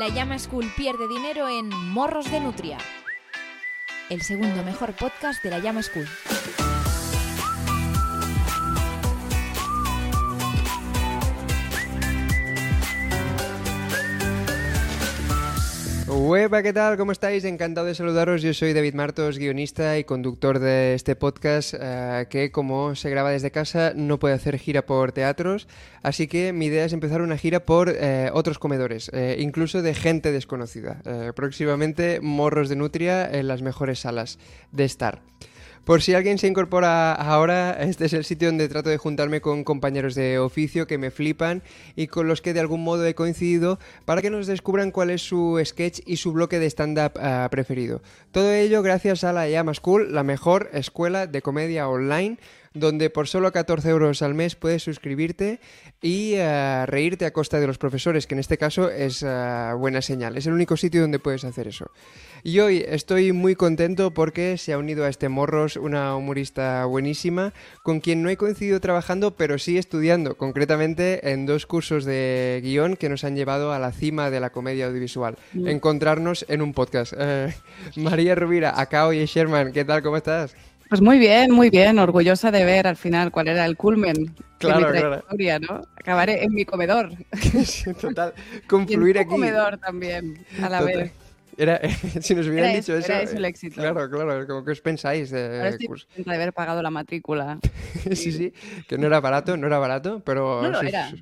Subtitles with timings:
[0.00, 2.78] La Llama School pierde dinero en Morros de Nutria,
[4.08, 6.06] el segundo mejor podcast de la Llama School.
[16.12, 16.96] Hueva, ¿qué tal?
[16.96, 17.44] ¿Cómo estáis?
[17.44, 18.42] Encantado de saludaros.
[18.42, 23.30] Yo soy David Martos, guionista y conductor de este podcast eh, que, como se graba
[23.30, 25.68] desde casa, no puede hacer gira por teatros.
[26.02, 29.94] Así que mi idea es empezar una gira por eh, otros comedores, eh, incluso de
[29.94, 31.00] gente desconocida.
[31.36, 34.40] próximamente, morros de nutria en las mejores salas
[34.72, 35.22] de estar.
[35.84, 39.64] Por si alguien se incorpora ahora, este es el sitio donde trato de juntarme con
[39.64, 41.62] compañeros de oficio que me flipan
[41.96, 45.22] y con los que de algún modo he coincidido para que nos descubran cuál es
[45.22, 48.02] su sketch y su bloque de stand-up ah, preferido.
[48.30, 52.38] Todo ello gracias a la Llama School, la mejor escuela de comedia online
[52.72, 55.58] donde por solo 14 euros al mes puedes suscribirte
[56.00, 60.00] y eh, reírte a costa de los profesores, que en este caso es eh, buena
[60.02, 60.36] señal.
[60.36, 61.90] Es el único sitio donde puedes hacer eso.
[62.44, 67.52] Y hoy estoy muy contento porque se ha unido a este Morros una humorista buenísima,
[67.82, 72.96] con quien no he coincidido trabajando, pero sí estudiando, concretamente en dos cursos de guion
[72.96, 75.36] que nos han llevado a la cima de la comedia audiovisual.
[75.54, 75.66] Mm.
[75.66, 77.14] Encontrarnos en un podcast.
[77.18, 77.52] Eh,
[77.96, 80.02] María Rubira, Acao y Sherman, ¿qué tal?
[80.02, 80.54] ¿Cómo estás?
[80.90, 84.88] Pues muy bien, muy bien, orgullosa de ver al final cuál era el culmen claro,
[84.88, 85.82] de mi trayectoria, ¿no?
[85.94, 87.12] Acabaré en mi comedor.
[87.64, 88.34] sí, total,
[88.66, 89.30] confluir y en aquí.
[89.30, 91.12] comedor también, a la vez.
[91.56, 91.80] Era,
[92.20, 93.06] si nos hubieran dicho eso.
[93.06, 93.76] Era eso el éxito.
[93.76, 95.30] Claro, claro, como que os pensáis.
[95.30, 97.60] De, Ahora estoy de haber pagado la matrícula.
[98.12, 98.52] sí, sí,
[98.88, 100.60] que no era barato, no era barato, pero.
[100.60, 101.12] No lo era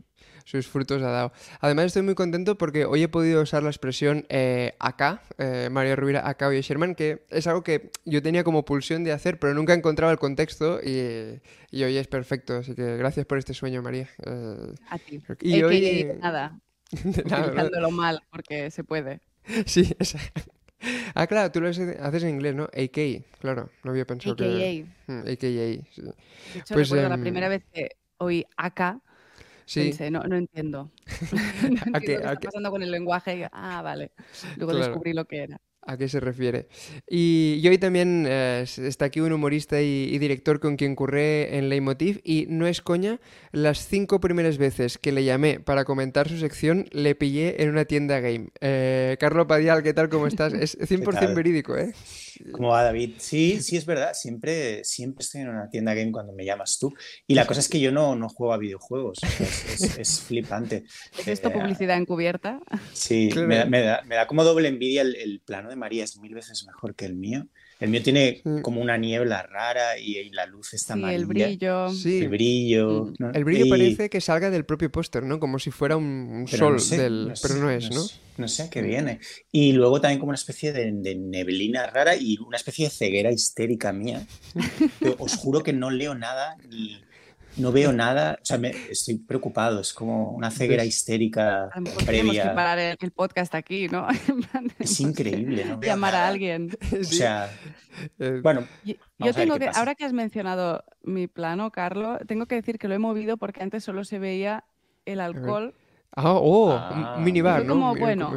[0.48, 1.32] sus frutos ha dado.
[1.60, 5.94] Además estoy muy contento porque hoy he podido usar la expresión eh, acá, eh, María
[5.94, 9.52] Rubira, acá y Sherman, que es algo que yo tenía como pulsión de hacer, pero
[9.52, 11.38] nunca encontraba el contexto y,
[11.82, 12.56] hoy es perfecto.
[12.56, 14.08] Así que gracias por este sueño, María.
[14.24, 15.22] Eh, a ti.
[15.42, 16.16] Y hoy...
[16.18, 16.58] nada.
[16.92, 19.20] Utilizándolo mal, porque se puede.
[19.66, 20.50] Sí, exacto.
[21.14, 22.64] Ah, claro, tú lo haces en inglés, ¿no?
[22.64, 24.44] AK, claro, no había pensado AKA.
[24.44, 24.86] que...
[25.08, 25.20] AKA.
[25.30, 26.02] AKA, sí.
[26.02, 29.02] De hecho, pues, recuerdo la em, primera vez que oí acá,
[29.68, 29.92] Sí.
[30.10, 30.90] no, no entiendo.
[31.92, 33.46] no qué, está pasando con el lenguaje.
[33.52, 34.12] ah, vale.
[34.56, 35.60] Luego descubrí lo que era.
[35.88, 36.68] ¿A qué se refiere?
[37.08, 42.20] Y, hoy también eh, está aquí un humorista y, director con quien curré en Leitmotiv
[42.24, 43.20] y no es coña,
[43.52, 47.86] las cinco primeras veces que le llamé para comentar su sección le pillé en una
[47.86, 48.50] tienda game.
[48.60, 50.10] Eh, Carlos Padial, ¿qué tal?
[50.10, 50.52] ¿Cómo estás?
[50.52, 51.94] Es 100% verídico, ¿eh?
[52.52, 53.14] ¿Cómo va David?
[53.16, 56.94] Sí, sí es verdad, siempre, siempre estoy en una tienda game cuando me llamas tú.
[57.26, 60.84] Y la cosa es que yo no, no juego a videojuegos, es, flipante.
[61.18, 62.60] ¿Es esto eh, publicidad encubierta?
[62.92, 66.34] Sí, me, da, me, da, como doble envidia el, el plano de María, es mil
[66.34, 67.46] veces mejor que el mío.
[67.80, 68.60] El mío tiene mm.
[68.60, 71.88] como una niebla rara y, la luz está sí, el brillo.
[71.90, 72.18] Sí.
[72.18, 73.12] El brillo.
[73.18, 73.24] Mm.
[73.34, 75.38] El brillo parece que salga del propio póster, ¿no?
[75.38, 77.32] Como si fuera un, sol del...
[77.40, 78.04] pero no es, ¿no?
[78.36, 79.20] No sé a qué viene.
[79.50, 83.92] Y luego también como una especie de, neblina rara y una especie de ceguera histérica
[83.92, 84.26] mía.
[85.18, 87.00] os juro que no leo nada ni
[87.58, 91.70] no veo nada, o sea, me, estoy preocupado, es como una ceguera histérica
[92.06, 92.44] previa.
[92.44, 94.06] que parar el, podcast aquí, ¿no?
[94.78, 95.80] es increíble, ¿no?
[95.80, 96.70] Llamar a alguien.
[96.98, 97.50] O sea,
[98.18, 98.66] eh, bueno.
[98.84, 102.94] Yo, tengo que, ahora que has mencionado mi plano, Carlos, tengo que decir que lo
[102.94, 104.64] he movido porque antes solo se veía
[105.04, 105.74] el alcohol.
[106.14, 106.78] Ah, oh,
[107.16, 107.74] un minibar, ¿no?
[107.74, 108.36] Como, bueno,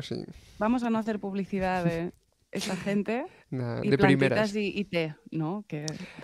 [0.59, 2.11] vamos a no hacer publicidad de
[2.51, 4.53] esa gente de primeras.
[4.55, 5.65] Y, té, ¿no?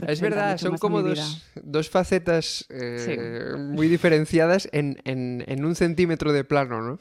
[0.07, 6.43] es verdad, son como dos, dos, facetas eh, muy diferenciadas en, en, un centímetro de
[6.43, 6.99] plano, ¿no?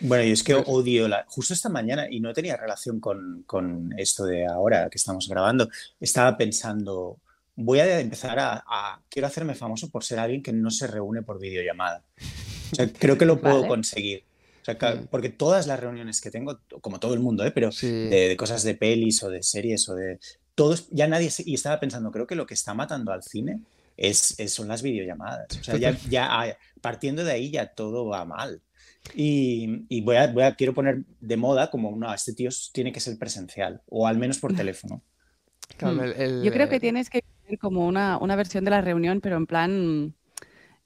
[0.00, 1.24] Bueno, y es que pues odio la...
[1.28, 5.68] Justo esta mañana, y no tenía relación con, con esto de ahora que estamos grabando,
[6.00, 7.18] estaba pensando,
[7.54, 11.38] voy a empezar a, Quiero hacerme famoso por ser alguien que no se reúne por
[11.38, 12.02] videollamada.
[12.72, 14.24] O sea, creo que lo puedo conseguir.
[14.66, 15.06] Mm.
[15.10, 17.50] porque todas las reuniones que tengo, como todo el mundo, ¿eh?
[17.50, 20.18] pero de, cosas de pelis o de series o de...
[20.54, 21.30] Todos, ya nadie...
[21.44, 23.60] Y estaba pensando, creo que lo que está matando al cine
[23.96, 25.46] es, son las videollamadas.
[25.60, 28.60] O sea, ya, ya, partiendo de ahí ya todo va mal.
[29.14, 32.92] Y, y voy, a, voy, a, quiero poner de moda como, no, este tío tiene
[32.92, 35.02] que ser presencial, o al menos por teléfono.
[35.80, 36.42] Mm.
[36.44, 39.46] Yo creo que tienes que tener como una, una versión de la reunión, pero en
[39.46, 40.14] plan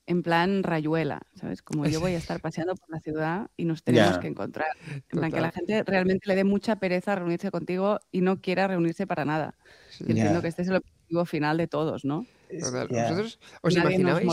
[0.06, 1.62] en plan rayuela, ¿sabes?
[1.62, 4.69] Como yo voy a estar paseando por la ciudad y nos tenemos que encontrar.
[4.91, 8.69] En plan que la gente realmente le dé mucha pereza reunirse contigo y no quiera
[8.69, 9.55] reunirse para nada.
[10.00, 12.26] entiendo que este es el objetivo final de todos, ¿no?
[12.50, 14.29] ¿Vosotros os imaginabais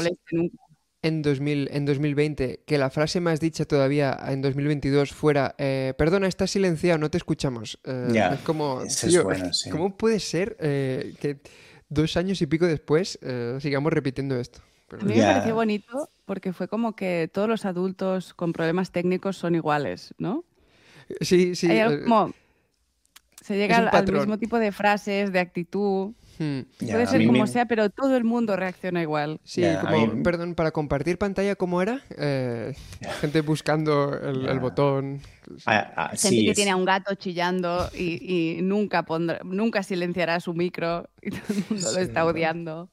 [1.01, 6.27] en, 2000, en 2020 que la frase más dicha todavía en 2022 fuera eh, perdona,
[6.27, 7.79] estás silenciado, no te escuchamos?
[7.83, 8.83] Eh, es como,
[9.71, 11.39] ¿cómo puede ser eh, que
[11.89, 13.19] dos años y pico después
[13.59, 14.61] sigamos repitiendo esto?
[14.99, 19.37] A mí me pareció bonito porque fue como que todos los adultos con problemas técnicos
[19.37, 20.43] son iguales, ¿no?
[21.21, 21.67] Sí, sí.
[23.43, 26.13] Se llega al, mismo tipo de frases, de actitud.
[26.39, 26.61] Hmm.
[26.79, 29.41] Puede ser como sea, pero todo el mundo reacciona igual.
[29.43, 32.01] Sí, como, perdón, para compartir pantalla, ¿cómo era?
[32.17, 32.73] Eh,
[33.19, 35.19] gente buscando el, botón.
[35.65, 40.53] Ah, ah, gente que tiene a un gato chillando y, nunca, pondrá, nunca silenciará su
[40.53, 42.89] micro y todo el mundo lo está odiando.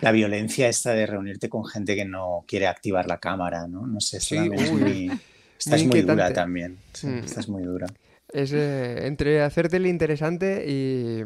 [0.00, 3.86] La violencia esta de reunirte con gente que no quiere activar la cámara, ¿no?
[3.86, 5.10] No sé, sí, es muy,
[5.58, 6.78] esta es muy dura también.
[7.02, 7.18] Hmm.
[7.18, 7.86] Esta es muy dura.
[8.32, 11.22] Es eh, entre hacerte el interesante y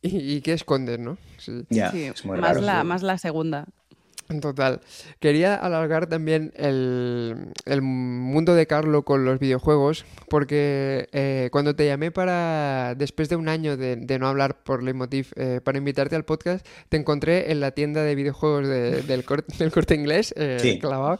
[0.00, 1.18] y, qué escondes, ¿no?
[1.38, 1.66] Sí,
[2.24, 3.66] más, la, más la segunda.
[4.40, 4.80] Total.
[5.20, 12.10] Quería alargar también el, mundo de Carlo con los videojuegos, porque eh, cuando te llamé
[12.10, 16.66] para, después de un año de, no hablar por Leitmotiv, eh, para invitarte al podcast,
[16.90, 21.18] te encontré en la tienda de videojuegos del, corte, del, corte inglés, eh, clavado,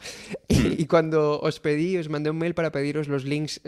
[0.48, 3.60] y, cuando os pedí, os mandé un mail para pediros los links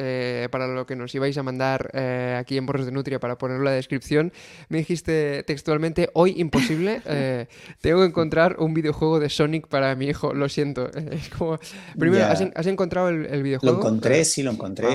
[0.51, 1.97] para lo que nos ibais a mandar
[2.37, 4.33] aquí en Borros de Nutria para ponerlo en la descripción,
[4.69, 7.01] me dijiste textualmente, hoy imposible,
[7.81, 10.91] tengo que encontrar un videojuego de Sonic para mi hijo, lo siento.
[11.11, 11.59] Es como.
[11.99, 13.77] Primero, ¿has, encontrado el, videojuego?
[13.77, 14.87] Lo encontré, sí, lo encontré.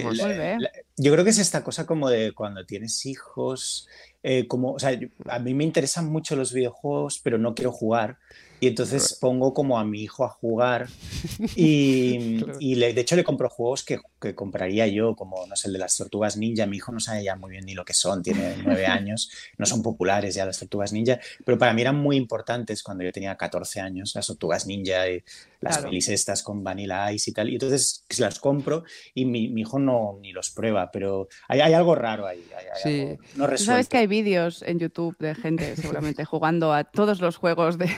[0.98, 3.88] yo creo que es esta cosa como de cuando tienes hijos.
[4.24, 5.00] Eh, como, o sea,
[5.30, 8.18] a mí me interesan mucho los videojuegos, pero no quiero jugar.
[8.66, 10.88] Y entonces pongo como a mi hijo a jugar
[11.56, 15.74] y, y de hecho le compro juegos que, que, compraría yo, como no sé, el
[15.74, 16.66] de las tortugas ninja.
[16.66, 19.30] Mi hijo no sabe ya muy bien ni lo que son, tiene nueve años,
[19.60, 23.12] no son populares ya las tortugas ninja, pero para mí eran muy importantes cuando yo
[23.12, 25.24] tenía 14 años, las tortugas ninja y
[25.62, 25.96] las claro.
[25.96, 27.52] estas con Vanilla Ice y tal.
[27.52, 28.84] Y entonces se las compro
[29.14, 32.44] y mi, mi, hijo no ni los prueba, pero hay, hay algo raro ahí.
[32.82, 33.16] sí.
[33.36, 37.78] no sabes que hay vídeos en YouTube de gente seguramente jugando a todos los juegos
[37.78, 37.96] de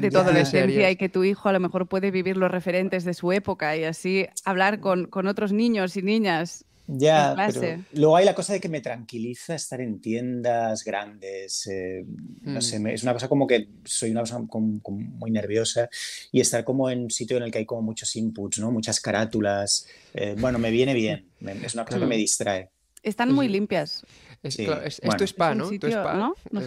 [0.00, 3.04] de toda la esencia y que tu hijo a lo mejor puede vivir los referentes
[3.04, 6.64] de su época y así hablar con, con otros niños y niñas.
[6.88, 12.04] Ya, pero luego hay la cosa de que me tranquiliza estar en tiendas grandes, eh,
[12.42, 12.86] no sé, mm.
[12.86, 15.88] es una cosa como que soy una persona muy nerviosa
[16.30, 18.70] y estar como en un sitio en el que hay como muchos inputs, ¿no?
[18.70, 22.70] Muchas carátulas, eh, bueno, me viene bien, es una cosa que me distrae.
[23.02, 24.04] Están muy limpias.
[24.44, 25.68] esto es spa, ¿no?
[25.68, 26.36] Sitio, ¿no?
[26.52, 26.60] ¿No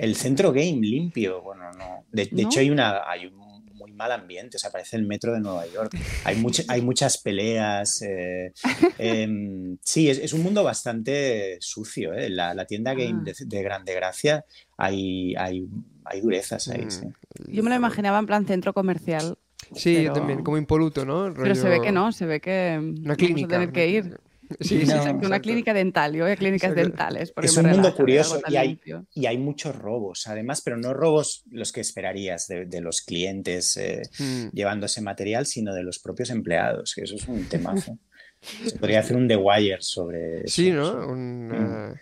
[0.00, 2.04] el centro game limpio, bueno, no.
[2.10, 3.36] De, hecho, hay, una, hay un
[3.74, 5.94] muy mal ambiente, o sea, parece el metro de Nueva York.
[6.24, 8.00] Hay, hay muchas peleas.
[8.00, 8.52] Eh,
[8.98, 12.14] em, sí, es, un mundo bastante sucio.
[12.14, 12.30] ¿eh?
[12.30, 13.32] La, tienda game ah.
[13.38, 14.46] de, Grande Gracia
[14.78, 15.68] hay, hay,
[16.06, 16.86] hay durezas ahí.
[16.86, 17.52] Mm.
[17.52, 19.36] Yo me lo imaginaba en plan centro comercial.
[19.74, 21.32] Sí, yo también, como impoluto, ¿no?
[21.36, 24.18] Pero se ve que no, se ve que una clínica, vamos a tener que ir.
[24.58, 24.92] Sí, sí,
[25.22, 27.32] una clínica dental, yo voy a clínicas dentales.
[27.42, 28.80] Es un mundo curioso y hay,
[29.14, 34.02] y hay, muchos robos, además, pero no robos los que esperarías de, los clientes eh,
[34.18, 34.48] mm.
[34.52, 37.98] llevándose material, sino de los propios empleados, que eso es un temazo.
[38.40, 40.48] Se podría hacer un The Wire sobre eso.
[40.48, 41.06] Sí, ¿no?
[41.06, 42.00] Un, mm.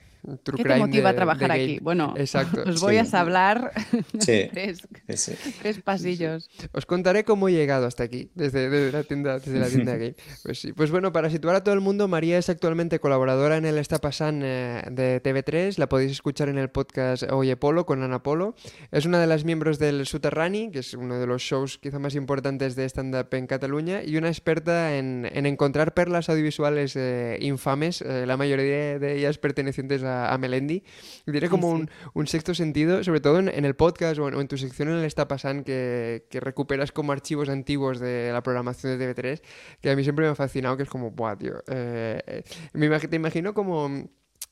[0.56, 1.78] ¿Qué te motiva a trabajar aquí?
[1.80, 2.14] Bueno,
[2.66, 3.72] os voy a hablar
[4.18, 4.82] tres,
[5.84, 6.50] pasillos.
[6.72, 10.14] Os contaré cómo he llegado hasta aquí, desde, la tienda, desde la tienda gay.
[10.42, 10.72] Pues, sí.
[10.72, 13.98] pues bueno, para situar a todo el mundo, María es actualmente colaboradora en el Está
[13.98, 15.78] Pasan eh, de TV3.
[15.78, 18.54] La podéis escuchar en el podcast Oye Polo con Ana Polo.
[18.90, 22.14] Es una de las miembros del Suterrani, que es uno de los shows quizá más
[22.14, 28.26] importantes de stand-up en Cataluña, y una experta en, encontrar perlas audiovisuales eh, infames, eh,
[28.26, 30.82] la mayoría de ellas pertenecientes a a, Melendi.
[31.24, 31.70] Tiene como
[32.14, 35.28] un, sexto sentido, sobre todo en, el podcast o en, tu sección en el Está
[35.28, 39.42] Pasando, que, que, recuperas como archivos antiguos de la programación de TV3,
[39.80, 41.62] que a mí siempre me ha fascinado, que es como, buah, tío.
[41.68, 44.08] Eh, eh, me, te imagino como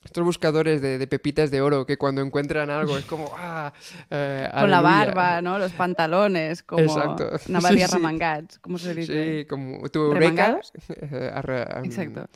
[0.07, 3.73] estos buscadores de, pepitas de oro que cuando encuentran algo es como ah
[4.11, 7.33] eh, con la barba no los pantalones como Exacto.
[7.49, 9.41] Navalia sí, remangats ¿cómo se dice?
[9.41, 10.61] sí como tu beca.
[11.85, 12.27] Exacto.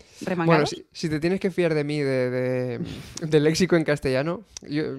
[0.45, 2.81] Bueno si, te tienes que fiar de mí de,
[3.21, 4.43] de, léxico en castellano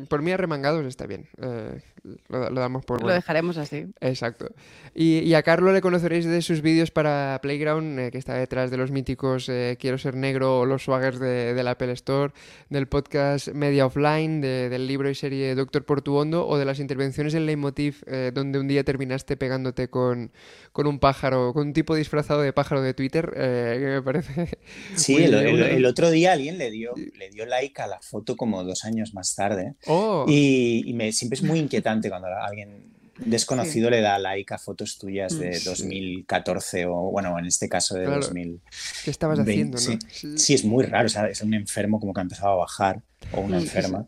[0.09, 1.81] por mí arremangados está bien eh,
[2.29, 3.85] lo, damos por lo dejaremos así.
[3.99, 4.47] Exacto.
[4.95, 8.77] Y, a Carlo le conoceréis de sus vídeos para Playground eh, que está detrás de
[8.77, 12.33] los míticos Quiero ser negro o los swaggers de, de la Apple Store
[12.69, 17.45] del podcast Media Offline, del libro y serie Doctor Portuondo o de las intervenciones en
[17.45, 20.31] Leitmotiv, eh, donde un día terminaste pegándote con,
[20.71, 24.59] con, un pájaro, con un tipo disfrazado de pájaro de Twitter, eh, que me parece.
[24.95, 28.85] Sí, el, otro día alguien le dio, le dio like a la foto como dos
[28.85, 29.75] años más tarde.
[29.87, 30.25] Oh.
[30.27, 32.91] Y, me, siempre es muy inquietante cuando alguien
[33.25, 37.95] desconocido le da like a fotos tuyas de 2014 mm, o, bueno, en este caso
[37.95, 38.61] de 2000.
[39.03, 39.77] ¿Qué estabas haciendo?
[39.77, 39.97] Sí,
[40.35, 40.53] sí.
[40.53, 41.05] es muy raro.
[41.05, 43.01] O sea, es un enfermo como que ha empezado a bajar
[43.33, 44.07] o una enferma.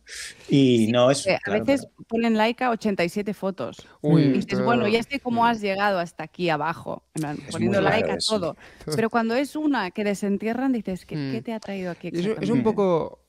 [0.50, 1.26] Y no es.
[1.28, 3.78] a veces ponen like a 87 fotos.
[4.02, 7.04] y dices, bueno, ya sé cómo has llegado hasta aquí abajo,
[7.52, 8.58] poniendo like a todo.
[8.96, 11.44] Pero cuando es una que desentierran, dices, ¿qué, ¿qué mm.
[11.44, 12.10] te ha traído aquí?
[12.14, 13.23] Es, un poco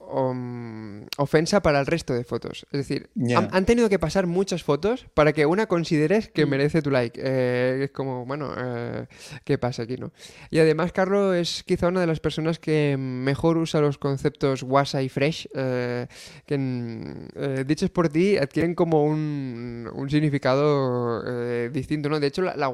[1.17, 2.67] ofensa para el resto de fotos.
[2.73, 6.49] Es decir, han, tenido que pasar muchas fotos para que una consideres que mm.
[6.49, 7.21] merece tu like.
[7.23, 9.07] Eh, es como, bueno, eh,
[9.45, 10.13] ¿qué pasa aquí, no?
[10.51, 15.03] Y además, Carlos es quizá una de las personas que mejor usa los conceptos WhatsApp
[15.03, 16.07] y fresh, eh,
[16.47, 22.21] que dichos por ti adquieren como un, significado distinto, ¿no?
[22.21, 22.73] De hecho, la, la,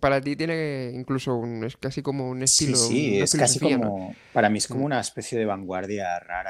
[0.00, 2.76] para ti tiene incluso un, es casi como un estilo.
[2.76, 4.84] Sí, sí es casi como, para mí es como mm.
[4.84, 6.49] una especie de vanguardia rara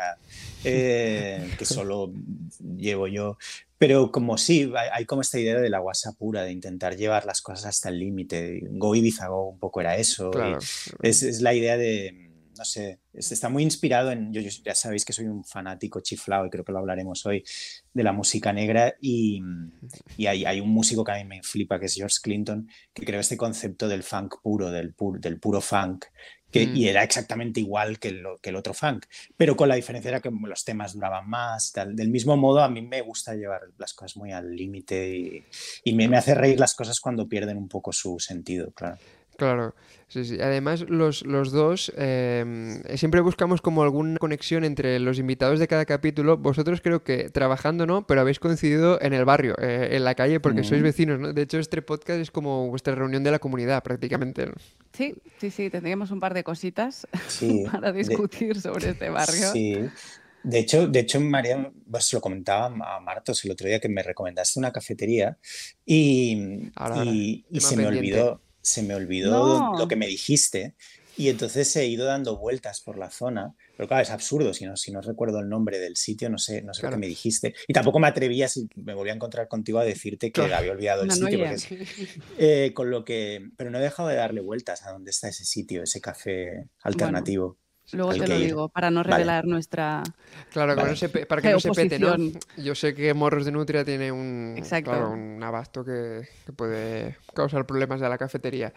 [0.64, 2.12] eh, que solo
[2.76, 3.38] llevo yo.
[3.78, 7.40] Pero como sí, hay, como esta idea de la guasa pura, de intentar llevar las
[7.40, 8.60] cosas hasta el límite.
[8.72, 10.30] Go Ibiza Go un poco era eso.
[11.02, 15.28] Es, la idea de, no sé, está muy inspirado en, yo, ya sabéis que soy
[15.28, 17.42] un fanático chiflado y creo que lo hablaremos hoy,
[17.94, 19.40] de la música negra y,
[20.18, 23.06] y hay, hay, un músico que a mí me flipa, que es George Clinton, que
[23.06, 26.04] creó este concepto del funk puro, del, del puro funk,
[26.52, 26.88] y mm.
[26.88, 30.30] era exactamente igual que, lo, que, el otro funk, pero con la diferencia era que
[30.30, 31.72] los temas duraban más.
[31.72, 31.94] Tal.
[31.94, 35.44] Del mismo modo, a mí me gusta llevar las cosas muy al límite y,
[35.84, 38.98] y me, me, hace reír las cosas cuando pierden un poco su sentido, claro.
[39.40, 39.74] Claro,
[40.06, 40.38] sí, sí.
[40.38, 45.86] Además, los, los dos em, siempre buscamos como alguna conexión entre los invitados de cada
[45.86, 46.36] capítulo.
[46.36, 50.38] Vosotros creo que trabajando no, pero habéis coincidido en el barrio, eh, en la calle,
[50.40, 51.32] porque sois vecinos, ¿no?
[51.32, 54.50] De hecho, este podcast es como vuestra reunión de la comunidad, prácticamente.
[54.92, 55.70] Sí, sí, sí.
[55.70, 57.06] Tendríamos un par de cositas
[57.72, 59.52] para discutir sobre este barrio.
[59.52, 59.88] Sí.
[60.42, 64.02] De hecho, de hecho, María, pues lo comentaba a Martos el otro día que me
[64.02, 65.38] recomendaste una cafetería
[65.86, 66.62] y,
[67.50, 70.74] y se me olvidó se me olvidó lo que me dijiste
[71.20, 73.54] y entonces he ido dando vueltas por la zona.
[73.76, 76.62] Pero claro, es absurdo, si no, si no recuerdo el nombre del sitio, no sé,
[76.62, 77.54] no sé lo que me dijiste.
[77.68, 81.02] Y tampoco me atrevía, si me volví a encontrar contigo, a decirte que había olvidado
[81.02, 81.40] el sitio.
[82.38, 85.44] Eh, con lo que, pero no he dejado de darle vueltas a dónde está ese
[85.44, 87.58] sitio, ese café alternativo.
[87.92, 90.02] Luego te lo digo, para no revelar nuestra.
[90.50, 92.14] Claro, para que no se pete, ¿no?
[92.56, 94.56] Yo sé que Morros de Nutria tiene un,
[95.12, 98.72] un abasto que, puede causar problemas a la cafetería.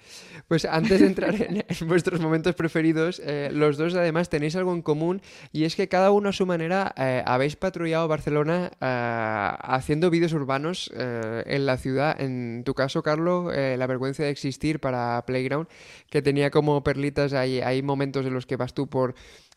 [0.48, 4.82] Pues antes de entrar en, vuestros momentos preferidos, eh, los dos además tenéis algo en
[4.82, 10.10] común y es que cada uno a su manera eh, habéis patrullado Barcelona eh, haciendo
[10.10, 12.20] vídeos urbanos en la ciudad.
[12.20, 15.68] En tu caso, Carlos, La vergüenza de existir para Playground,
[16.10, 19.03] que tenía como perlitas, hay, hay momentos en los que vas tú por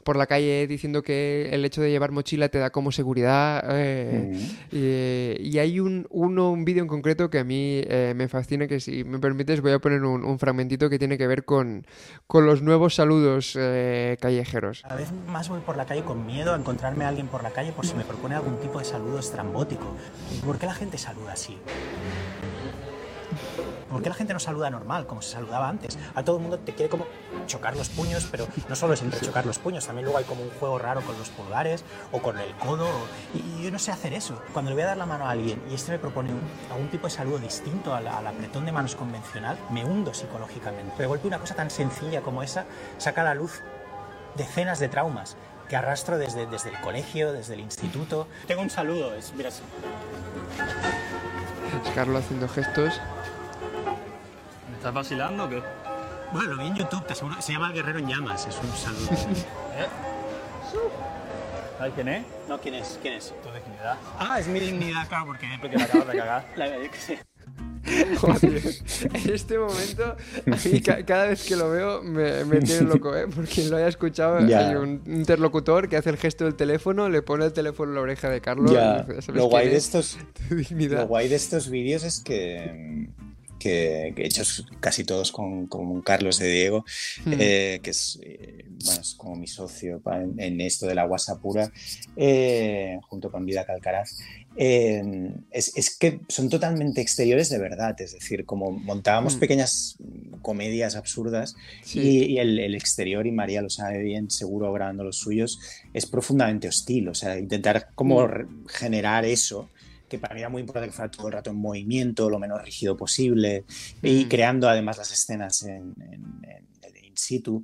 [0.04, 3.64] por, la calle diciendo que el hecho de llevar mochila te da como seguridad.
[3.68, 8.68] Eh, y, hay un, uno, un vídeo en concreto que a mí eh, me fascina,
[8.68, 11.86] que si me permites voy a poner un, fragmentito que tiene que ver con,
[12.26, 14.82] con los nuevos saludos eh, callejeros.
[14.82, 17.50] Cada vez más voy por la calle con miedo a encontrarme a alguien por la
[17.50, 19.96] calle por si me propone algún tipo de saludo estrambótico.
[20.44, 21.56] ¿Por qué la gente saluda así?
[23.90, 25.98] ¿Por qué la gente no saluda normal, como se saludaba antes?
[26.14, 27.06] A todo el mundo te quiere como
[27.46, 30.42] chocar los puños, pero no solo es entre chocar los puños, también luego hay como
[30.42, 32.88] un juego raro con los pulgares o con el codo.
[33.34, 34.40] Y yo no sé hacer eso.
[34.52, 36.30] Cuando le voy a dar la mano a alguien y este me propone
[36.70, 40.94] algún tipo de saludo distinto al, apretón de manos convencional, me hundo psicológicamente.
[40.98, 42.64] De golpe una cosa tan sencilla como esa
[42.98, 43.62] saca a la luz
[44.34, 45.36] decenas de traumas
[45.68, 48.28] que arrastro desde, desde el colegio, desde el instituto.
[48.46, 49.48] Tengo un saludo, es, mira.
[49.48, 49.62] Es
[51.94, 53.00] Carlos haciendo gestos
[54.86, 55.60] ¿Estás vacilando o qué?
[56.32, 57.42] Bueno, lo vi en YouTube, te aseguro.
[57.42, 59.10] Se llama Guerrero en Llamas, es un saludo.
[59.74, 59.86] ¿Eh?
[61.76, 62.24] ¿Sabes quién es?
[62.48, 62.96] No, ¿quién es?
[63.02, 63.34] ¿Quién es?
[63.42, 63.96] Tu dignidad.
[64.16, 65.48] Ah, es mi dignidad, claro, porque...
[65.60, 66.46] Porque la acabas de cagar.
[66.56, 67.18] La verdad que sí.
[69.12, 70.16] en este momento,
[71.04, 73.26] cada vez que lo veo me, me tiene loco, ¿eh?
[73.26, 77.44] Porque lo haya escuchado, hay un interlocutor que hace el gesto del teléfono, le pone
[77.44, 78.70] el teléfono en la oreja de Carlos.
[79.32, 80.16] Lo, guay de estos,
[80.78, 83.08] lo guay de estos vídeos es que
[83.58, 84.42] que, he hecho
[84.80, 86.84] casi todos con, con Carlos de Diego,
[87.24, 87.32] hmm.
[87.38, 90.02] eh, que es, eh, bueno, es, como mi socio
[90.38, 91.72] en, esto de la guasa pura,
[92.16, 94.18] eh, junto con Vida Calcaraz.
[94.58, 99.40] Es, es, que son totalmente exteriores de verdad, es decir, como montábamos hmm.
[99.40, 99.96] pequeñas
[100.40, 101.56] comedias absurdas
[101.92, 105.60] y, el, el, exterior, y María lo sabe bien, seguro grabando los suyos,
[105.92, 108.66] es profundamente hostil, o sea, intentar como hmm.
[108.66, 109.68] generar eso
[110.08, 112.62] que para mí era muy importante que fuera todo el rato en movimiento, lo menos
[112.62, 113.64] rígido posible,
[114.02, 114.28] y mm.
[114.28, 115.94] creando además las escenas en,
[117.02, 117.62] in situ.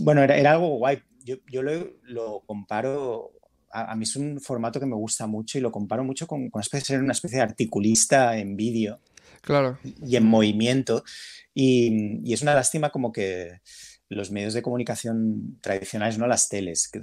[0.00, 1.02] Bueno, era, algo guay.
[1.24, 3.32] Yo, yo lo, comparo
[3.72, 6.60] a, mí es un formato que me gusta mucho y lo comparo mucho con, con
[6.60, 9.00] especie ser una especie de articulista en vídeo.
[9.42, 9.78] Claro.
[9.84, 11.04] Y en movimiento.
[11.52, 13.60] Y, y, es una lástima como que
[14.08, 17.00] los medios de comunicación tradicionales, no las teles, que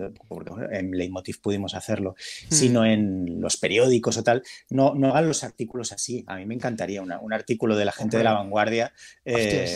[0.72, 2.16] en Leitmotiv pudimos hacerlo,
[2.50, 6.24] sino en los periódicos o tal, no, no hagan los artículos así.
[6.28, 8.94] A mí me encantaría un artículo de la gente de la vanguardia
[9.26, 9.74] eh,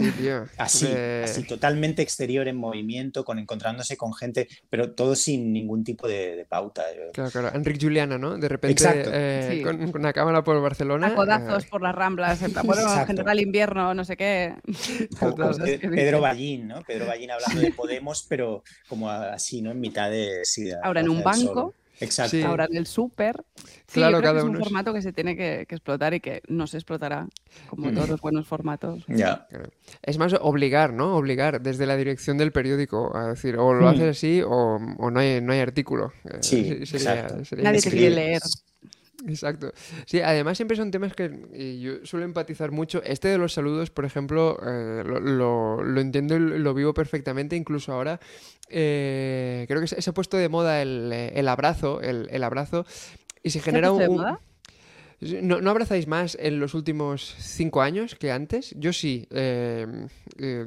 [0.57, 0.87] así,
[1.23, 6.45] así, totalmente exterior en movimiento, con encontrándose con gente, pero todo sin ningún tipo de,
[6.47, 6.83] pauta.
[7.13, 7.51] Claro, claro.
[7.53, 8.37] Enrique Juliana, ¿no?
[8.37, 11.07] De repente eh, con, una cámara por Barcelona.
[11.07, 12.53] A codazos eh, por las ramblas, en
[13.05, 14.55] general invierno, no sé qué.
[15.81, 16.81] Pedro Ballín, ¿no?
[16.81, 19.71] Pedro Ballín hablando de Podemos, pero como así, ¿no?
[19.71, 20.43] En mitad de...
[20.83, 21.73] Ahora en un banco.
[21.99, 22.37] Exacto.
[22.45, 23.43] Ahora en el súper.
[23.91, 27.27] claro, cada es un formato que se tiene que, explotar y que no se explotará
[27.67, 27.95] como mm.
[27.95, 29.03] todos los buenos formatos.
[29.07, 29.47] Ya.
[30.03, 31.15] Es más obligar, ¿no?
[31.15, 33.89] Obligar desde la dirección del periódico a decir o lo mm.
[33.89, 36.13] haces así o, no, hay, no hay artículo.
[36.25, 36.83] Eh, sí,
[37.57, 38.41] Nadie te quiere leer.
[39.25, 39.71] Exacto.
[40.05, 43.01] Sí, además siempre son temas que yo suelo empatizar mucho.
[43.03, 47.55] Este de los saludos, por ejemplo, eh, lo, lo, entiendo y lo vivo perfectamente.
[47.55, 48.19] Incluso ahora
[48.69, 52.85] eh, creo que se, ha puesto de moda el, el abrazo, el, el, abrazo,
[53.41, 54.37] y se genera un...
[55.19, 58.75] ¿No, ¿No, abrazáis más en los últimos cinco años que antes?
[58.77, 59.27] Yo sí.
[59.31, 59.87] Eh,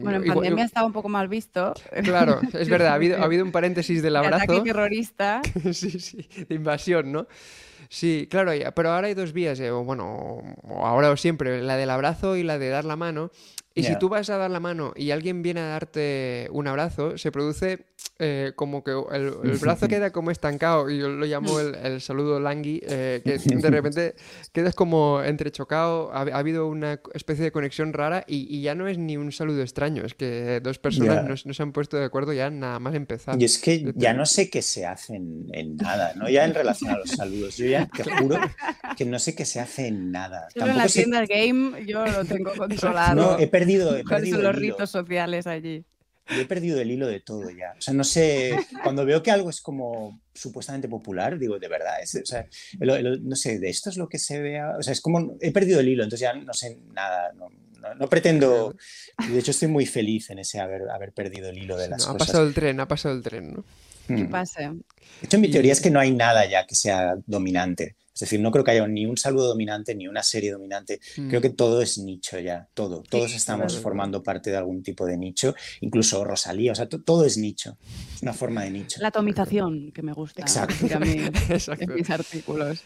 [0.00, 1.73] bueno, en pandemia estaba un poco mal visto.
[2.02, 4.42] Claro, es verdad, ha habido, ha habido un paréntesis del abrazo.
[4.42, 5.40] ataque terrorista.
[5.73, 7.28] sí, sí, de invasión, ¿no?
[7.92, 11.90] Sí, claro, pero ahora hay dos vías, eh, o bueno, ahora o siempre, la del
[11.90, 13.32] abrazo y la de dar la mano.
[13.75, 17.18] Y si tú vas a dar la mano y alguien viene a darte un abrazo,
[17.18, 17.87] se produce
[18.22, 22.82] eh, como que el, brazo queda como estancado, y yo lo llamo el, saludo langui,
[22.86, 24.14] eh, que de repente
[24.52, 29.16] quedas como entrechocado, ha, habido una especie de conexión rara y, ya no es ni
[29.16, 32.78] un saludo extraño, es que dos personas no, se han puesto de acuerdo ya nada
[32.78, 33.40] más empezar.
[33.40, 36.28] Y es que ya no sé qué se hace en, nada, ¿no?
[36.28, 38.38] Ya en relación a los saludos, yo ya te juro
[38.98, 40.48] que no sé qué se hace en nada.
[40.54, 43.14] en la tienda game yo lo tengo controlado.
[43.14, 45.86] No, he perdido, he perdido los ritos sociales allí?
[46.30, 47.75] Yo he perdido el hilo de todo ya.
[47.76, 51.94] O sea, no sé, cuando veo que algo es como supuestamente popular, digo, de verdad,
[52.02, 52.46] o sea,
[52.78, 55.80] no sé, de esto es lo que se vea, o sea, es como, he perdido
[55.80, 57.49] el hilo, entonces ya no sé nada, no,
[57.95, 58.76] no, pretendo,
[59.28, 62.14] de hecho estoy muy feliz en ese haber, haber perdido el hilo de las cosas.
[62.14, 63.64] Ha pasado el tren, ha pasado el tren, ¿no?
[64.06, 64.30] ¿Qué mm.
[64.30, 64.60] pasa?
[64.60, 67.97] De hecho, mi teoría es que no hay nada ya que sea dominante.
[68.21, 71.00] Es decir, no creo que haya ni un saludo dominante ni una serie dominante.
[71.15, 71.43] Creo mm.
[71.43, 73.02] que todo es nicho ya, todo.
[73.02, 77.39] Todos estamos formando parte de algún tipo de nicho, incluso Rosalía, o sea, todo es
[77.39, 77.78] nicho.
[78.15, 79.00] Es una forma de nicho.
[79.00, 80.43] La atomización que me gusta.
[80.43, 80.87] Exacto.
[80.91, 82.83] en mis artículos.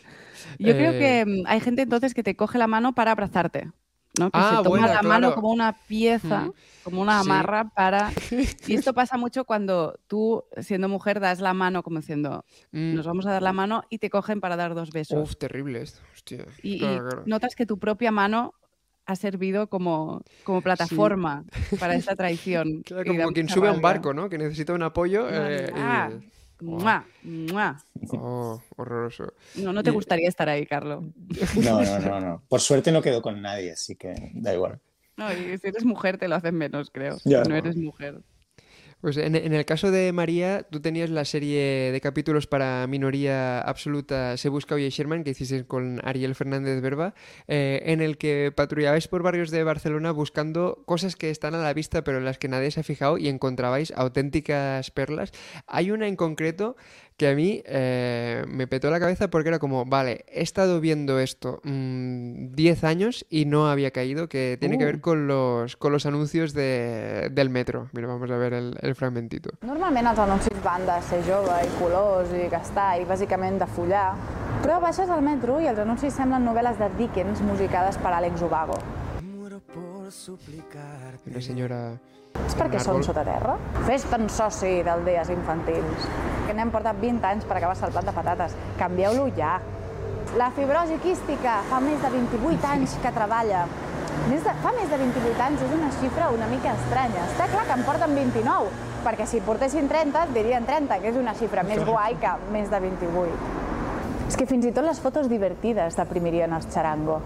[0.58, 1.26] Yo creo que eh.
[1.26, 3.70] mm, hay gente entonces que te coge la mano para abrazarte.
[4.18, 4.30] ¿No?
[4.30, 6.52] Que ah, se toma la mano como una pieza, mm.
[6.84, 8.10] como una amarra para...
[8.66, 12.94] Y esto pasa mucho cuando tú, siendo mujer, das la mano como diciendo, mm.
[12.94, 15.30] nos vamos a dar la mano y te cogen para dar dos besos.
[15.30, 16.00] Uf, terrible esto.
[16.12, 16.46] Hostia.
[16.62, 16.82] Y,
[17.26, 18.54] notas que tu propia mano
[19.06, 21.44] ha servido como, como plataforma
[21.78, 22.82] para esta traición.
[23.06, 24.28] como quien sube a un barco, ¿no?
[24.28, 25.26] Que necesita un apoyo.
[25.30, 25.70] Eh,
[26.60, 27.06] ¡Mua!
[27.22, 27.82] ¡Mua!
[28.12, 29.32] Oh, horroroso.
[29.56, 31.04] No, no te gustaría estar ahí, Carlos.
[31.56, 32.42] No, no, no, no.
[32.48, 34.80] Por suerte no quedo con nadie, así que da igual.
[35.16, 37.18] No, y si eres mujer te lo hacen menos, creo.
[37.24, 38.20] Ya, no eres mujer.
[39.04, 44.38] Pues en, el caso de María, tú tenías la serie de capítulos para minoría absoluta
[44.38, 47.12] Se busca Oye Sherman, que hiciste con Ariel Fernández Verba,
[47.46, 51.74] eh, en el que patrullabais por barrios de Barcelona buscando cosas que están a la
[51.74, 55.32] vista pero en las que nadie se ha fijado y encontrabais auténticas perlas.
[55.66, 56.74] Hay una en concreto
[57.16, 61.20] que a mí eh, me petó la cabeza porque era como, vale, he estado viendo
[61.20, 61.72] esto 10
[62.82, 65.00] mm, años y no había caído, que tiene que ver uh.
[65.00, 67.88] con los, con los anuncios de, del metro.
[67.92, 69.50] Mira, vamos a ver el, el fragmentito.
[69.62, 74.08] Normalment els anuncis van de ser jove i colors i gastar i bàsicament de follar,
[74.64, 78.80] però baixes al metro i els anuncis semblen novel·les de Dickens musicades per Alex Ubago.
[81.26, 81.78] Una senyora
[82.54, 83.56] és perquè som sota terra?
[83.88, 86.04] Fes-te'n soci del Dies Infantils.
[86.46, 88.54] Que n'hem portat 20 anys per acabar el plat de patates.
[88.78, 89.56] Canvieu-lo ja.
[90.38, 93.66] La fibrosi quística fa més de 28 anys que treballa.
[94.30, 97.26] Més de, fa més de 28 anys és una xifra una mica estranya.
[97.32, 98.70] Està clar que en porten 29,
[99.04, 102.84] perquè si portessin 30 dirien 30, que és una xifra més guai que més de
[102.86, 103.54] 28.
[104.30, 107.18] És que fins i tot les fotos divertides deprimirien els xarango.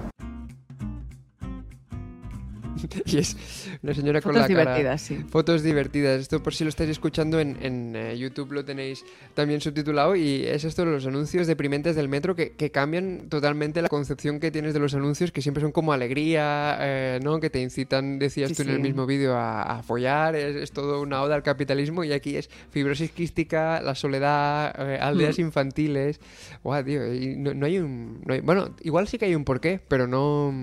[3.06, 3.36] y es
[3.82, 4.48] una señora con la cara...
[4.48, 5.24] divertidas, sí.
[5.28, 6.20] Fotos divertidas.
[6.20, 10.44] Esto por si lo estáis escuchando en, en eh, YouTube lo tenéis también subtitulado y
[10.44, 14.74] es esto los anuncios deprimentes del metro que, que, cambian totalmente la concepción que tienes
[14.74, 17.40] de los anuncios que siempre son como alegría, eh, ¿no?
[17.40, 21.34] Que te incitan, decías tú en el mismo vídeo, a, follar, es, todo una oda
[21.34, 25.42] al capitalismo y aquí es fibrosis quística, la soledad, eh, aldeas mm.
[25.42, 26.20] infantiles.
[26.62, 27.00] Wow, tío,
[27.36, 28.22] no, hay un...
[28.42, 30.54] bueno, igual sí que hay un porqué, pero no...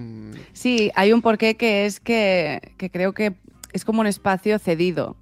[0.54, 3.36] Sí, hay un porqué que es que, que creo que
[3.74, 5.18] es como un espacio cedido.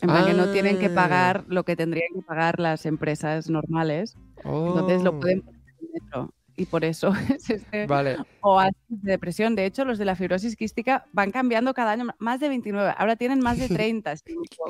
[0.00, 1.44] En plan que no tienen que pagar ah.
[1.48, 4.16] lo que tendrían que pagar las empresas normales.
[4.38, 5.20] Entonces lo oh.
[5.20, 8.16] pueden poner en metro y por eso es este vale.
[8.40, 9.54] oasis de depresión.
[9.54, 12.94] De hecho, los de la fibrosis quística van cambiando cada año más de 29.
[12.96, 14.14] Ahora tienen más de 30,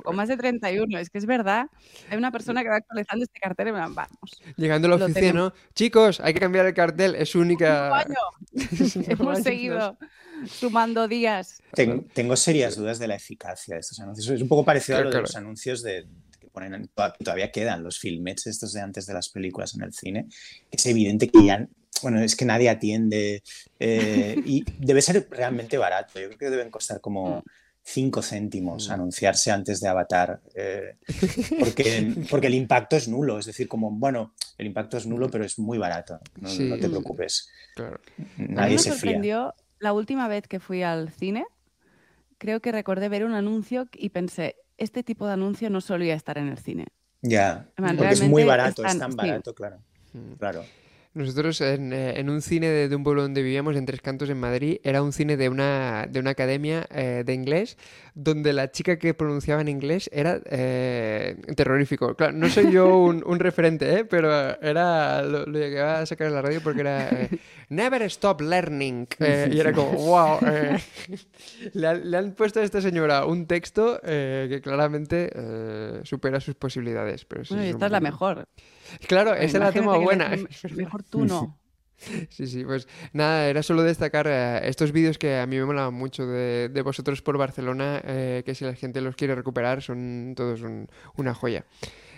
[0.03, 0.99] con más de 31.
[0.99, 1.67] Es que es verdad.
[2.11, 4.43] Hay una persona que va actualizando este cartel y me van, vamos.
[4.57, 5.53] Llegando a la oficina, ¿no?
[5.75, 7.15] Chicos, hay que cambiar el cartel.
[7.15, 8.05] Es única.
[9.09, 9.99] Hemos seguido
[10.47, 11.63] sumando días.
[11.75, 14.29] Tengo, serias dudas de la eficacia de estos anuncios.
[14.29, 16.07] Es un poco parecido a lo de los anuncios de,
[16.41, 20.27] que ponen, todavía quedan los filmets estos de antes de las películas en el cine.
[20.71, 21.69] Es evidente que ya
[22.03, 23.43] bueno, es que nadie atiende
[23.79, 26.21] eh, y debe ser realmente barato.
[26.21, 27.43] Yo creo que deben costar como
[27.83, 28.23] 5 mm.
[28.23, 28.93] céntimos mm.
[28.93, 30.97] anunciarse antes de Avatar, eh,
[31.59, 33.39] porque, porque el impacto es nulo.
[33.39, 36.21] Es decir, como, bueno, el impacto es nulo, pero es muy barato.
[36.41, 37.51] No, te preocupes.
[38.37, 41.45] Nadie se sorprendió la última vez que fui al cine.
[42.39, 46.39] Creo que recordé ver un anuncio y pensé, este tipo de anuncio no solía estar
[46.39, 46.87] en el cine.
[47.21, 49.79] Ya, porque es muy barato, es tan barato, claro.
[50.13, 50.33] Mm.
[50.35, 50.65] Claro.
[51.15, 54.41] Nosotros en, eh, en un cine de, un pueblo donde vivíamos, en Tres Cantos, en
[54.41, 57.77] Madrid, era un cine de una, de una academia eh, de inglés
[58.15, 62.15] donde la chica que pronunciaba en inglés era eh, terrorífico.
[62.15, 64.05] Claro, no soy yo un, un referente, ¿eh?
[64.07, 64.31] pero
[64.63, 67.29] era lo, lo llegué a sacar en la radio porque era
[67.69, 69.07] Never Stop Learning.
[69.51, 70.39] y era como, wow.
[71.75, 75.31] Le, le, han puesto a esta señora un texto que claramente
[76.05, 77.25] supera sus posibilidades.
[77.25, 78.47] Pero bueno, y esta es la mejor.
[79.07, 80.37] Claro, esa es la toma buena.
[80.75, 81.59] Mejor tú no.
[82.31, 85.95] Sí, sí, pues nada, era solo destacar eh, estos vídeos que a mí me molaban
[85.95, 90.63] mucho de, vosotros por Barcelona, eh, que si la gente los quiere recuperar son todos
[91.17, 91.65] una joya.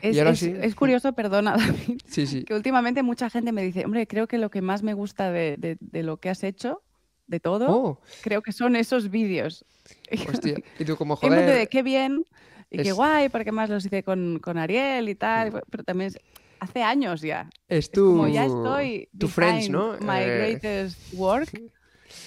[0.01, 2.45] Es, es, curioso, perdona, David, sí, sí.
[2.45, 5.79] que últimamente mucha gente me dice, hombre, creo que lo que más me gusta de,
[5.93, 6.83] lo que has hecho,
[7.27, 8.01] de todo, oh.
[8.23, 9.65] creo que son esos vídeos.
[10.29, 11.59] Hostia, y tú como joder...
[11.59, 12.25] de qué bien
[12.71, 15.61] y qué guay, porque más los hice con, con Ariel y tal, mm.
[15.71, 16.13] pero también
[16.61, 17.49] hace años ya.
[17.69, 19.09] Es tu, como ya estoy.
[19.19, 19.97] Tu friends, ¿no?
[20.01, 21.51] My eh, greatest work.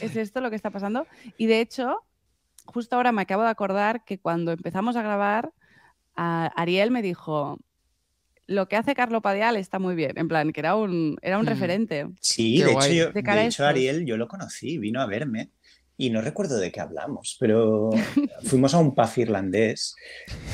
[0.01, 1.07] Es esto lo que está pasando.
[1.37, 1.99] Y de hecho,
[2.65, 5.51] justo ahora me acabo de acordar que cuando empezamos a grabar,
[6.15, 7.59] Ariel me dijo.
[8.49, 11.43] Lo que hace Carlo Padial está muy bien, en plan, que era un, era un
[11.43, 11.49] mm.
[11.49, 12.07] referente.
[12.21, 15.49] Sí, de hecho, de hecho, Ariel yo lo conocí, vino a verme
[15.97, 17.89] y no recuerdo de qué hablamos, pero
[18.43, 19.95] fuimos a un pub irlandés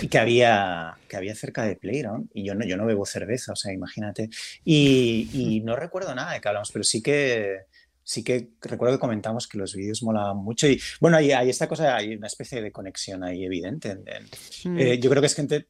[0.10, 3.56] que había, que había cerca de Playground y yo no, yo no bebo cerveza, o
[3.56, 4.30] sea, imagínate.
[4.64, 7.66] Y, no recuerdo nada de qué hablamos, pero sí que,
[8.04, 11.68] sí que recuerdo que comentamos que los vídeos molaban mucho y bueno, hay, hay esta
[11.68, 13.96] cosa, hay una especie de conexión ahí evidente.
[14.64, 14.80] Mm.
[14.80, 15.68] Eh, yo creo que es gente,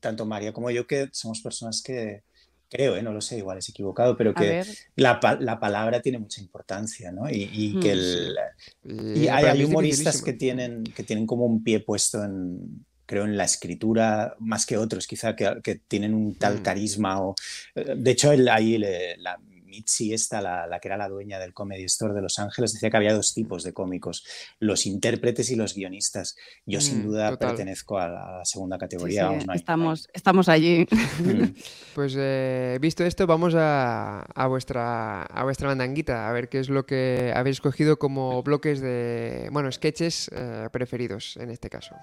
[0.00, 2.22] tanto María como yo, que somos personas que,
[2.68, 3.02] creo, ¿eh?
[3.02, 4.62] no lo sé, igual es equivocado, pero que
[4.96, 7.28] la, la, palabra tiene mucha importancia, ¿no?
[7.30, 8.90] Y, que hmm.
[8.90, 13.36] el, y hay, humoristas que tienen, que tienen como un pie puesto en, creo, en
[13.36, 16.62] la escritura, más que otros, quizá, que, que tienen un tal hmm.
[16.62, 17.22] carisma.
[17.22, 17.34] O,
[17.74, 19.38] eh, de hecho, el, ahí la,
[19.78, 22.96] Mitzi, esta, la, que era la dueña del Comedy Store de Los Ángeles, decía que
[22.96, 24.24] había dos tipos de cómicos,
[24.58, 26.36] los intérpretes y los guionistas.
[26.66, 29.30] Yo sin mm, duda pertenezco a la, segunda categoría.
[29.54, 30.86] estamos, estamos allí.
[31.20, 31.54] Mm.
[31.94, 36.86] Pues eh, visto esto, vamos a, vuestra, a vuestra mandanguita, a ver qué es lo
[36.86, 41.96] que habéis escogido como bloques de, bueno, sketches eh, preferidos en este caso.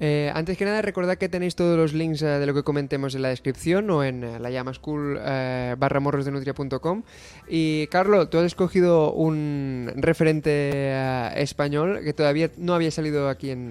[0.00, 3.16] Eh, antes que nada, recordad que tenéis todos los links eh, de lo que comentemos
[3.16, 7.02] en la descripción o en eh, la llama school barra morrosdenutria.com.
[7.48, 10.92] Y Carlos, tú has escogido un referente
[11.40, 13.68] español que todavía no había salido aquí en,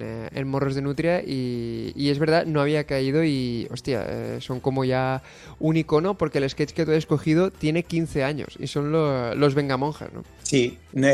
[0.48, 5.22] Morros de Nutria y, es verdad, no había caído y, hostia, son como ya
[5.58, 9.54] un icono porque el sketch que tú has escogido tiene 15 años y son los
[9.54, 10.24] Vengamonjas, ¿no?
[10.42, 11.08] Sí, no,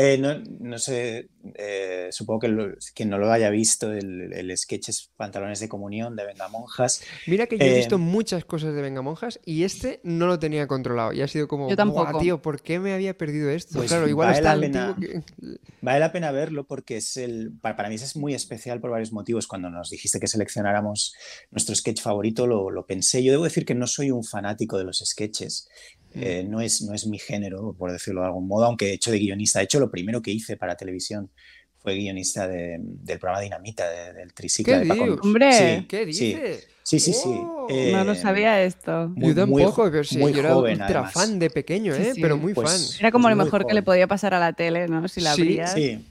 [0.59, 5.69] no sé eh, supongo que quien no lo haya visto, el, sketch es Pantalones de
[5.69, 7.01] Comunión de Venga Monjas.
[7.27, 10.39] Mira que yo he visto eh, muchas cosas de Venga Monjas y este no lo
[10.39, 11.13] tenía controlado.
[11.13, 12.19] Y ha sido como, yo tampoco.
[12.19, 13.79] tío, ¿por qué me había perdido esto?
[13.79, 14.97] Pues claro, igual vale la pena,
[15.81, 19.47] Vale la pena verlo porque es el, para, mí es muy especial por varios motivos.
[19.47, 21.13] Cuando nos dijiste que seleccionáramos
[21.51, 23.23] nuestro sketch favorito, lo, lo pensé.
[23.23, 25.69] Yo debo decir que no soy un fanático de los sketches.
[26.15, 29.11] Eh, no, es, no es mi género, por decirlo de algún modo, aunque he hecho
[29.11, 29.59] de guionista.
[29.59, 31.29] De hecho, lo primero que hice para televisión
[31.77, 35.19] fue guionista del programa Dinamita, del triciclo de Paco.
[35.21, 35.85] ¡Hombre!
[35.87, 36.67] ¿Qué dices?
[36.81, 37.29] Sí, sí, sí.
[37.29, 37.67] Oh.
[37.91, 39.09] no lo sabía esto.
[39.15, 42.13] Muy, yo tampoco, pero sí, yo era ultra fan de pequeño, ¿eh?
[42.19, 42.99] Pero muy pues fan.
[42.99, 45.07] Era como lo mejor que le podía pasar a la tele, ¿no?
[45.07, 45.73] Si la abrías.
[45.73, 46.05] Sí,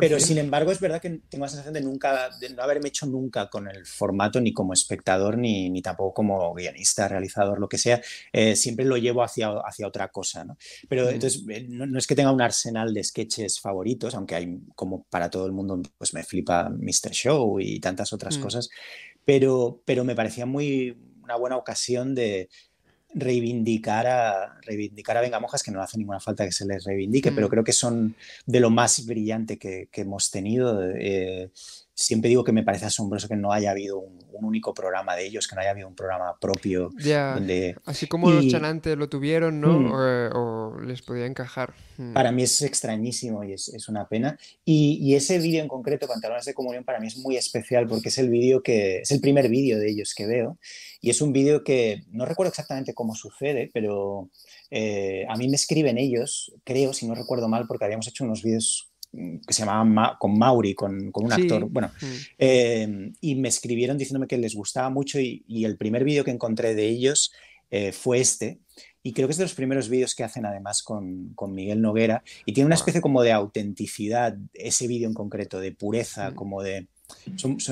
[0.00, 3.06] pero sin embargo, es verdad que tengo la sensación de nunca, de no haberme hecho
[3.06, 7.78] nunca con el formato, ni como espectador, ni, ni tampoco como guionista, realizador, lo que
[7.78, 8.00] sea.
[8.32, 10.44] Eh, siempre lo llevo hacia, hacia otra cosa.
[10.44, 10.56] ¿no?
[10.88, 11.08] Pero mm.
[11.08, 15.30] entonces, eh, no, es que tenga un arsenal de sketches favoritos, aunque hay, como para
[15.30, 17.10] todo el mundo, pues me flipa Mr.
[17.12, 18.42] Show y tantas otras mm.
[18.42, 18.68] cosas.
[19.24, 22.48] Pero, pero me parecía muy una buena ocasión de,
[23.16, 27.46] reivindicar a, reivindicar a Vengamojas, que no hace ninguna falta que se les reivindique, pero
[27.46, 27.50] mm.
[27.50, 30.84] creo que son de lo más brillante que, hemos tenido.
[30.94, 31.50] Eh,
[31.96, 35.48] siempre digo que me parece asombroso que no haya habido un, único programa de ellos,
[35.48, 36.90] que no haya habido un programa propio.
[37.86, 39.80] Así como los chanantes lo tuvieron, ¿no?
[39.80, 39.92] Mm.
[40.34, 41.72] O, les podía encajar.
[41.96, 42.12] Mm.
[42.12, 44.38] Para mí es extrañísimo y es, es una pena.
[44.62, 48.10] Y, y ese vídeo en concreto, Pantalones de Comunión, para mí es muy especial porque
[48.10, 50.58] es el vídeo que es el primer vídeo de ellos que veo.
[51.00, 54.28] Y es un vídeo que no recuerdo exactamente cómo sucede, pero
[54.70, 58.42] eh, a mí me escriben ellos, creo, si no recuerdo mal, porque habíamos hecho unos
[58.42, 58.90] vídeos
[59.46, 62.06] que se llamaban con Mauri, con, con un actor, bueno, mm.
[62.38, 66.74] eh, y me escribieron diciéndome que les gustaba mucho y, el primer vídeo que encontré
[66.74, 67.32] de ellos
[67.70, 68.58] eh, fue este.
[69.02, 72.24] Y creo que es de los primeros vídeos que hacen además con, con Miguel Noguera
[72.44, 76.34] y tiene una especie como de autenticidad, ese vídeo en concreto, de pureza, mm.
[76.34, 76.88] como de...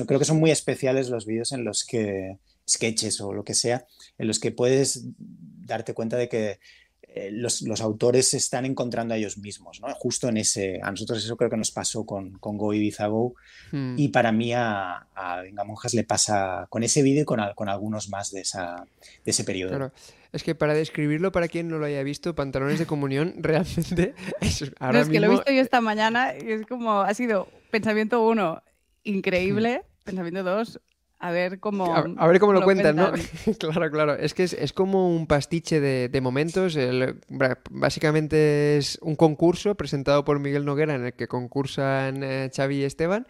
[0.07, 3.85] creo que son muy especiales los vídeos en los que, sketches o lo que sea,
[4.17, 6.59] en los que puedes darte cuenta de que
[7.17, 9.87] eh, los, autores se están encontrando a ellos mismos, ¿no?
[9.93, 13.35] Justo en ese, a nosotros eso creo que nos pasó con, con Go Ibiza Go
[13.71, 13.95] hmm.
[13.97, 15.07] y para mí a,
[15.41, 18.85] Venga Monjas le pasa con ese vídeo y con, con, algunos más de, esa,
[19.23, 19.69] de ese periodo.
[19.69, 19.93] Claro.
[20.33, 24.69] Es que para describirlo, para quien no lo haya visto, Pantalones de Comunión, realmente es
[24.81, 28.27] ahora es que lo he visto yo esta mañana y es como, ha sido pensamiento
[28.27, 28.61] uno,
[29.03, 30.03] increíble, hmm.
[30.03, 30.81] pensamiento dos,
[31.19, 33.11] a ver cómo, a, ver cómo lo, cuentan, ¿no?
[33.59, 34.13] claro, claro.
[34.15, 36.77] Es que es, como un pastiche de, momentos.
[37.69, 42.83] básicamente es un concurso presentado por Miguel Noguera en el que concursan eh, Xavi y
[42.83, 43.27] Esteban.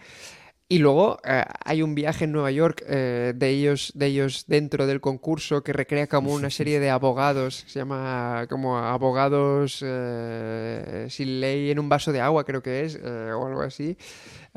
[0.68, 4.88] Y luego eh, hay un viaje en Nueva York eh, de, ellos, de ellos dentro
[4.88, 11.70] del concurso que recrea como una serie de abogados, se llama como abogados sin ley
[11.70, 13.96] en un vaso de agua creo que es, o algo así.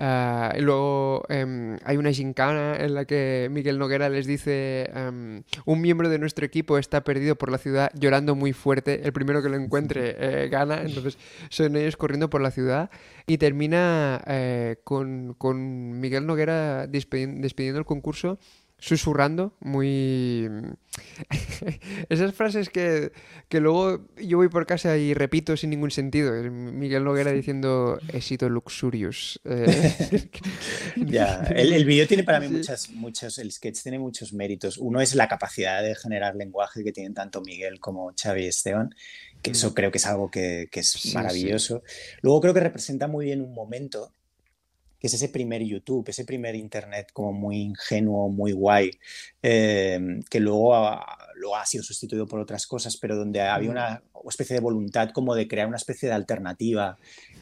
[0.01, 5.43] Ah, y luego em, hay una gincana en la que Miguel Noguera les dice em,
[5.65, 9.43] un miembro de nuestro equipo está perdido por la ciudad llorando muy fuerte, el primero
[9.43, 12.91] que lo encuentre eh, gana, entonces son ellos corriendo por la ciudad
[13.27, 18.39] y termina eh, con, con, Miguel Noguera despidiendo el concurso
[18.79, 20.49] susurrando, muy...
[22.09, 23.13] Esas frases que,
[23.49, 26.33] que, luego yo voy por casa y repito sin ningún sentido.
[26.51, 29.41] Miguel Noguera diciendo, he sido luxurious.
[29.45, 30.31] Eh,
[30.97, 34.79] ya, el, el vídeo tiene para mí muchas, muchos, el sketch tiene muchos méritos.
[34.79, 38.95] Uno es la capacidad de generar lenguaje que tienen tanto Miguel como Xavi y Esteban,
[39.43, 39.75] que eso mm.
[39.75, 41.83] creo que es algo que, que es maravilloso.
[42.23, 44.13] Luego creo que representa muy bien un momento
[44.99, 48.91] que es ese primer YouTube, ese primer Internet como muy ingenuo, muy guay,
[49.43, 54.03] eh, que luego ha, luego ha sido sustituido por otras cosas, pero donde había una
[54.29, 56.99] especie de voluntad como de crear una especie de alternativa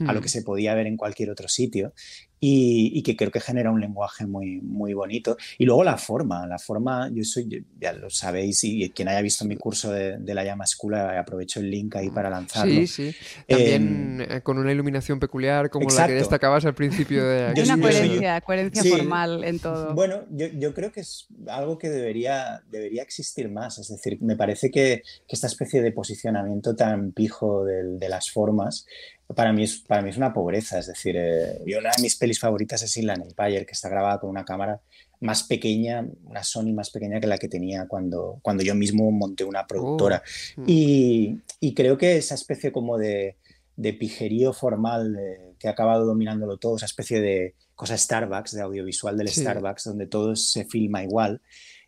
[0.06, 1.92] a lo que se podía ver en cualquier otro sitio
[2.38, 5.36] y, que creo que genera un lenguaje muy, muy bonito.
[5.58, 9.44] Y luego la forma, la forma, yo soy, ya lo sabéis, y quien haya visto
[9.44, 12.74] mi curso de, la llama escuela, aprovecho el link ahí para lanzarlo.
[12.74, 13.14] Sí, sí.
[13.48, 17.62] También em, eh, con una iluminación peculiar, como la que destacabas al principio de Hay
[17.62, 19.94] una coherencia, coherencia formal en todo.
[19.94, 23.78] Bueno, yo, yo, creo que es algo que debería, debería existir más.
[23.78, 28.30] Es decir, me parece que, que esta especie de posicionamiento tan pijo de, de las
[28.30, 28.86] formas
[29.34, 30.78] para mí es, para mí es una pobreza.
[30.78, 34.20] Es decir, eh, yo una de mis pelis favoritas es Inland Empire, que está grabada
[34.20, 34.80] con una cámara
[35.20, 39.44] más pequeña, una Sony más pequeña que la que tenía cuando, cuando yo mismo monté
[39.44, 40.22] una productora.
[40.58, 43.36] Oh, y, y, creo que esa especie como de,
[43.76, 45.18] de pijerío formal
[45.58, 50.06] que ha acabado dominándolo todo, esa especie de cosa Starbucks, de audiovisual del Starbucks, donde
[50.06, 51.40] todo se filma igual,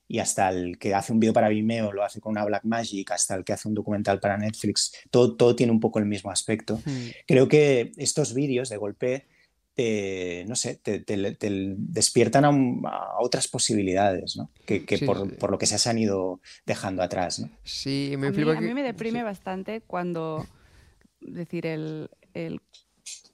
[0.09, 3.11] y hasta el que hace un vídeo para Vimeo lo hace con una Black Magic,
[3.11, 6.31] hasta el que hace un documental para Netflix, todo, todo tiene un poco el mismo
[6.31, 6.81] aspecto.
[6.85, 7.09] Hmm.
[7.27, 9.27] Creo que estos vídeos de golpe,
[9.75, 14.51] te, no sé, te, despiertan a, otras posibilidades, ¿no?
[14.65, 17.51] Que, por, por, lo que se han ido dejando atrás, ¿no?
[17.63, 20.47] Sí, me a, mí, a mí me deprime bastante cuando,
[21.21, 22.61] decir, el, el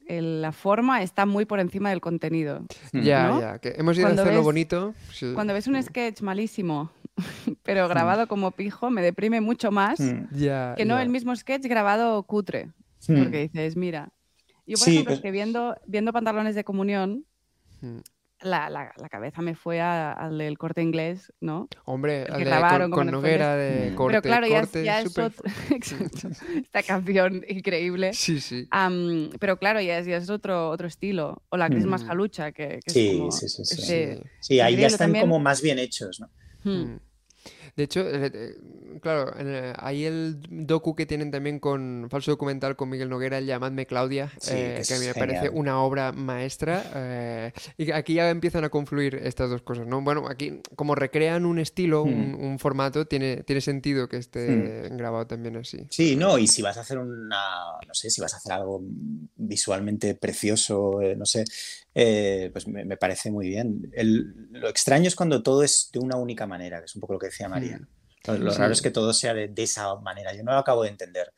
[0.08, 2.64] la forma está muy por encima del contenido.
[2.92, 4.94] Ya, ya, que hemos ido a hacerlo bonito.
[5.34, 6.90] Cuando ves un sketch malísimo,
[7.62, 12.72] pero grabado como pijo, me deprime mucho más que no el mismo sketch grabado cutre.
[13.06, 14.12] Porque dices, mira,
[14.66, 17.26] yo por ejemplo, pues que viendo, viendo pantalones de comunión,
[18.44, 21.68] la, la, la, cabeza me fue al del corte inglés, ¿no?
[21.84, 23.94] Hombre, al de, con, Noguera de mm.
[23.94, 24.20] corte.
[24.20, 25.30] Pero claro, ya, es, otro,
[26.56, 28.12] esta canción increíble.
[28.12, 28.68] Sí, sí.
[29.40, 31.42] pero claro, ya es, ya es otro, otro estilo.
[31.48, 34.22] O la Cris más jalucha, que, que sí, es como, sí, sí, sí, sí.
[34.40, 36.30] sí, ahí ya están como más bien hechos, ¿no?
[36.64, 36.98] Hmm.
[37.76, 38.56] De hecho, eh, eh,
[39.02, 39.34] claro,
[39.76, 44.30] hay el docu que tienen también con falso documental con Miguel Noguera, el Llamadme Claudia,
[44.48, 47.52] eh, que a mí me parece una obra maestra.
[47.76, 50.00] y aquí ya empiezan a confluir estas dos cosas, ¿no?
[50.02, 52.58] Bueno, aquí como recrean un estilo, un, hmm.
[52.58, 54.96] formato, tiene, tiene sentido que esté hmm.
[54.96, 55.86] grabado también así.
[55.90, 58.82] Sí, no, y si vas a hacer una, no sé, si vas a hacer algo
[59.36, 61.44] visualmente precioso, no sé,
[61.94, 63.90] pues me, parece muy bien.
[64.50, 67.18] lo extraño es cuando todo es de una única manera, que es un poco lo
[67.18, 67.80] que decía María.
[68.26, 70.34] Lo, raro es que todo sea de, esa manera.
[70.34, 71.32] Yo no lo acabo de entender.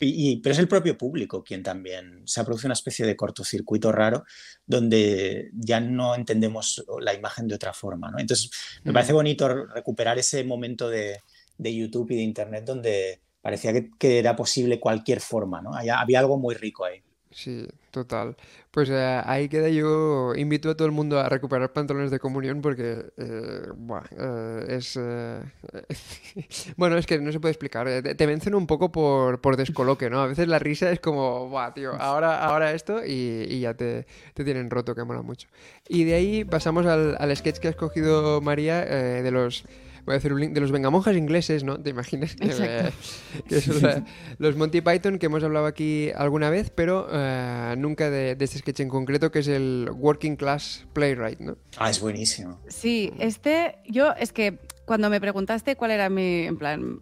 [0.00, 3.92] Y, pero es el propio público quien también se ha producido una especie de cortocircuito
[3.92, 4.24] raro
[4.66, 8.10] donde ya no entendemos la imagen de otra forma.
[8.10, 8.18] ¿no?
[8.18, 8.50] Entonces,
[8.82, 11.20] me parece bonito recuperar ese momento de,
[11.58, 15.62] de, YouTube y de Internet donde parecía que, que era posible cualquier forma.
[15.62, 15.74] ¿no?
[15.74, 17.00] había algo muy rico ahí.
[17.34, 18.36] Sí, total.
[18.70, 22.60] Pues eh, ahí queda yo, invito a todo el mundo a recuperar pantalones de comunión
[22.60, 23.72] porque, eh,
[24.18, 24.98] eh, es...
[26.76, 27.88] bueno, es que no se puede explicar.
[28.02, 30.20] Te, vencen un poco por, por, descoloque, ¿no?
[30.20, 34.06] A veces la risa es como, buah, tío, ahora, ahora esto y, y ya te,
[34.34, 35.48] te, tienen roto, que mola mucho.
[35.88, 39.64] Y de ahí pasamos al, al sketch que ha escogido María de los
[40.04, 41.78] voy a hacer un link de los vengamonjas ingleses, ¿no?
[41.80, 42.36] ¿Te imaginas?
[43.48, 44.06] Que, son
[44.38, 48.80] los Monty Python que hemos hablado aquí alguna vez, pero eh, nunca de, este sketch
[48.80, 51.56] en concreto, que es el Working Class Playwright, ¿no?
[51.78, 52.60] Ah, es buenísimo.
[52.68, 56.98] Sí, este, yo es que cuando me preguntaste cuál era mi, en plan,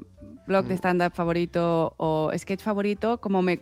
[0.46, 0.78] blog de mm.
[0.78, 3.60] stand-up favorito o sketch favorito, como me,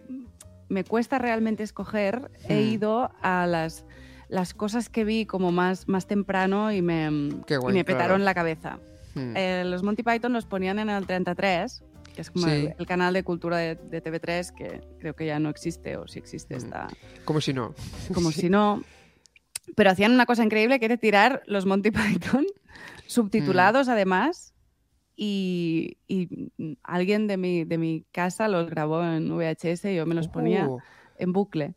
[0.69, 2.73] me cuesta realmente escoger, he mm.
[2.73, 3.85] ido a las
[4.29, 8.79] las cosas que vi como más, más temprano y me, me petaron la cabeza.
[9.15, 9.37] Hmm.
[9.37, 11.83] Eh, los Monty Python los ponían en el 33,
[12.15, 15.97] que es como el, canal de cultura de, TV3, que creo que ya no existe,
[15.97, 16.59] o si existe hmm.
[16.59, 16.89] está...
[17.25, 17.75] Como si no.
[18.15, 18.83] Como si no.
[19.75, 22.47] Pero hacían una cosa increíble que era tirar los Monty Python
[23.07, 23.91] subtitulados hmm.
[23.91, 24.55] además
[25.21, 25.99] y,
[26.85, 30.69] alguien de mi, de mi casa los grabó en VHS y yo me los ponía
[30.69, 30.81] oh.
[31.17, 31.75] en bucle.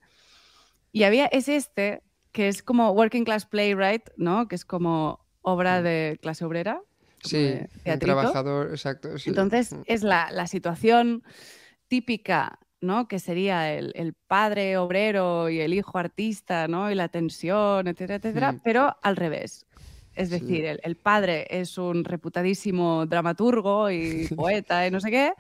[0.91, 4.47] Y había, es este, que es como Working Class Playwright, ¿no?
[4.47, 6.81] Que es como obra de clase obrera.
[7.23, 9.09] Sí, un trabajador, exacto.
[9.25, 9.81] Entonces mm.
[9.85, 11.23] es la, situación
[11.87, 13.07] típica, ¿no?
[13.07, 16.91] Que sería el, padre obrero y el hijo artista, ¿no?
[16.91, 18.61] Y la tensión, etcétera, etcétera, mm.
[18.63, 19.65] pero al revés.
[20.13, 25.33] Es decir, el, padre es un reputadísimo dramaturgo y poeta y no sé qué,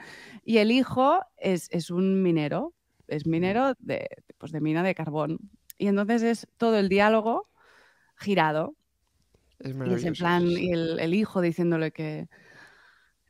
[0.45, 2.73] y el hijo es, un minero,
[3.07, 5.39] es minero de, pues de mina de carbón.
[5.77, 7.49] Y entonces es todo el diálogo
[8.15, 8.75] girado
[9.63, 12.27] y es en plan, y el, hijo diciéndole que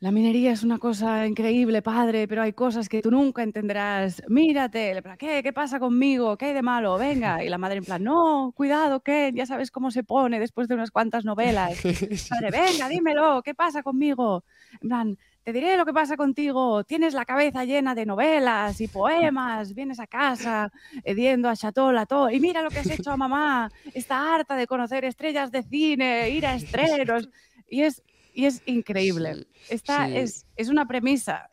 [0.00, 4.20] la minería es una cosa increíble, padre, pero hay cosas que tú nunca entenderás.
[4.26, 5.44] Mírate, ¿qué?
[5.44, 6.36] ¿Qué pasa conmigo?
[6.36, 6.98] ¿Qué hay de malo?
[6.98, 7.44] Venga.
[7.44, 9.30] Y la madre en plan, no, cuidado, ¿qué?
[9.32, 11.80] Ya sabes cómo se pone después de unas cuantas novelas.
[12.30, 14.44] Padre, venga, dímelo, ¿qué pasa conmigo?
[14.80, 18.86] En plan, te diré lo que pasa contigo, tienes la cabeza llena de novelas y
[18.86, 20.70] poemas, vienes a casa
[21.04, 24.66] hediendo a Chateau Lato y mira lo que has hecho a mamá, está harta de
[24.66, 27.28] conocer estrellas de cine, ir a estrenos
[27.68, 28.02] y es,
[28.32, 29.46] y es increíble.
[29.68, 31.50] Esta es, es una premisa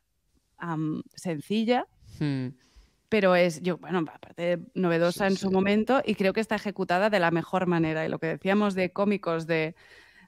[1.16, 1.88] sencilla,
[2.20, 2.50] hmm.
[3.10, 7.20] pero es, yo, bueno, aparte novedosa en su momento y creo que está ejecutada de
[7.20, 8.06] la mejor manera.
[8.06, 9.76] Y lo que decíamos de cómicos de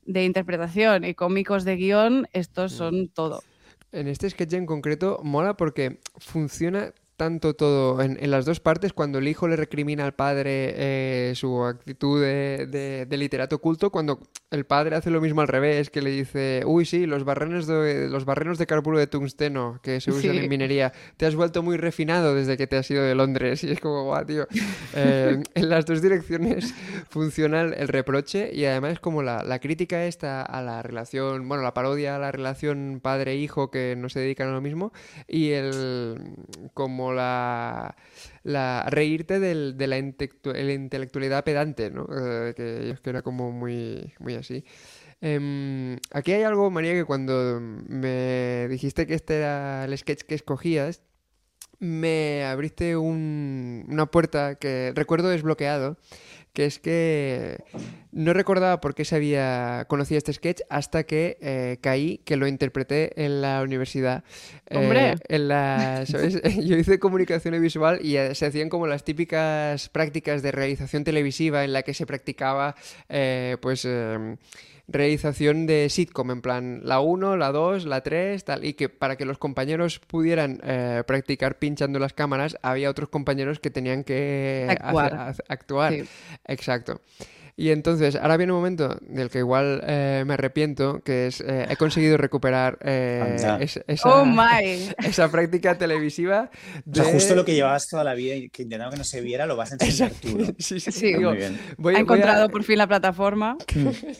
[0.06, 2.78] de interpretación y cómicos de guion, estos hmm.
[2.78, 3.44] son todo.
[3.92, 9.20] En este sketch en concreto mola porque funciona tanto todo en, las dos partes, cuando
[9.20, 14.20] el hijo le recrimina al padre eh, su actitud de, literato oculto, cuando
[14.50, 18.10] el padre hace lo mismo al revés, que le dice, uy, sí, los barrenos de,
[18.10, 21.78] los barrenos de carburo de tungsteno que se usan en minería, te has vuelto muy
[21.78, 23.64] refinado desde que te has ido de Londres.
[23.64, 24.48] Y es como, guau, tío.
[24.96, 26.74] Eh, en las dos direcciones
[27.10, 31.74] funciona el, reproche y además como la, la crítica esta a la relación, bueno, la
[31.74, 34.92] parodia a la relación padre-hijo que no se dedican a lo mismo
[35.28, 36.18] y el
[36.74, 37.96] como la,
[38.90, 42.08] reírte de la intelectualidad pedante, ¿no?
[42.12, 44.64] Eh, que, que era como muy, muy así.
[45.22, 50.34] Em, aquí hay algo, María, que cuando me dijiste que este era el sketch que
[50.36, 51.04] escogías,
[51.80, 55.98] me abriste una puerta que recuerdo desbloqueado
[56.54, 57.58] que es que
[58.12, 62.48] no recordaba por qué se había conocido este sketch hasta que eh, caí, que lo
[62.48, 64.24] interpreté en la universidad.
[64.70, 65.16] Eh, ¡Hombre!
[65.30, 66.04] en la,
[66.64, 71.64] Yo hice comunicación visual y eh, se hacían como las típicas prácticas de realización televisiva
[71.64, 72.76] en la que se practicaba,
[73.62, 74.38] pues em,
[74.92, 79.16] realización de sitcom, en plan la 1, la 2, la 3, tal, y que para
[79.16, 84.68] que los compañeros pudieran eh, practicar pinchando las cámaras, había otros compañeros que tenían que
[84.70, 85.36] actuar.
[85.48, 85.94] actuar.
[86.46, 87.02] Exacto.
[87.62, 91.68] Y entonces, ahora viene un momento del que igual eh, me arrepiento, que es, eh,
[91.70, 94.26] he conseguido recuperar eh, esa, oh
[95.06, 96.50] esa, práctica televisiva.
[96.86, 97.04] De...
[97.04, 99.58] justo lo que llevabas toda la vida y que intentaba que no se viera, lo
[99.58, 100.56] vas a enseñar tú.
[100.58, 101.14] Sí, sí, sí.
[101.14, 101.60] Muy bien.
[101.96, 103.58] ha encontrado por fin la plataforma.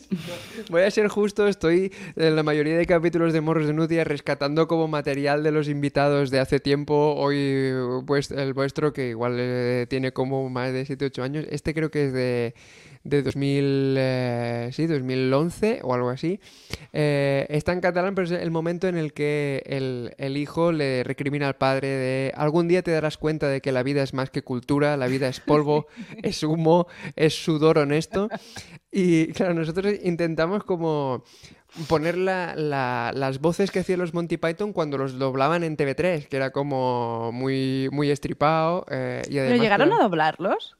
[0.70, 4.68] voy a ser justo, estoy en la mayoría de capítulos de Morros de Nutia rescatando
[4.68, 7.72] como material de los invitados de hace tiempo, hoy
[8.06, 11.44] pues, el vuestro, que igual tiene como más de 7-8 años.
[11.50, 12.54] Este creo que es de
[13.04, 16.40] de 2000, eh, sí, 2011 o algo así.
[16.92, 21.02] Eh, está en catalán, pero es el momento en el que el, el, hijo le
[21.04, 24.30] recrimina al padre de algún día te darás cuenta de que la vida es más
[24.30, 25.86] que cultura, la vida es polvo,
[26.22, 26.86] es humo,
[27.16, 28.28] es sudor honesto.
[28.90, 31.24] Y claro, nosotros intentamos como
[31.88, 32.54] poner la,
[33.14, 37.32] las voces que hacían los Monty Python cuando los doblaban en TV3, que era como
[37.32, 38.84] muy, muy estripado.
[38.90, 40.76] Eh, y ¿Pero llegaron a doblarlos?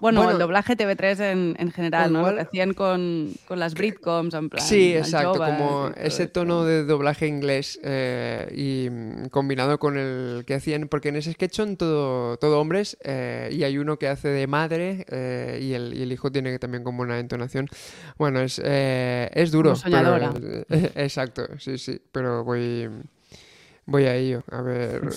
[0.00, 2.30] Bueno, el doblaje TV3 en, en general, ¿no?
[2.30, 4.64] Lo que hacían con, con, las Britcoms, en plan.
[4.64, 10.88] Sí, exacto, como ese tono de doblaje inglés eh, y combinado con el que hacían,
[10.88, 14.46] porque en ese sketch son todo, todo hombres eh, y hay uno que hace de
[14.46, 17.68] madre eh, y, el, y, el, hijo tiene también como una entonación.
[18.16, 19.76] Bueno, es, es duro.
[19.76, 20.32] soñadora.
[20.68, 22.88] exacto, sí, sí, pero voy,
[23.84, 25.02] voy a ello, a ver.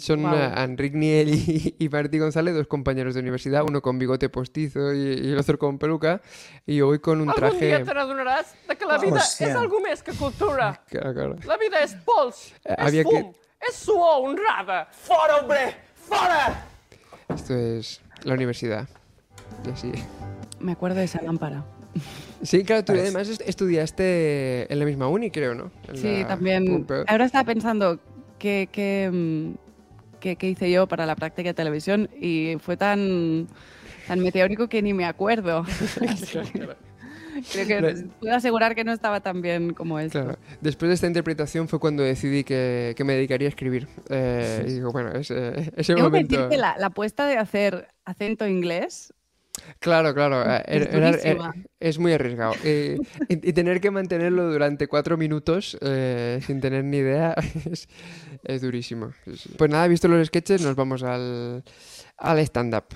[0.00, 0.34] Son wow.
[0.56, 4.98] Enric Niel y, y, Martí González, dos compañeros de universidad, uno con bigote postizo y,
[4.98, 6.20] y el otro con peluca,
[6.66, 7.74] y yo voy con un traje...
[7.74, 9.48] Algun dia de que la vida Hòstia.
[9.48, 10.72] és algo més que cultura.
[10.90, 11.36] Claro, claro.
[11.46, 13.68] La vida és pols, eh, és fum, que...
[13.68, 14.88] és suor honrada.
[14.90, 15.74] Fora, hombre!
[16.08, 16.66] Fora!
[17.28, 18.88] Esto es la universidad.
[19.66, 19.92] Y así...
[20.60, 21.64] Me acuerdo de esa lámpara.
[22.42, 25.70] Sí, claro, tú además estudiaste en la misma uni, creo, ¿no?
[25.88, 26.86] En sí, también.
[27.06, 27.98] Ahora estaba pensando
[28.38, 29.56] que, que
[30.18, 33.48] mm, que, hice yo para la práctica de televisión y fue tan,
[34.06, 35.64] tan meteórico que ni me acuerdo.
[37.52, 40.36] Creo que puedo asegurar que no estaba tan bien como esto.
[40.60, 43.86] Después de esta interpretación fue cuando decidí que, que me dedicaría a escribir.
[44.08, 46.30] Eh, y digo, bueno, ese, ese Tengo momento...
[46.30, 49.14] que decir que la, la apuesta de hacer acento inglés
[49.80, 50.44] Claro, claro.
[50.66, 51.38] Eh,
[51.80, 52.54] es muy arriesgado.
[52.64, 52.96] y,
[53.28, 57.34] y, tener que mantenerlo durante cuatro minutos eh, sin tener ni idea
[57.70, 57.88] es,
[58.44, 59.12] es durísimo.
[59.56, 61.62] Pues nada, visto los sketches, nos vamos al,
[62.16, 62.86] al stand-up.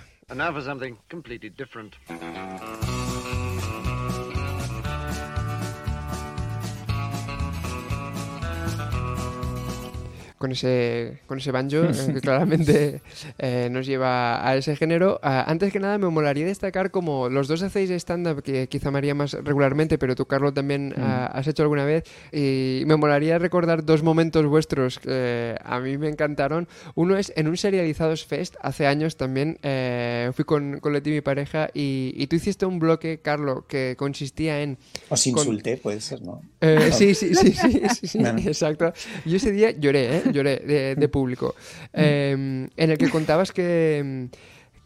[10.42, 13.00] Con ese, con ese banjo eh, que claramente
[13.38, 15.20] eh, nos lleva a ese género.
[15.22, 18.98] Ah, antes que nada, me molaría destacar como los dos hacéis stand-up, que quizá me
[18.98, 21.00] haría más regularmente, pero tú, Carlos, también mm.
[21.32, 22.02] has hecho alguna vez.
[22.32, 26.66] Y me molaría recordar dos momentos vuestros que a mí me encantaron.
[26.96, 31.20] Uno es en un Serializados Fest, hace años también, eh, fui con, con Leti, mi
[31.20, 34.76] pareja, y, tú hiciste un bloque, Carlos, que consistía en...
[35.08, 36.42] Os insulté, puede ser, ¿no?
[36.90, 37.52] sí, sí, sí,
[38.00, 38.92] sí, sí, exacto.
[39.24, 40.22] Yo ese día lloré, ¿eh?
[40.32, 41.54] Lloré de, público,
[41.92, 44.28] em, en el que contabas que em,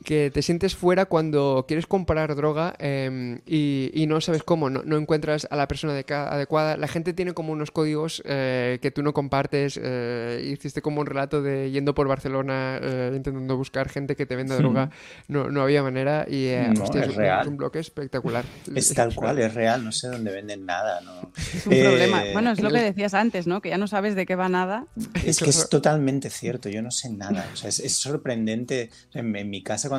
[0.07, 5.49] que te sientes fuera cuando quieres comprar droga em, y, no sabes cómo, no, encuentras
[5.51, 6.77] a la persona adecuada.
[6.77, 9.81] La gente tiene como unos códigos eh, que tú no compartes.
[9.83, 14.37] Eh, hiciste como un relato de yendo por Barcelona eh, intentando buscar gente que te
[14.37, 14.91] venda droga.
[15.27, 17.49] No, no había manera y no, es, real.
[17.49, 18.45] un bloque espectacular.
[18.73, 19.83] Es tal cual, es real.
[19.85, 21.01] No sé dónde venden nada.
[21.01, 21.33] ¿no?
[21.53, 22.23] Es un problema.
[22.33, 23.61] Bueno, es lo que decías antes, ¿no?
[23.61, 24.87] Que ya no sabes de qué va nada.
[25.25, 26.69] Es que es totalmente cierto.
[26.69, 27.45] Yo no sé nada.
[27.53, 28.91] O sea, es, sorprendente.
[29.13, 29.96] En, en mi casa cuando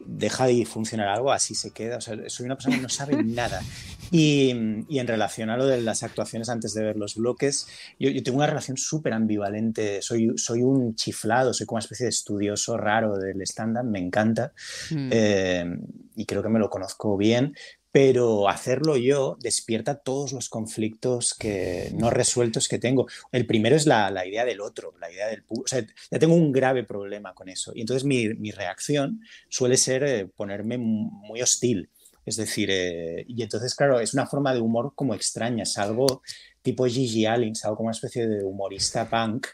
[0.00, 1.96] deja de funcionar algo, así se queda.
[1.96, 3.62] O sea, soy una persona que no sabe nada.
[4.10, 8.38] Y, en relación a lo de las actuaciones antes de ver los bloques, yo, tengo
[8.38, 10.00] una relación súper ambivalente.
[10.02, 14.52] Soy, soy un chiflado, soy como una especie de estudioso raro del estándar, me encanta.
[14.90, 15.08] Hmm.
[15.10, 15.78] Eh,
[16.16, 17.54] y creo que me lo conozco bien,
[17.90, 23.06] pero hacerlo yo despierta todos los conflictos que, no resueltos que tengo.
[23.32, 25.44] El primero es la, la idea del otro, la idea del...
[25.48, 27.72] O sea, ya tengo un grave problema con eso.
[27.74, 31.90] Y entonces mi, mi reacción suele ser eh, ponerme muy hostil.
[32.26, 36.22] Es decir, eh, y entonces, claro, es una forma de humor como extraña, es algo
[36.68, 39.46] tipo Gigi Allen, algo como una especie de humorista punk,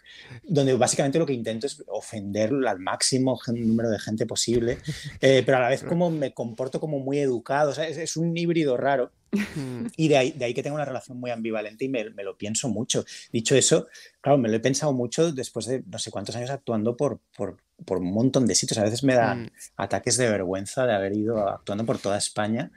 [0.43, 4.79] donde básicamente lo que intento es ofender al máximo número de gente posible,
[5.21, 8.37] eh, pero a la vez como me comporto como muy educado, o sea, es, un
[8.37, 9.13] híbrido raro.
[9.33, 9.87] Mm.
[9.97, 12.37] Y de ahí, de ahí que tengo una relación muy ambivalente y me, me, lo
[12.37, 13.05] pienso mucho.
[13.33, 13.87] Dicho eso,
[14.21, 17.59] claro, me lo he pensado mucho después de no sé cuántos años actuando por, por,
[17.85, 18.79] por un montón de sitios.
[18.79, 19.51] A veces me dan mm.
[19.77, 22.71] ataques de vergüenza de haber ido actuando por toda España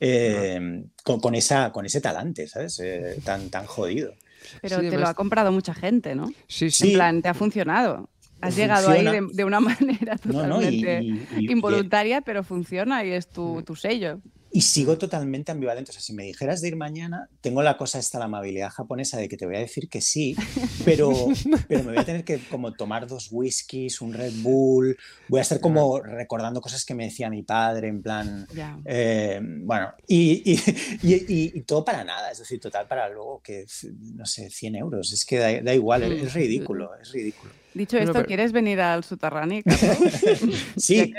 [0.00, 2.80] eh, con, esa, con ese talante, ¿sabes?
[2.80, 4.14] Eh, tan, tan jodido.
[4.60, 6.32] Pero te lo ha comprado mucha gente, ¿no?
[6.48, 6.88] Sí, sí.
[6.88, 8.08] En plan, te ha funcionado.
[8.40, 11.02] Has llegado ahí de, una manera totalmente
[11.38, 14.20] involuntaria, pero funciona y es tu, tu sello.
[14.56, 15.90] Y sigo totalmente ambivalente.
[15.90, 19.18] O sea, si me dijeras de ir mañana, tengo la cosa esta, la amabilidad japonesa
[19.18, 20.36] de que te voy a decir que sí,
[20.84, 21.12] pero,
[21.68, 24.96] pero me voy a tener que como tomar dos whiskies, un Red Bull,
[25.26, 28.46] voy a estar como recordando cosas que me decía mi padre, en plan,
[28.84, 30.60] eh, bueno, y, y,
[31.02, 33.66] y, todo para nada, es decir, total para luego que,
[34.14, 37.52] no sé, 100 euros, es que da, igual, es, ridículo, es ridículo.
[37.74, 39.64] Dicho esto, ¿quieres venir al Sutarrani?
[40.76, 41.12] sí,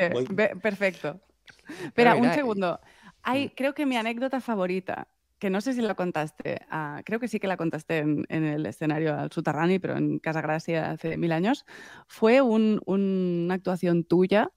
[0.62, 1.20] perfecto.
[1.84, 2.80] Espera, un segundo.
[3.26, 5.08] Hay, creo que mi anécdota favorita,
[5.40, 8.66] que no sé si la contaste, ah, creo que sí que la contaste en, el
[8.66, 11.66] escenario al Sutarrani, pero en Casa Gracia hace mil años,
[12.08, 14.52] fue una actuación tuya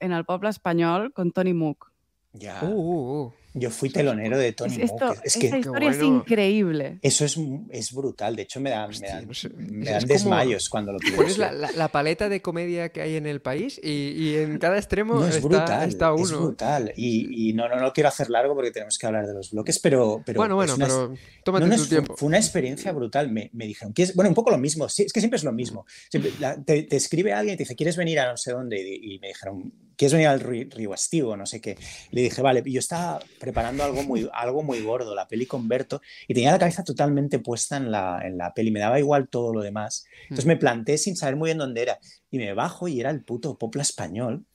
[0.00, 1.92] en el Pueblo Español con Tony Mook.
[2.32, 2.60] Ya.
[2.62, 3.32] Uh, uh, uh.
[3.52, 4.92] Yo fui telonero de Tony es
[5.24, 6.98] Es que, esa historia es increíble.
[7.02, 7.36] Eso es,
[7.70, 8.36] es, brutal.
[8.36, 9.28] De hecho, me dan, me dan,
[9.58, 13.40] me dan desmayos cuando lo Pones la, la, paleta de comedia que hay en el
[13.40, 16.22] país y, y en cada extremo es está, brutal, está, uno.
[16.22, 16.92] Es brutal.
[16.96, 19.78] Y, y, no, no, no quiero hacer largo porque tenemos que hablar de los bloques,
[19.78, 20.22] pero.
[20.24, 22.16] pero bueno, bueno, pero tómate tu tiempo.
[22.16, 23.30] Fue una experiencia brutal.
[23.30, 23.92] Me, me dijeron.
[24.14, 24.88] Bueno, un poco lo mismo.
[24.88, 25.86] Sí, es que siempre es lo mismo.
[26.10, 28.80] te, te, escribe alguien y te dice, ¿quieres venir a no sé dónde?
[28.80, 31.36] Y, me dijeron, ¿quieres venir al Río Estivo?
[31.36, 31.76] No sé qué.
[32.10, 32.62] Le dije, vale.
[32.64, 36.52] Y yo estaba preparando algo muy, algo muy gordo, la peli con Berto, y tenía
[36.52, 40.06] la cabeza totalmente puesta en la, en la peli, me daba igual todo lo demás.
[40.22, 41.98] Entonces me planté sin saber muy bien dónde era,
[42.30, 44.46] y me bajo y era el puto Popla español.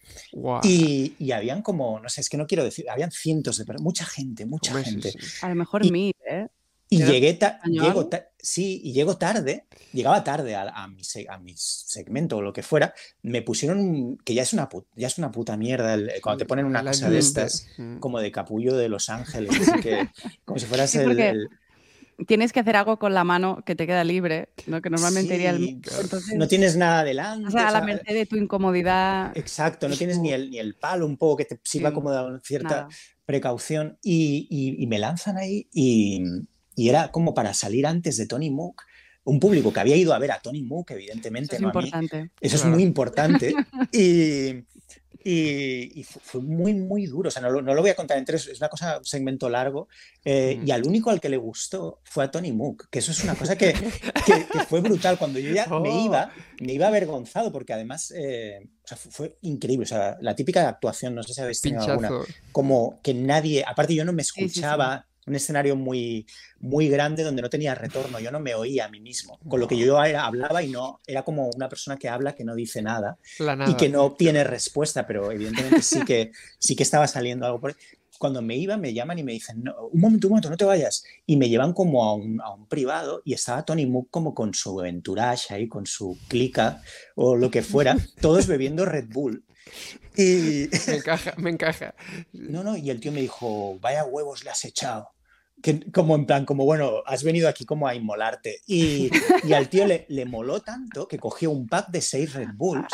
[0.64, 3.84] Y, y, habían como, no sé, es que no quiero decir, habían cientos de personas,
[3.84, 5.14] mucha gente, mucha gente.
[5.44, 6.48] A lo mejor mil, ¿eh?
[6.90, 8.10] Y llegué, llego
[8.46, 12.62] sí, y llego tarde, llegaba tarde a, a, mi, a, mi, segmento o lo que
[12.62, 12.94] fuera,
[13.24, 16.84] me pusieron, que ya es una, ya es una puta mierda, cuando te ponen una
[16.84, 17.98] cosa de estas, mm.
[17.98, 20.10] como de capullo de Los Ángeles, que,
[20.46, 21.50] como si fueras el,
[22.28, 24.82] Tienes que hacer algo con la mano que te queda libre, ¿no?
[24.82, 25.82] que normalmente iría el...
[26.36, 27.50] no tienes nada adelante.
[27.50, 29.38] O sea, a la merced de tu incomodidad.
[29.38, 32.40] Exacto, no tienes ni el, ni el palo un poco que te sirva como de
[32.42, 32.88] cierta
[33.26, 34.48] precaución y,
[34.80, 36.24] y me lanzan ahí y
[36.76, 38.84] y era como para salir antes de Tony Mook.
[39.24, 41.56] Un público que había ido a ver a Tony Mook, evidentemente.
[41.56, 42.32] Eso es importante.
[42.40, 43.56] Eso es muy importante.
[43.92, 44.64] y,
[45.28, 47.30] y, fue muy, muy duro.
[47.30, 49.06] O sea, no lo, no lo, voy a contar en tres, es una cosa, un
[49.06, 49.88] segmento largo.
[50.24, 53.24] Eh, y al único al que le gustó fue a Tony Mook, que eso es
[53.24, 55.18] una cosa que, que, fue brutal.
[55.18, 56.06] Cuando yo ya me oh.
[56.06, 59.86] iba, me iba avergonzado, porque además eh, o sea, fue, increíble.
[59.86, 62.12] O sea, la típica actuación, no sé si habéis tenido alguna,
[62.52, 66.26] como que nadie, aparte yo no me escuchaba un escenario muy,
[66.60, 69.68] muy grande donde no tenía retorno, yo no me oía a mí mismo, con lo
[69.68, 73.18] que yo hablaba y no, era como una persona que habla que no dice nada,
[73.68, 77.76] y que no obtiene respuesta, pero evidentemente sí que, sí que estaba saliendo algo por
[78.20, 80.66] Cuando me iba, me llaman y me dicen, no, un momento, un momento, no te
[80.66, 81.04] vayas.
[81.26, 84.54] Y me llevan como a un, a un privado y estaba Tony Mook como con
[84.54, 86.82] su entourage ahí, con su clica
[87.16, 89.44] o lo que fuera, todos bebiendo Red Bull.
[90.16, 90.70] Y...
[90.88, 91.96] Me encaja, me encaja.
[92.32, 95.15] No, no, y el tío me dijo, vaya huevos le has echado
[95.94, 98.62] como en plan, como bueno, has venido aquí como a inmolarte.
[98.68, 99.10] Y,
[99.54, 102.88] al tío le, le, moló tanto que cogió un pack de seis Red Bulls,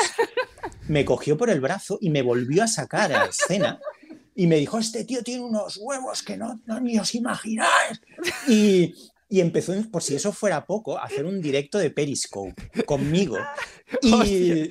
[0.87, 3.79] me cogió por el brazo y me volvió a sacar a la escena.
[4.35, 8.01] Y me dijo, este tío tiene unos huevos que no, no ni os imagináis.
[8.47, 8.95] Y,
[9.31, 12.53] y empezó, por si eso fuera poco, a hacer un directo de Periscope
[12.85, 13.37] conmigo.
[14.01, 14.69] Y,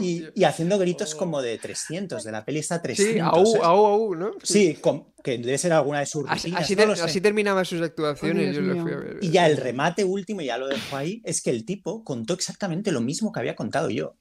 [0.34, 1.18] y, haciendo gritos oh.
[1.18, 3.14] como de 300, de la peli está 300.
[3.14, 4.30] Sí, au, au, au, ¿no?
[4.42, 4.78] Sí,
[5.22, 8.56] que debe ser alguna de sus Así, así, terminaba sus actuaciones.
[8.56, 9.18] yo lo fui a ver.
[9.20, 12.32] Y ya el remate último, y ya lo dejo ahí, es que el tipo contó
[12.32, 14.16] exactamente lo mismo que había contado yo.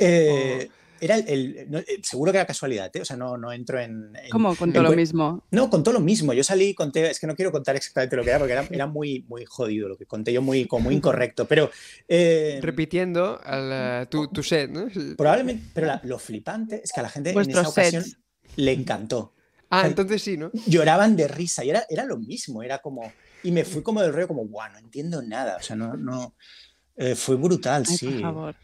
[0.00, 0.72] Eh, oh.
[1.00, 3.00] Era el, eh, seguro que era casualidad, ¿eh?
[3.00, 4.12] o sea, no, no entro en...
[4.30, 5.44] ¿Cómo contó lo mismo?
[5.50, 6.32] No, contó lo mismo.
[6.32, 8.66] Yo salí y conté, es que no quiero contar exactamente lo que era, porque era,
[8.70, 11.70] era muy, muy jodido lo que conté yo, muy, como muy incorrecto, pero...
[12.08, 13.40] Eh, Repitiendo
[14.10, 14.88] tu, tu, set, ¿no?
[15.16, 18.04] Probablemente, pero lo flipante es que a la gente en esa ocasión
[18.56, 19.34] le encantó.
[19.70, 20.50] Ah, entonces sí, ¿no?
[20.66, 23.12] Lloraban de risa y era, era lo mismo, era como...
[23.42, 25.96] Y me fui como del rollo como, guau, no entiendo nada, o sea, no...
[25.96, 26.34] no
[26.96, 28.08] eh, fue brutal, sí.
[28.08, 28.54] Por favor.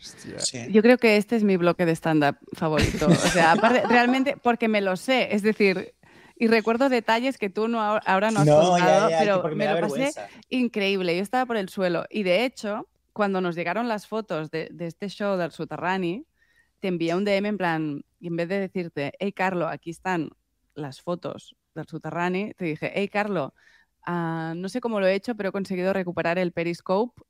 [0.71, 3.07] Yo creo que este es mi bloque de stand-up favorito.
[3.07, 5.35] O sea, aparte, realmente porque me lo sé.
[5.35, 5.95] Es decir,
[6.37, 10.13] y recuerdo detalles que tú no, ahora no has contado, pero me, lo pasé
[10.49, 11.15] increíble.
[11.15, 15.09] Yo estaba por el suelo y de hecho, cuando nos llegaron las fotos de, este
[15.09, 16.27] show del Soterrani,
[16.81, 20.31] te envié un DM en plan, y en vez de decirte, hey Carlo, aquí están
[20.75, 23.55] las fotos del Soterrani, te dije, hey Carlo,
[24.07, 27.23] ah, no sé cómo lo he hecho, pero he conseguido recuperar el Periscope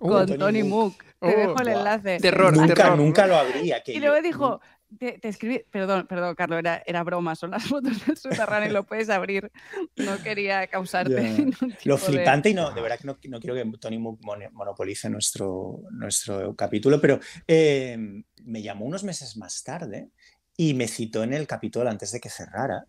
[0.00, 1.04] uh, con Tony, Mook.
[1.20, 2.18] Te dejo el enlace.
[2.18, 3.82] Terror, nunca, nunca lo habría.
[3.86, 4.60] y luego dijo,
[4.98, 8.84] te, escribí, perdón, perdón, Carlos, era, era broma, son las fotos del subterráneo y lo
[8.84, 9.50] puedes abrir.
[9.96, 11.46] No quería causarte.
[11.84, 16.54] Lo flipante, y no, de verdad que no, no, quiero que Tony monopolice nuestro, nuestro
[16.54, 20.10] capítulo, pero em, me llamó unos meses más tarde
[20.56, 22.86] y me citó en el capítulo antes de que cerrara.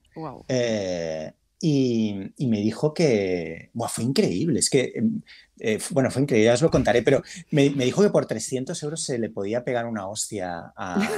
[0.48, 4.60] Eh, y, me dijo que fue increíble.
[4.60, 5.22] Es que, em,
[5.60, 8.82] eh, bueno, fue increíble, ya os lo contaré, pero me, me, dijo que por 300
[8.84, 11.10] euros se le podía pegar una hostia a,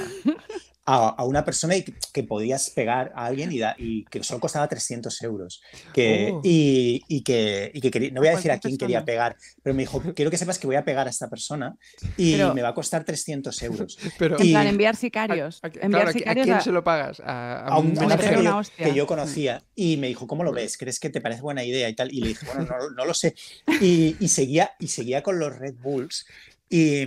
[0.90, 5.22] a, una persona y que, podías pegar a alguien y, y, que solo costaba 300
[5.22, 5.62] euros.
[5.94, 6.42] Que, oh.
[6.44, 10.32] y, que, que no voy a decir a quién quería pegar, pero me dijo, quiero
[10.32, 11.76] que sepas que voy a pegar a esta persona
[12.18, 13.98] y me va a costar 300 euros.
[14.18, 15.60] Pero, en plan, enviar sicarios.
[15.64, 17.22] A, quién se lo pagas?
[17.24, 18.40] A, un, manager
[18.76, 19.64] que, yo, conocía.
[19.76, 20.78] Y me dijo, ¿cómo lo ves?
[20.78, 21.88] ¿Crees que te parece buena idea?
[21.88, 22.12] Y tal.
[22.12, 23.36] Y le dije, bueno, no, no lo sé.
[23.82, 26.26] Y, seguía, y seguía con los Red Bulls.
[26.70, 27.06] Y,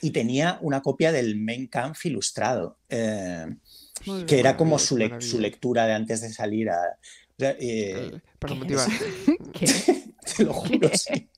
[0.00, 3.46] y tenía una copia del Main Kampf ilustrado, eh,
[4.26, 6.98] que era como su, lectura de antes de salir a...
[7.38, 8.88] Eh, para motivar.
[10.36, 11.28] Te lo juro, sí.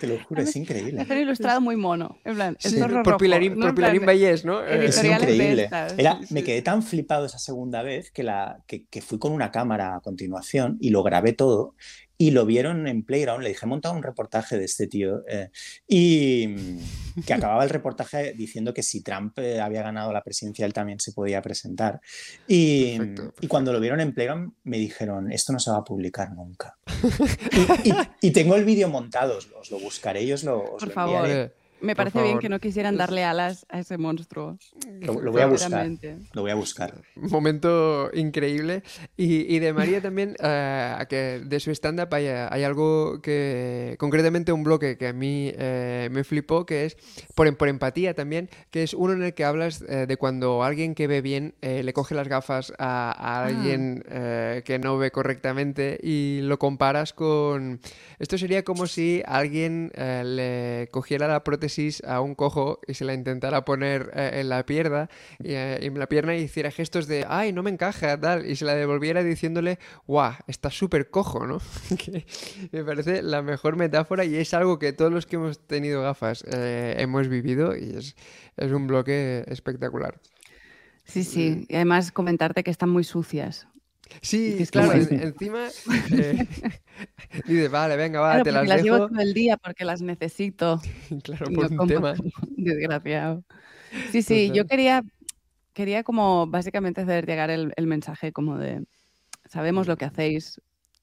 [0.00, 1.06] Te lo juro, es increíble.
[1.08, 2.18] un ilustrado muy mono.
[2.24, 2.56] En plan,
[3.04, 4.64] por, Pilarín, por Pilarín Vallés, ¿no?
[4.64, 5.68] Es increíble.
[5.98, 9.50] Era, me quedé tan flipado esa segunda vez que, la, que, que, fui con una
[9.50, 11.74] cámara a continuación y lo grabé todo
[12.22, 13.42] y lo vieron en Playground.
[13.42, 15.50] Le dije, he montado un reportaje de este tío eh",
[15.88, 20.64] y mm, que acababa el reportaje diciendo que si Trump eh, había ganado la presidencia,
[20.64, 22.00] él también se podía presentar.
[22.46, 22.96] Y,
[23.40, 26.78] y, cuando lo vieron en Playground, me dijeron, esto no se va a publicar nunca.
[28.20, 31.52] y, tengo el vídeo montado, os, lo buscaré y os lo, os Por favor.
[31.82, 34.56] Me parece bien que no quisieran darle alas a ese monstruo.
[35.00, 35.88] Lo, voy a buscar.
[36.32, 36.94] Lo voy a buscar.
[37.16, 38.84] Momento increíble.
[39.16, 44.62] Y, de María también, uh, que de su stand-up hay, hay, algo que, concretamente un
[44.62, 46.96] bloque que a mí eh, me flipó, que es
[47.34, 50.94] por, por, empatía también, que es uno en el que hablas eh, de cuando alguien
[50.94, 53.46] que ve bien le coge las gafas a, a ah.
[53.46, 54.04] alguien
[54.64, 57.80] que no ve correctamente y lo comparas con...
[58.18, 61.71] Esto sería como si alguien le cogiera la prótesis
[62.04, 65.08] a un cojo y se la intentara poner eh, en la pierna
[65.38, 68.64] y, eh, en la pierna hiciera gestos de ay, no me encaja, tal, y se
[68.64, 71.58] la devolviera diciéndole, guau, está súper cojo, ¿no?
[71.98, 72.26] que
[72.72, 76.44] me parece la mejor metáfora y es algo que todos los que hemos tenido gafas
[76.46, 78.16] eh, hemos vivido y es,
[78.56, 80.20] es un bloque espectacular.
[81.04, 83.66] Sí, sí, y además comentarte que están muy sucias.
[84.20, 85.68] Sí, es claro, encima
[86.12, 86.46] eh,
[87.46, 90.80] dice, vale, venga, va, te las, las llevo todo el día porque las necesito.
[91.22, 92.14] claro, por un tema.
[92.56, 93.44] Desgraciado.
[94.10, 95.02] Sí, sí, yo quería,
[95.72, 98.84] quería como básicamente hacer llegar el, mensaje como de,
[99.46, 100.60] sabemos lo que hacéis,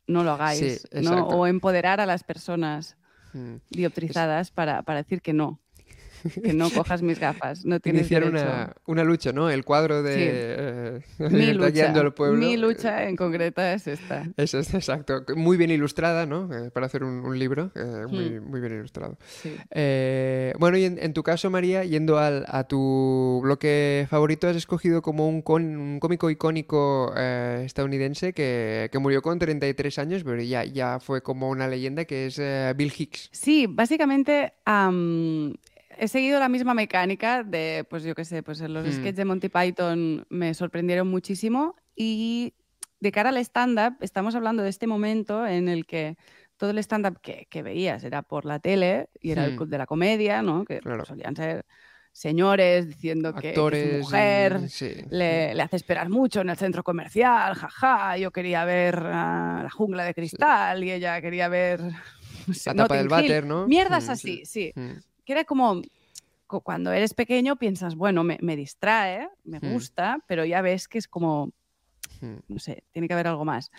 [0.07, 1.27] no lo hagáis, ¿no?
[1.27, 2.97] o empoderar a las personas
[3.33, 3.55] mm.
[3.69, 5.59] dioptrizadas para, para decir que no,
[6.43, 7.65] que no cojas mis gafas.
[7.65, 9.49] No tienes Iniciar una, una, lucha, ¿no?
[9.49, 12.37] El cuadro de eh, mi, lucha, pueblo.
[12.37, 14.27] mi lucha en concreto es esta.
[14.37, 15.23] Es, es exacto.
[15.35, 16.49] Muy bien ilustrada, ¿no?
[16.53, 17.71] Eh, para hacer un, libro.
[17.75, 18.49] Eh, muy, hmm.
[18.49, 19.17] muy, bien ilustrado.
[20.59, 25.27] bueno, y en, tu caso, María, yendo al, a tu bloque favorito, has escogido como
[25.27, 31.21] un, un cómico icónico estadounidense que, que, murió con 33 años, pero ya, ya fue
[31.21, 32.41] como una leyenda, que es
[32.75, 33.29] Bill Hicks.
[33.31, 34.53] Sí, básicamente
[35.99, 38.91] he seguido la misma mecánica de, pues yo qué sé, pues los mm.
[38.91, 42.53] sketches de Monty Python me sorprendieron muchísimo y
[43.01, 46.17] de cara al stand-up, estamos hablando de este momento en el que
[46.57, 49.57] todo el stand-up que, veías era por la tele y era el hmm.
[49.57, 50.65] club de la comedia, ¿no?
[50.65, 51.65] Que solían ser
[52.11, 54.61] señores diciendo que, su mujer
[55.09, 60.03] le, le, hace esperar mucho en el centro comercial, jaja, yo quería ver la jungla
[60.03, 61.81] de cristal y ella quería ver...
[62.65, 63.67] la tapa del váter, ¿no?
[63.67, 64.73] Mierdas hmm, así, sí.
[65.29, 65.83] Que era como
[66.47, 69.73] cuando eres pequeño piensas, bueno, me, distrae, me hmm.
[69.73, 71.51] gusta, pero ya ves que es como,
[72.19, 72.37] hmm.
[72.47, 73.69] no sé, tiene que haber algo más.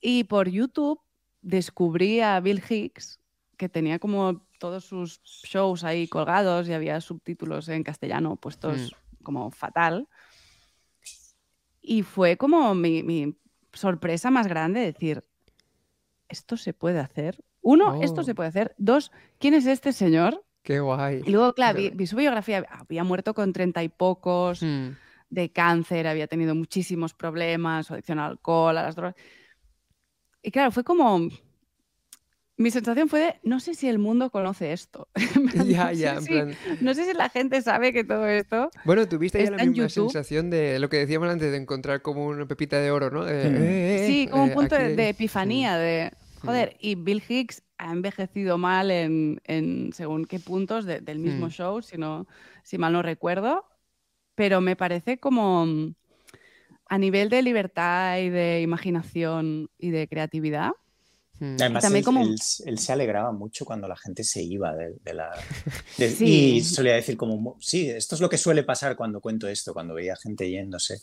[0.00, 0.98] Y por YouTube
[1.42, 3.20] descubrí a Bill Hicks,
[3.58, 9.22] que tenía como todos sus shows ahí colgados y había subtítulos en castellano puestos hmm.
[9.22, 10.08] como fatal.
[11.82, 13.36] Y fue como mi, mi,
[13.74, 15.22] sorpresa más grande decir,
[16.30, 17.44] esto se puede hacer.
[17.60, 18.34] Uno, esto se oh.
[18.34, 18.74] puede hacer.
[18.78, 20.45] Dos, ¿quién es este señor?
[20.66, 21.22] Qué guay.
[21.24, 24.62] Y luego, claro, vi, su biografía, había muerto con treinta y pocos.
[24.62, 24.96] Hmm.
[25.30, 29.14] de cáncer, había tenido muchísimos problemas, adicción al alcohol, a las drogas.
[30.42, 31.28] Y claro, fue como
[32.56, 35.08] mi sensación fue de, no sé si el mundo conoce esto.
[35.66, 36.18] ya, ya,
[36.80, 38.70] No sé si la gente sabe que todo esto.
[38.84, 42.46] Bueno, tuviste ya la misma sensación de lo que decíamos antes, de encontrar como una
[42.46, 43.22] pepita de oro, ¿no?
[43.22, 43.28] Hmm.
[43.28, 46.10] Eh, eh, sí, como un eh, punto de, epifanía, de,
[46.42, 46.46] hmm.
[46.46, 51.50] joder, y Bill Hicks ha envejecido mal en, según qué puntos del mismo hmm.
[51.50, 51.96] show, si,
[52.62, 53.64] si mal no recuerdo,
[54.34, 55.94] pero me parece como mm,
[56.88, 60.72] a nivel de libertad y de imaginación y de creatividad
[61.38, 61.56] Mm.
[61.60, 65.32] Además, él, se alegraba mucho cuando la gente se iba de, la...
[66.20, 69.94] Y solía decir como, sí, esto es lo que suele pasar cuando cuento esto, cuando
[69.94, 71.00] veía gente yéndose.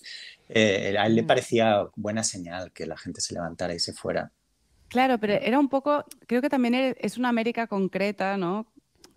[0.50, 1.28] Eh, a él le mm.
[1.28, 4.32] parecía buena señal que la gente se levantara y se fuera.
[4.94, 8.68] Claro, pero era un poco, creo que también es una América concreta, ¿no?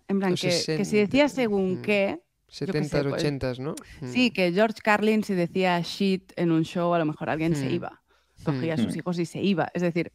[0.07, 1.81] En plan, que, si decía según mm.
[1.83, 2.19] qué...
[2.49, 3.75] 70, 80, pues ¿no?
[4.05, 7.69] Sí, que George Carlin si decía shit en un show, a lo mejor alguien se
[7.69, 8.01] iba,
[8.43, 9.69] cogía a sus hijos y se iba.
[9.73, 10.11] Es decir,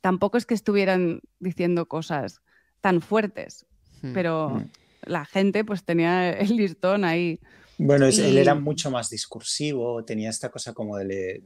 [0.00, 2.40] tampoco es que estuvieran diciendo cosas
[2.80, 3.66] tan fuertes,
[4.14, 4.64] pero
[5.02, 7.40] la gente pues tenía el listón ahí.
[7.78, 11.42] Bueno, él era mucho más discursivo, tenía esta cosa como de...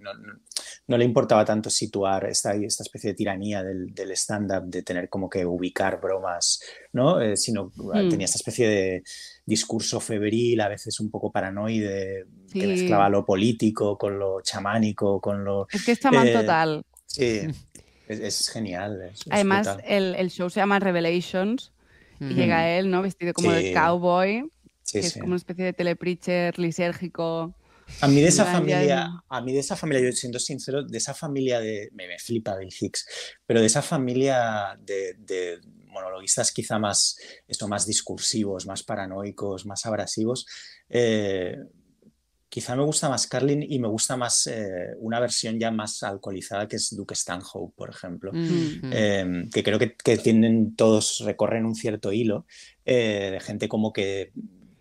[0.86, 5.08] no, le importaba tanto situar esta, esta especie de tiranía del, del stand-up, de tener
[5.08, 6.60] como que ubicar bromas,
[6.92, 7.20] ¿no?
[7.20, 8.08] Eh, sino hmm.
[8.08, 9.02] tenía esta especie de
[9.44, 15.44] discurso febril, a veces un poco paranoide, que mezclaba lo político con lo chamánico, con
[15.44, 15.66] lo...
[15.72, 16.84] Es que es chamán eh, total.
[17.06, 17.40] Sí,
[18.08, 19.12] es, genial.
[19.30, 21.72] Además, el, show se llama Revelations
[22.20, 23.02] y llega él, ¿no?
[23.02, 24.44] Vestido como de cowboy,
[24.92, 27.54] que es como una especie de telepreacher lisérgico.
[28.00, 31.12] A mí de esa familia, a mí de esa familia, yo siendo sincero, de esa
[31.12, 33.06] familia de, me, flipa Bill Hicks,
[33.44, 37.16] pero de esa familia de, monologuistas quizá más,
[37.48, 40.46] esto, más discursivos, más paranoicos, más abrasivos,
[40.88, 41.56] eh,
[42.50, 46.66] Quizá me gusta más Carlin y me gusta más eh, una versión ya más alcoholizada
[46.66, 48.92] que es Duke Stanhope, por ejemplo, mm.
[48.92, 52.46] em, que creo que, tienen todos, recorren un cierto hilo
[52.84, 54.32] eh, de gente como que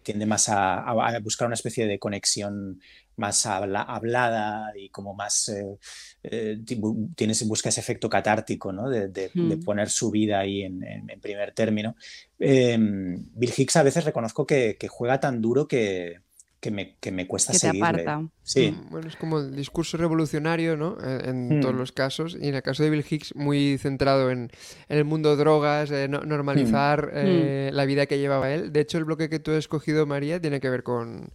[0.10, 2.82] tiende más a, buscar una especie de conexión
[3.16, 5.52] más hablada y como más
[6.24, 6.58] eh,
[7.16, 8.90] tienes, busca ese efecto catártico ¿no?
[8.90, 9.64] de, mm.
[9.64, 10.82] poner su vida ahí en,
[11.22, 11.96] primer término.
[12.40, 16.22] Em, Bill Hicks a veces reconozco que juega tan duro que,
[16.60, 18.06] que me, que me cuesta que seguirle.
[18.44, 18.72] Sí.
[18.72, 20.98] Mm, bueno, es como el discurso revolucionario, ¿no?
[21.02, 21.78] En, todos mm.
[21.78, 22.38] los casos.
[22.40, 24.52] Y en el caso de Bill Hicks, muy centrado en,
[24.90, 27.12] el mundo de drogas, normalizar mm.
[27.14, 28.74] eh, la vida que llevaba él.
[28.74, 31.30] De hecho, el bloque que tú has escogido, María, tiene que ver con,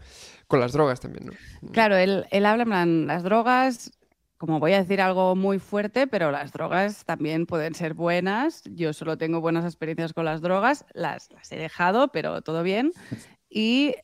[0.47, 1.33] con las drogas también, ¿no?
[1.73, 3.93] Claro, él, él habla en plan, las drogas
[4.37, 8.63] como voy a decir algo muy fuerte, pero las drogas también pueden ser buenas.
[8.65, 12.93] Yo solo tengo buenas experiencias con las drogas, las, las he dejado, pero todo bien.
[13.57, 13.95] Y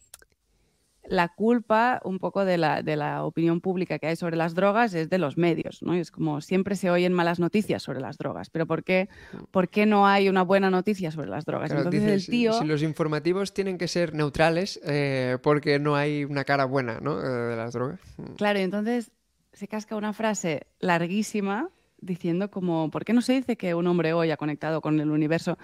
[1.11, 4.95] la culpa un poco de la, de la, opinión pública que hay sobre las drogas
[4.95, 5.93] es de los medios, ¿no?
[5.93, 9.09] es como siempre se oyen malas noticias sobre las drogas, pero ¿por qué,
[9.51, 11.73] por qué no hay una buena noticia sobre las drogas?
[11.73, 12.53] Entonces el tío...
[12.53, 17.21] Si los informativos tienen que ser neutrales eh, porque no hay una cara buena ¿no?
[17.21, 17.99] Eh, de las drogas.
[18.17, 18.35] Mm.
[18.37, 19.11] Claro, y entonces
[19.53, 24.13] se casca una frase larguísima diciendo como, ¿por qué no se dice que un hombre
[24.13, 25.59] hoy ha conectado con el universo?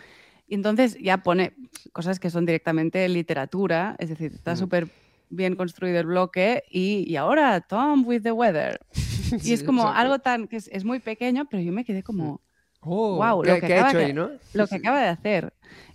[0.48, 1.52] Y entonces ya pone
[1.92, 4.56] cosas que son directamente literatura, es decir, está mm.
[4.56, 4.88] súper
[5.28, 8.80] bien construido el bloque y, y ahora Tom with the weather.
[9.42, 12.40] Y es como algo tan que es, muy pequeño, pero yo me quedé como,
[12.80, 14.12] wow, oh, lo que, acaba, de,
[14.52, 15.52] lo que acaba de hacer.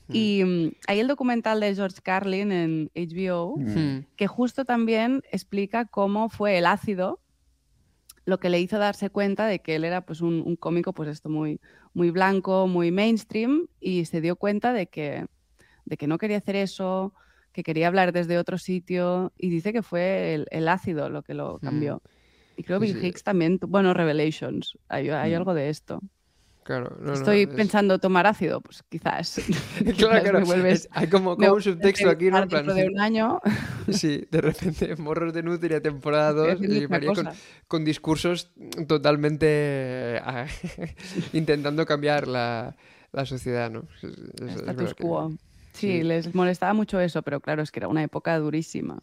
[0.07, 0.13] Mm.
[0.13, 4.07] Y mm, hay el documental de George Carlin en HBO, mm.
[4.17, 7.21] que justo también explica cómo fue el ácido
[8.25, 11.09] lo que le hizo darse cuenta de que él era pues un, un, cómico pues
[11.09, 11.59] esto muy,
[11.93, 15.25] muy blanco, muy mainstream y se dio cuenta de que,
[15.85, 17.13] de que no quería hacer eso,
[17.51, 21.55] que quería hablar desde otro sitio y dice que fue el, ácido lo que lo
[21.55, 21.65] mm.
[21.65, 22.01] cambió.
[22.57, 25.35] Y creo que Bill Hicks también, bueno, Revelations, hay, hay mm.
[25.35, 26.01] algo de esto.
[26.63, 29.41] Claro, Estoy pensando tomar ácido, pues quizás.
[29.97, 30.45] claro, claro.
[30.45, 32.47] Vuelves, hay como, como un subtexto aquí, ¿no?
[32.47, 33.41] Plan, de un año.
[33.89, 37.11] sí, de repente, Morros de Nutria, temporada 2, y María
[37.67, 38.51] con, discursos
[38.87, 40.21] totalmente
[41.33, 42.75] intentando cambiar la,
[43.11, 43.87] la sociedad, ¿no?
[44.03, 45.31] Es, Status quo.
[45.73, 49.01] Sí, les molestaba mucho eso, pero claro, es que era una época durísima.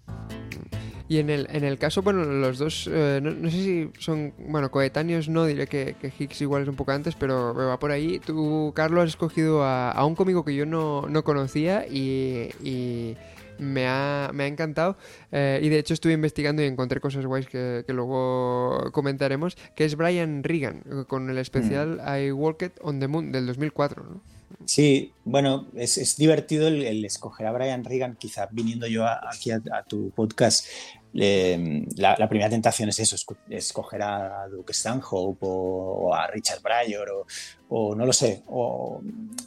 [1.09, 4.71] Y en el, en el caso, bueno, los dos, eh, no, sé si son, bueno,
[4.71, 8.19] coetáneos, no, diré que, que, Hicks igual es un poco antes, pero va por ahí.
[8.19, 13.17] Tú, Carlos, has escogido a, un cómico que yo no, conocía y,
[13.59, 14.99] me, ha, me, ha, encantado.
[15.33, 19.97] Eh, y de hecho estuve investigando y encontré cosas guays que, luego comentaremos, que es
[19.97, 22.27] Brian Regan, con el especial mm.
[22.27, 24.38] I Walked on the Moon del 2004, ¿no?
[24.65, 30.11] Sí, bueno, es, divertido el, escoger a Brian Regan, quizá viniendo yo aquí a, tu
[30.11, 30.67] podcast,
[31.13, 33.17] la, primera tentación es eso,
[33.49, 37.27] escoger a Duke Stanhope o, a Richard Pryor
[37.69, 39.03] o, no lo sé, o,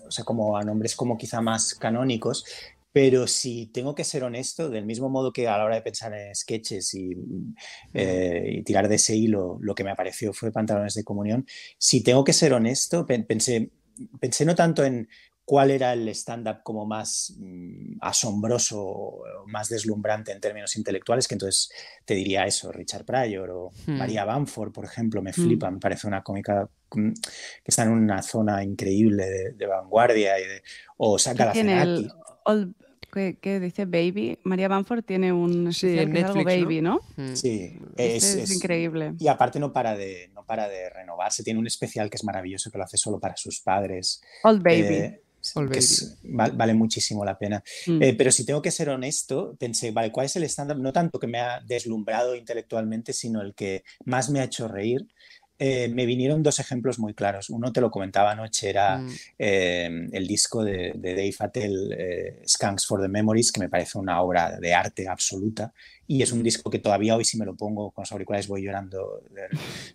[0.08, 2.46] o sea, como a nombres como quizá más canónicos,
[2.94, 6.14] pero si tengo que ser honesto, del mismo modo que a la hora de pensar
[6.14, 7.16] en sketches y,
[7.94, 11.46] eh, tirar de ese hilo, lo que me apareció fue Pantalones de Comunión,
[11.78, 13.72] si tengo que ser honesto, pensé,
[14.20, 15.08] pensé no tanto en
[15.46, 21.70] cuál era el stand-up como más mm, asombroso, más deslumbrante en términos intelectuales, que entonces
[22.06, 23.98] te diría eso, Richard Pryor o hmm.
[23.98, 25.34] María Bamford, por ejemplo, me hmm.
[25.34, 30.48] flipa, me parece una cómica mm, que está en una zona increíble de, vanguardia, y
[30.48, 30.64] de,
[30.98, 31.54] o Saca la
[33.12, 34.40] que, dice Baby.
[34.44, 37.02] María Banford tiene un sí, Netflix, Baby, ¿no?
[37.18, 37.36] Mm.
[37.36, 39.14] Sí, este es, increíble.
[39.20, 41.44] Y aparte no para de no para de renovarse.
[41.44, 44.22] Tiene un especial que es maravilloso que lo hace solo para sus padres.
[44.44, 44.96] Old Baby.
[44.96, 45.22] Eh,
[46.24, 47.64] vale, muchísimo la pena.
[47.88, 48.02] Mm.
[48.02, 50.78] Eh, pero si tengo que ser honesto, pensé, vale, ¿cuál es el estándar?
[50.78, 55.08] No tanto que me ha deslumbrado intelectualmente, sino el que más me ha hecho reír.
[55.64, 57.52] Eh, me vinieron dos ejemplos muy claros.
[57.52, 59.10] Uno te lo comentaba anoche, era mm.
[59.38, 64.24] eh, el disco de, Dave Attell, eh, Skunks for the Memories, que me parece una
[64.24, 65.72] obra de arte absoluta.
[66.08, 66.44] Y es un mm.
[66.44, 69.22] disco que todavía hoy, si me lo pongo con los auriculares, voy llorando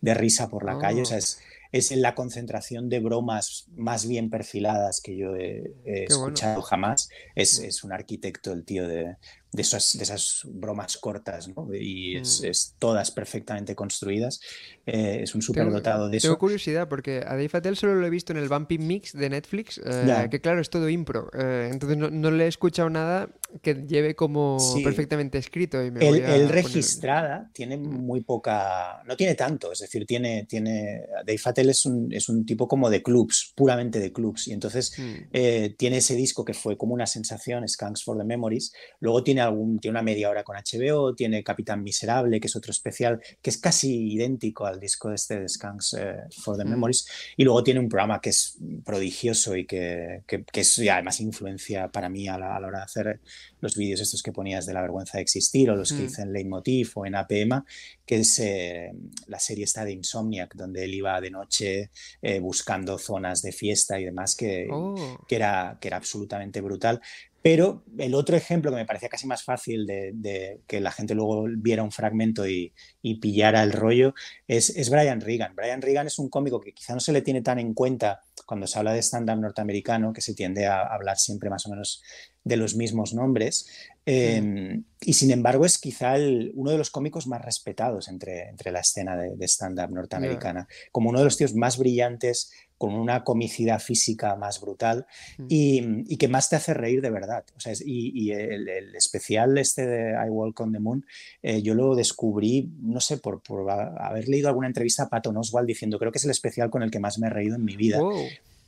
[0.01, 1.03] de, risa por la calle.
[1.03, 1.19] O sea, oh.
[1.19, 1.43] es,
[1.73, 7.11] es la concentración de bromas más bien perfiladas que yo he, escuchado jamás.
[7.35, 7.65] Es, mm.
[7.65, 9.17] es, un arquitecto, el tío de,
[9.53, 11.69] de, esas, de esas bromas cortas, ¿no?
[11.75, 14.41] Y es, es todas perfectamente construidas.
[14.87, 16.29] Eh, es un superdotado de eso.
[16.29, 19.29] Tengo curiosidad porque a Dave Attell solo lo he visto en el Bumpy Mix de
[19.29, 21.29] Netflix, eh, que claro, es todo impro.
[21.37, 23.29] Eh, entonces no, no, le he escuchado nada
[23.63, 25.85] que lleve como perfectamente escrito.
[25.85, 27.81] Y me él, registrada tiene mm.
[27.81, 32.47] muy poca, no tiene tanto, es decir, tiene, tiene, Dave Attell es un, es un
[32.47, 35.75] tipo como de clubs, puramente de clubs, y entonces mm.
[35.77, 39.79] tiene ese disco que fue como una sensación, Skunks for the Memories, luego tiene, algún,
[39.79, 43.59] tiene una media hora con HBO, tiene Capitán Miserable, que es otro especial, que es
[43.59, 46.69] casi idéntico al disco este de Skunks eh, for the mm.
[46.69, 47.07] Memories.
[47.37, 52.09] Y luego tiene un programa que es prodigioso y que, que, es además influencia para
[52.09, 53.21] mí a la, hora de hacer
[53.61, 56.07] los vídeos estos que ponías de la vergüenza de existir o los que mm.
[56.07, 57.65] hice en Leitmotiv o en APM,
[58.05, 58.93] que es eh,
[59.27, 61.91] la serie esta de Insomniac, donde él iba de noche
[62.23, 65.19] eh, buscando zonas de fiesta y demás, que, oh.
[65.27, 67.01] que, era, que era absolutamente brutal.
[67.47, 71.47] Pero el otro ejemplo que me parecía casi más fácil de, que la gente luego
[71.49, 72.75] viera un fragmento y,
[73.21, 74.15] pillara el rollo
[74.49, 75.55] es, es, Brian Regan.
[75.55, 78.67] Brian Regan es un cómico que quizá no se le tiene tan en cuenta cuando
[78.67, 82.03] se habla de stand-up norteamericano, que se tiende a hablar siempre más o menos
[82.43, 83.69] de los mismos nombres.
[84.09, 86.15] Em, y sin embargo es quizá
[86.55, 91.19] uno de los cómicos más respetados entre, entre la escena de, stand-up norteamericana, como uno
[91.19, 95.07] de los tíos más brillantes, con una comicidad física más brutal
[95.49, 97.45] y, que más te hace reír de verdad.
[97.57, 101.05] O sea, y, el, especial este de I Walk on the Moon,
[101.43, 105.67] eh, yo lo descubrí, no sé, por, por, haber leído alguna entrevista a Patton Oswald
[105.67, 107.77] diciendo, creo que es el especial con el que más me he reído en mi
[107.77, 107.99] vida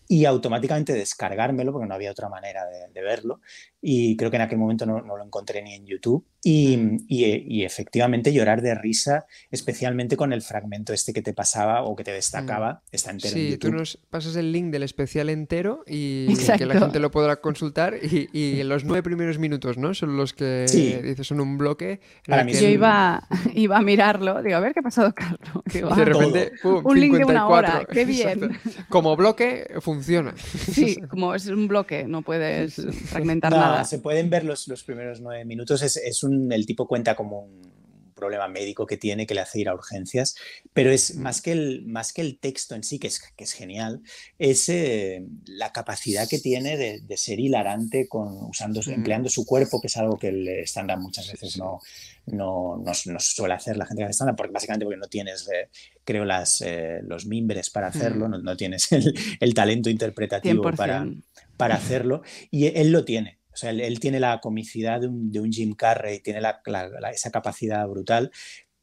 [0.08, 3.40] y automáticamente descargármelo porque no había otra manera de, verlo.
[3.80, 8.32] Y creo que en aquel momento no, lo encontré ni en YouTube y, y, efectivamente
[8.32, 12.74] llorar de risa especialmente con el fragmento este que te pasaba o que te destacaba
[12.74, 12.78] mm.
[12.92, 13.70] está entero sí, en YouTube.
[13.70, 17.96] tú nos pasas el link del especial entero y que la gente lo podrá consultar
[18.00, 19.94] y, y, los nueve primeros minutos ¿no?
[19.94, 20.66] son los que
[21.02, 24.80] dices son un bloque Para mí yo iba, iba a mirarlo digo a ver qué
[24.80, 25.64] ha pasado Carlos
[25.96, 28.58] de repente un link de una hora qué bien
[28.88, 30.34] como bloque funciona.
[30.36, 32.76] Sí como es un bloque no puedes
[33.06, 33.84] fragmentar nada.
[33.84, 35.82] se pueden ver los, los primeros nueve minutos.
[35.82, 37.68] Es, es un, el tipo cuenta como un
[38.18, 40.34] problema médico que tiene que le hace ir a urgencias,
[40.72, 41.22] pero es mm.
[41.22, 44.02] más que el, más que el texto en sí, que es, que es genial,
[44.38, 48.90] es eh, la capacidad que tiene de, de ser hilarante con, usando, mm.
[48.90, 51.78] empleando su cuerpo, que es algo que el estándar muchas veces no,
[52.26, 55.68] no, no, no, suele hacer la gente que estándar, porque básicamente porque no tienes, eh,
[56.04, 58.42] creo, las, eh, los mimbres para hacerlo, mm.
[58.42, 61.06] no, tienes el, el talento interpretativo para,
[61.56, 63.37] para hacerlo, y él lo tiene.
[63.58, 66.40] O sea, él, tiene la comicidad de un, Jim Carrey, tiene
[67.12, 68.30] esa capacidad brutal,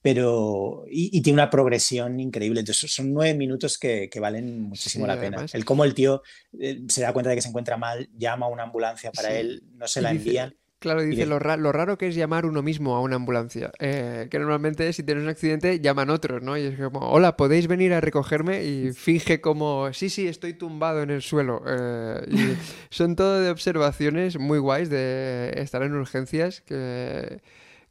[0.02, 2.60] pero y, tiene una progresión increíble.
[2.60, 5.46] Entonces son nueve minutos que, valen muchísimo la pena.
[5.54, 6.24] El cómo el tío
[6.60, 9.64] eh, se da cuenta de que se encuentra mal, llama a una ambulancia para él,
[9.76, 10.58] no se la envían.
[10.86, 13.72] Claro, dice lo, raro que es llamar uno mismo a una ambulancia.
[13.80, 16.56] Eh, que normalmente si tienes un accidente llaman otros, ¿no?
[16.58, 18.64] Y es como, hola, ¿podéis venir a recogerme?
[18.64, 21.64] Y finge como, sí, sí, estoy tumbado en el suelo.
[21.66, 22.38] Eh, y
[22.94, 27.42] son todo de observaciones muy guays de estar en urgencias que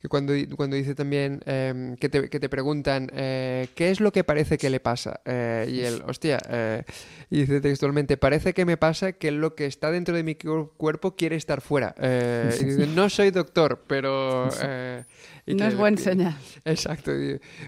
[0.05, 4.13] que cuando, cuando dice también em, que, te, que, te, preguntan eh, qué es lo
[4.13, 5.23] que parece que le pasa.
[5.25, 6.83] Eh, y él, hostia, eh,
[7.31, 11.17] y dice textualmente, parece que me pasa que lo que está dentro de mi cuerpo
[11.17, 11.95] quiere estar fuera.
[11.99, 14.51] y dice, no soy doctor, pero
[15.47, 16.37] no es buen señal.
[16.65, 17.13] Exacto.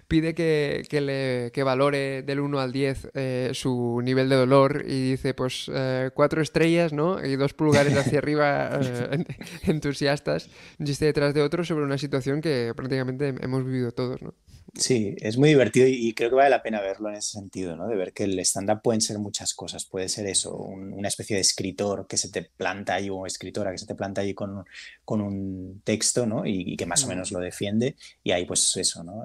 [0.08, 4.84] Pide que, que, le, que valore del 1 al 10 eh, su nivel de dolor
[4.86, 7.24] y dice, pues, eh, cuatro estrellas, ¿no?
[7.24, 9.24] Y dos pulgares hacia arriba eh,
[9.64, 10.48] entusiastas,
[10.78, 14.34] un chiste detrás de otro sobre una situación que prácticamente hemos vivido todos, ¿no?
[14.74, 17.88] Sí, es muy divertido y creo que vale la pena verlo en ese sentido, ¿no?
[17.88, 19.86] De ver que el stand-up pueden ser muchas cosas.
[19.86, 23.78] Puede ser eso, una especie de escritor que se te planta ahí o escritora que
[23.78, 24.64] se te planta ahí con,
[25.04, 26.44] con un texto, ¿no?
[26.44, 27.96] Y, que más o menos lo defiende.
[28.22, 29.22] Y ahí, pues eso, ¿no?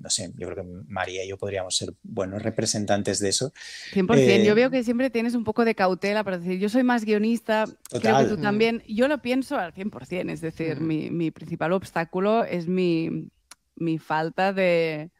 [0.00, 3.52] No sé, yo creo que María y yo podríamos ser buenos representantes de eso.
[3.94, 4.44] 100%.
[4.44, 7.04] yo eh, veo que siempre tienes un poco de cautela para decir, yo soy más
[7.04, 8.82] guionista, creo que tú también.
[8.86, 13.30] Yo lo pienso al 100%, es decir, mi, mi principal obstáculo es mi
[13.76, 15.10] mi falta de,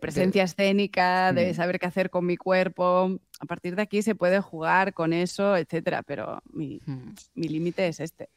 [0.00, 1.54] presencia escénica, de mm.
[1.54, 3.18] saber qué hacer con mi cuerpo.
[3.40, 7.14] A partir de aquí se puede jugar con eso, etcétera, pero mi, mm.
[7.34, 8.28] límite es este.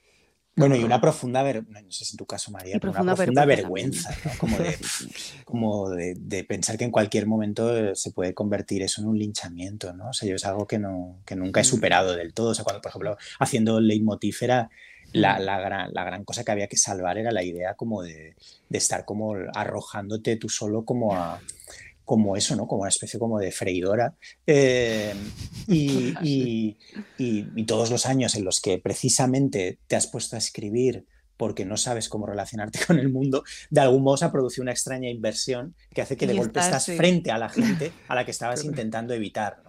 [0.56, 4.10] Bueno, y una profunda, no sé si en tu caso, María, pero una profunda vergüenza,
[4.40, 4.76] como, de,
[5.46, 10.10] como de, pensar que en cualquier momento se puede convertir eso en un linchamiento, ¿no?
[10.10, 11.68] O sea, yo es algo que, no, que nunca he mm.
[11.68, 12.50] superado del todo.
[12.50, 14.72] O sea, cuando, por ejemplo, haciendo leitmotiv era
[15.14, 18.36] la, la, gran, la, gran, cosa que había que salvar era la idea como de,
[18.70, 21.42] de estar como arrojándote tú solo como a
[22.08, 22.68] como eso, ¿no?
[22.68, 24.16] Como una especie como de freidora.
[24.46, 25.14] Eh,
[25.68, 26.78] y, y,
[27.18, 31.06] y, todos los años en los que precisamente te has puesto a escribir
[31.38, 34.72] porque no sabes cómo relacionarte con el mundo, de algún modo se ha producido una
[34.72, 38.32] extraña inversión que hace que de golpe estás frente a la gente a la que
[38.32, 39.62] estabas intentando evitar.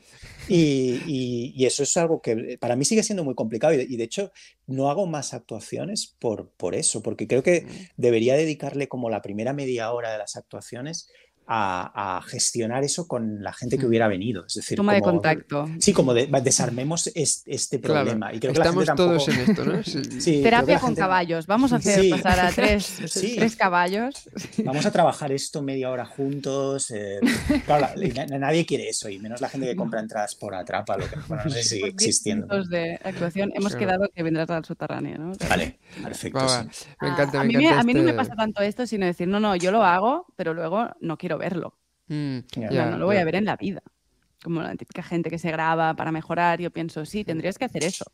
[0.48, 4.32] Y, eso es algo que para mí sigue siendo muy complicado y de, hecho
[4.66, 7.68] no hago más actuaciones por, por eso, porque creo que mm.
[7.96, 11.10] debería dedicarle como la primera media hora de las actuaciones
[11.50, 13.88] a, gestionar eso con la gente que mm.
[13.88, 14.44] hubiera venido.
[14.46, 15.68] Es decir, toma de contacto.
[15.78, 18.32] Sí, como desarmemos este, problema.
[18.34, 19.80] Y creo que Estamos todos en esto, ¿no?
[20.42, 21.46] Terapia con caballos.
[21.46, 24.28] Vamos a hacer pasar a tres, tres, caballos.
[24.64, 26.90] Vamos a trabajar esto media hora juntos.
[26.90, 27.20] Eh,
[27.64, 27.88] claro,
[28.38, 31.44] nadie quiere eso, y menos la gente que compra entradas por atrapa, lo que bueno,
[31.44, 32.62] no sé si sigue existiendo.
[32.64, 33.52] de actuación.
[33.54, 35.32] Hemos quedado que vendrás al subterráneo, ¿no?
[35.48, 36.46] Vale, perfecto.
[37.00, 39.40] Me encanta, a, mí, a mí no me este pasa tanto esto, sino decir, no,
[39.40, 41.78] no, yo lo hago, pero luego no quiero verlo.
[42.08, 43.82] Mm, no lo voy a ver en la vida.
[44.42, 47.84] Como la típica gente que se graba para mejorar, yo pienso, sí, tendrías que hacer
[47.84, 48.04] eso.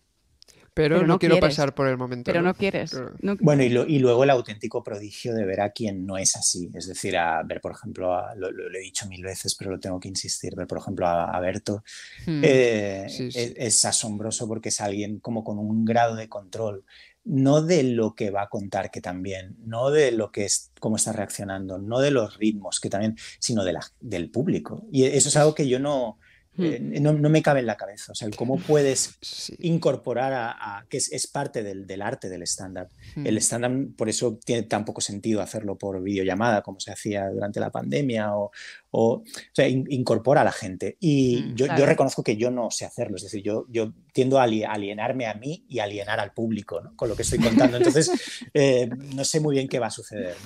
[0.75, 2.25] Pero, no, quiero pasar por el momento.
[2.33, 3.01] Pero no, quieres.
[3.41, 6.68] Bueno, y, luego el auténtico prodigio de ver a quien no es así.
[6.75, 10.09] Es decir, a ver, por ejemplo, lo, he dicho mil veces, pero lo tengo que
[10.09, 11.85] insistir, ver, por ejemplo, a, Berto.
[12.27, 12.41] Hmm.
[12.43, 16.85] Eh, es, asombroso porque es alguien como con un grado de control
[17.25, 20.97] no de lo que va a contar, que también, no de lo que es, cómo
[20.97, 24.87] está reaccionando, no de los ritmos, que también, sino de la, del público.
[24.93, 26.18] Y eso es algo que yo no.
[26.57, 28.12] Eh, no, me cabe en la cabeza.
[28.12, 29.18] O sea, cómo puedes
[29.59, 32.89] incorporar a, que es, parte del, arte del estándar.
[33.16, 37.59] El estándar, por eso tiene tan poco sentido hacerlo por videollamada como se hacía durante
[37.59, 38.53] la pandemia o,
[38.97, 40.97] o, sea, incorpora a la gente.
[41.01, 43.17] Y hmm, yo, yo, reconozco que yo no sé hacerlo.
[43.17, 47.17] Es decir, yo, yo tiendo a alienarme a mí y alienar al público con lo
[47.17, 47.77] que estoy contando.
[47.77, 48.11] Entonces,
[48.55, 50.37] eh, no sé muy bien qué va a suceder.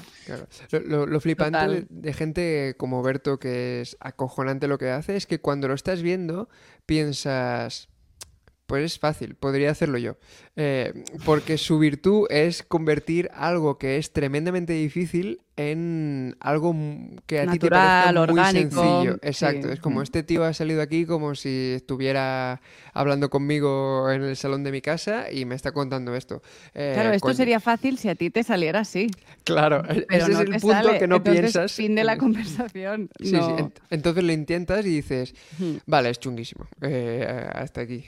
[0.70, 5.68] Lo, flipante de gente como Berto, que es acojonante lo que hace, es que cuando
[5.68, 6.48] lo estás viendo,
[6.86, 7.90] piensas,
[8.66, 10.16] pues es fácil, podría hacerlo yo.
[10.56, 16.74] Eh, porque su virtud es convertir algo que es tremendamente difícil en algo
[17.26, 19.18] que a ti te parece muy orgánico, sencillo.
[19.22, 20.02] Exacto, es como mm.
[20.04, 22.60] este tío ha salido aquí como si estuviera
[22.94, 26.42] hablando conmigo en el salón de mi casa y me está contando esto.
[26.74, 29.08] Eh, claro, esto sería fácil si a ti te saliera así.
[29.42, 31.72] Claro, ese es el punto que no piensas.
[31.72, 33.10] Fin de la conversación.
[33.18, 33.64] Sí, sí.
[33.90, 35.34] Entonces lo intentas y dices,
[35.86, 36.68] vale, es chunguísimo.
[36.82, 38.04] Eh, hasta aquí.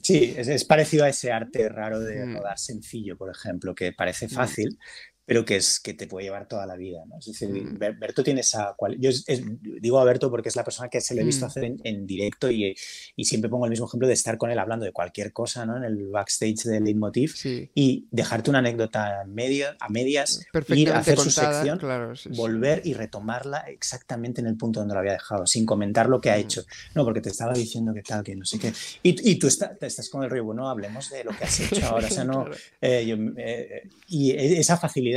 [0.00, 4.78] Sí, es, parecido a ese arte raro de rodar sencillo, por ejemplo, que parece fácil,
[5.26, 7.02] pero que es que te puede llevar toda la vida.
[7.06, 7.18] ¿no?
[7.18, 7.78] Es decir, mm.
[7.78, 9.10] Berto tiene esa cual Yo
[9.80, 11.48] digo a Berto porque es la persona que se le he visto mm.
[11.48, 12.74] hacer en, directo y,
[13.16, 15.76] y, siempre pongo el mismo ejemplo de estar con él hablando de cualquier cosa ¿no?
[15.76, 17.34] en el backstage del Leitmotiv
[17.74, 21.80] y dejarte una anécdota medio, a medias, ir a hacer su sección,
[22.36, 26.30] volver y retomarla exactamente en el punto donde lo había dejado, sin comentar lo que
[26.30, 26.40] ha mm.
[26.40, 26.64] hecho.
[26.94, 28.72] No, porque te estaba diciendo que tal, que no sé qué.
[29.02, 32.08] Y, y tú estás con el río, bueno, hablemos de lo que has hecho ahora.
[32.08, 32.46] O sea, no,
[32.80, 35.13] eh, eh, y esa facilidad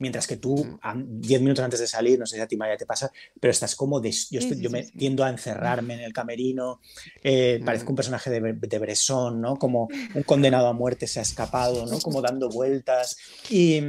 [0.00, 2.86] mientras que tú, 10 minutos antes de salir, no sé si a ti Maya te
[2.86, 6.80] pasa, pero estás como, de, yo, yo me tiendo a encerrarme en el camerino,
[7.22, 9.56] eh, parezco un personaje de, de, Bresson, ¿no?
[9.56, 12.00] Como un condenado a muerte se ha escapado, ¿no?
[12.00, 13.16] Como dando vueltas
[13.50, 13.80] y...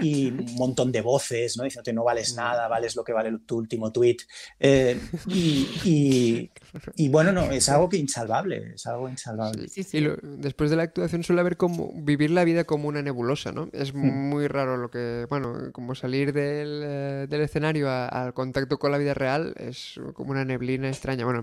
[0.00, 1.64] y un montón de voces, ¿no?
[1.64, 2.36] Diciéndote no vales mm.
[2.36, 4.18] nada, vales lo que vale tu último tweet.
[4.58, 6.50] Eh, y,
[6.96, 9.66] y, bueno, no, es algo que insalvable, es algo insalvable.
[9.74, 13.68] Y después de la actuación suele haber como vivir la vida como una nebulosa, ¿no?
[13.72, 13.98] Es mm.
[13.98, 18.98] muy raro lo que, bueno, como salir del, eh, del escenario al contacto con la
[18.98, 21.24] vida real es como una neblina extraña.
[21.24, 21.38] Bueno,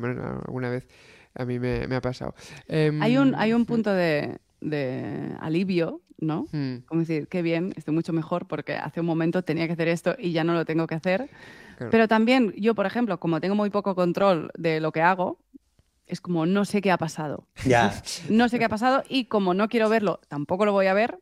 [0.45, 0.87] alguna vez
[1.35, 2.33] a mí me, ha pasado.
[2.67, 6.47] hay, un, hay un punto de, de alivio ¿no?
[6.51, 6.77] Mm.
[6.85, 10.15] Como decir, qué bien, estoy mucho mejor porque hace un momento tenía que hacer esto
[10.17, 11.29] y ya no lo tengo que hacer.
[11.91, 15.39] Pero también yo, por ejemplo, como tengo muy poco control de lo que hago,
[16.07, 17.47] es como no sé qué ha pasado.
[17.65, 17.93] Ya.
[18.29, 21.19] no sé qué ha pasado y como no quiero verlo, tampoco lo voy a ver,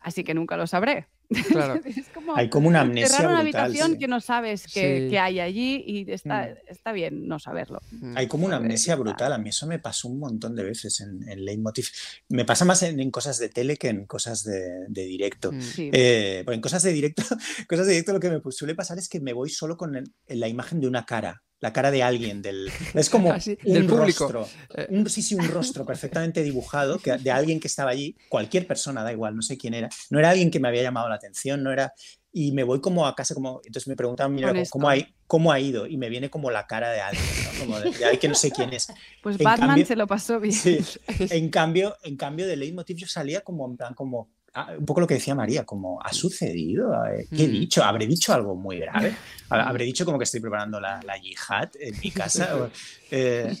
[0.00, 1.08] así que nunca lo sabré.
[1.28, 1.80] Claro.
[2.36, 6.70] hay como una amnesia una habitación que no sabes que, hay allí y está, mm.
[6.70, 7.80] está, bien no saberlo.
[7.90, 8.16] Mm.
[8.16, 9.32] Hay como una amnesia brutal.
[9.32, 11.86] A mí eso me pasó un montón de veces en, en Leitmotiv.
[12.28, 15.52] Me pasa más en, cosas de tele que en cosas de, directo.
[15.52, 15.60] Mm.
[15.76, 17.22] Eh, en cosas de directo,
[17.68, 19.92] cosas de directo lo que me suele pasar es que me voy solo con
[20.26, 24.48] la imagen de una cara la cara de alguien, del, es como ah, un rostro,
[24.74, 24.86] eh.
[24.90, 29.02] un, sí, sí, un rostro perfectamente dibujado que, de alguien que estaba allí, cualquier persona,
[29.02, 31.62] da igual, no sé quién era, no era alguien que me había llamado la atención,
[31.62, 31.92] no era,
[32.32, 34.88] y me voy como a casa, como, entonces me preguntan, mira, ¿cómo,
[35.26, 35.86] ¿cómo ha ido?
[35.86, 37.24] Y me viene como la cara de alguien,
[37.60, 38.88] como de, que no sé quién es.
[39.22, 40.54] Pues Batman se lo pasó bien.
[40.54, 40.78] Sí,
[41.18, 45.00] en cambio, en cambio de Leitmotiv yo salía como en plan, como, Ah, un poco
[45.00, 46.92] lo que decía María, como ha sucedido,
[47.30, 47.52] ¿qué he mm.
[47.52, 47.84] dicho?
[47.84, 49.14] ¿Habré dicho algo muy grave?
[49.50, 52.70] ¿Habré dicho como que estoy preparando la, la yihad en mi casa?
[53.10, 53.54] Eh,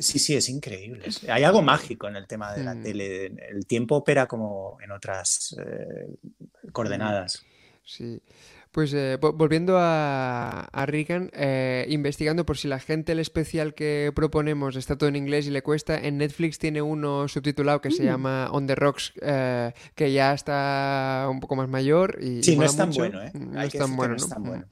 [0.00, 1.06] sí, sí, es increíble.
[1.28, 2.82] Hay algo mágico en el tema de la mm.
[2.82, 3.26] tele.
[3.26, 6.18] El tiempo opera como en otras eh,
[6.74, 7.46] coordenadas.
[7.86, 8.20] Sí.
[8.74, 14.10] Pues eh, volviendo a, a Reagan, eh, investigando por si la gente el especial que
[14.12, 18.02] proponemos está todo en inglés y le cuesta, en Netflix tiene uno subtitulado que se
[18.02, 18.06] mm.
[18.06, 22.18] llama On the Rocks, eh, que ya está un poco más mayor.
[22.20, 23.30] Y, sí, no es tan bueno, ¿eh?
[23.32, 24.40] No es tan bueno, ¿no?
[24.40, 24.64] Mm.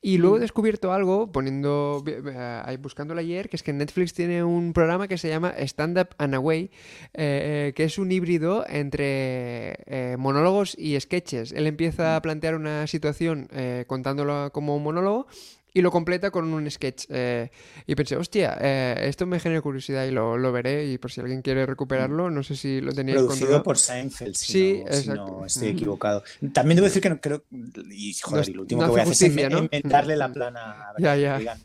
[0.00, 0.42] Y luego he mm.
[0.42, 5.28] descubierto algo, poniendo, eh, buscándolo ayer, que es que Netflix tiene un programa que se
[5.28, 6.70] llama Stand Up and Away,
[7.14, 11.52] eh, eh, que es un híbrido entre monólogos y sketches.
[11.52, 12.22] Él empieza a mm.
[12.22, 13.41] plantear una situación
[13.86, 15.26] contándolo como un monólogo
[15.74, 17.06] y lo completa con un sketch.
[17.08, 17.50] Eh,
[17.86, 20.86] y pensé, hostia, eh, esto me genera curiosidad y lo, lo, veré.
[20.86, 24.82] Y por si alguien quiere recuperarlo, no sé si lo tenéis Producido por Seinfeld, si,
[24.90, 26.22] sí, no, no estoy equivocado.
[26.52, 27.44] También debo decir que no creo.
[27.90, 31.16] Y joder, y lo último que voy a hacer es darle la plana a ya,
[31.16, 31.56] ya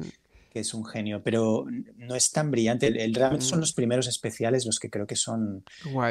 [0.60, 1.66] es un genio, pero
[1.98, 2.88] no es tan brillante.
[2.88, 3.62] El, realmente son mm.
[3.62, 5.64] los primeros especiales los que creo que son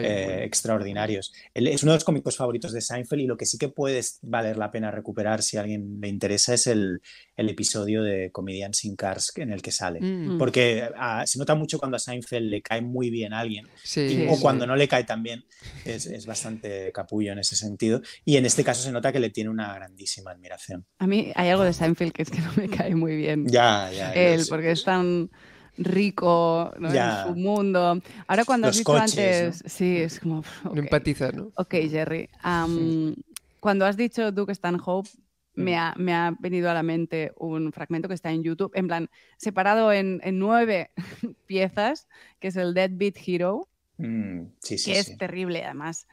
[0.03, 1.33] eh, extraordinarios.
[1.55, 4.57] es uno de los cómicos favoritos de Seinfeld y lo que sí que puede valer
[4.57, 7.01] la pena recuperar si a alguien le interesa es el,
[7.37, 10.01] el episodio de Comedians in Cars en el que sale.
[10.01, 10.39] Mm.
[10.39, 13.69] Porque ah, se nota mucho cuando a Seinfeld le cae muy bien a alguien
[14.29, 15.45] o cuando no le cae tan bien.
[15.85, 18.01] Es, es, bastante capullo en ese sentido.
[18.25, 20.87] Y en este caso se nota que le tiene una grandísima admiración.
[20.99, 23.47] A mí hay algo de Seinfeld que es que no me cae muy bien.
[23.47, 24.13] Ya, ya.
[24.13, 25.31] Él, porque es tan
[25.79, 28.01] rico en su mundo.
[28.27, 30.43] Ahora cuando has dicho antes, sí, es como...
[30.65, 31.53] No empatizar, ¿no?
[31.57, 32.31] Ok, Jerry.
[33.61, 35.11] Cuando has dicho Duke Stanhope,
[35.57, 38.87] me ha, me ha, venido a la mente un fragmento que está en YouTube, en
[38.87, 40.91] plan, separado en, en nueve
[41.47, 42.07] piezas,
[42.39, 46.07] que es el Deadbeat Hero, mm, sí, sí, que es terrible, además.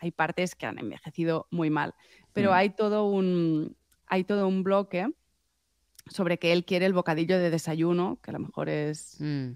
[0.00, 1.94] Hay partes que han envejecido muy mal,
[2.32, 2.54] pero mm.
[2.54, 3.76] hay, todo un,
[4.06, 5.08] hay todo un bloque
[6.06, 9.50] sobre que él quiere el bocadillo de desayuno, que a lo mejor es mm.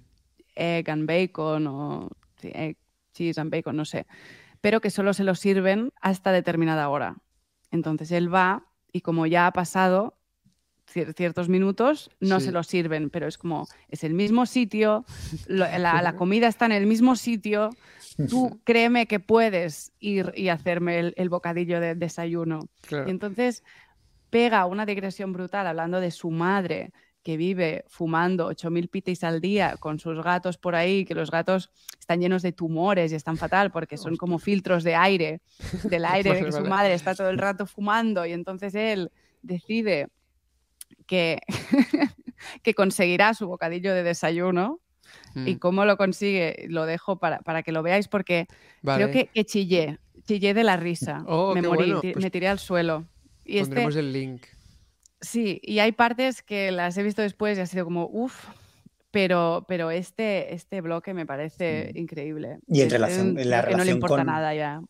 [0.54, 2.10] egg and bacon o
[3.14, 4.06] cheese and bacon, no sé,
[4.60, 7.16] pero que solo se lo sirven hasta determinada hora.
[7.74, 10.14] Entonces él va y como ya ha pasado
[10.86, 15.04] ciertos minutos, no se lo sirven, pero es como, es el mismo sitio,
[15.48, 17.70] la, comida está en el mismo sitio,
[18.28, 22.68] tú créeme que puedes ir y hacerme el, bocadillo de desayuno.
[22.90, 23.64] Y entonces
[24.30, 26.92] pega una digresión brutal hablando de su madre
[27.24, 31.70] que vive fumando 8.000 pitis al día con sus gatos por ahí, que los gatos
[31.98, 35.40] están llenos de tumores y están fatal porque son como filtros de aire,
[35.84, 39.10] del aire de que su madre está todo el rato fumando y entonces él
[39.40, 40.08] decide
[41.06, 41.40] que,
[42.62, 44.80] que conseguirá su bocadillo de desayuno.
[45.34, 45.58] ¿Y mm.
[45.58, 46.66] cómo lo consigue?
[46.68, 48.46] Lo dejo para, para que lo veáis porque
[48.82, 51.24] creo que, chillé, chillé de la risa.
[51.26, 53.06] Oh, me morí, me pues tiré al suelo.
[53.44, 54.42] Y este Pondremos el link.
[55.24, 58.46] Sí, y hay partes que las he visto después y ha sido como, uff,
[59.10, 61.98] pero, pero este, este bloque me parece mm.
[61.98, 62.58] increíble.
[62.66, 64.82] Y en, relación, en la relación no le importa con, nada ya.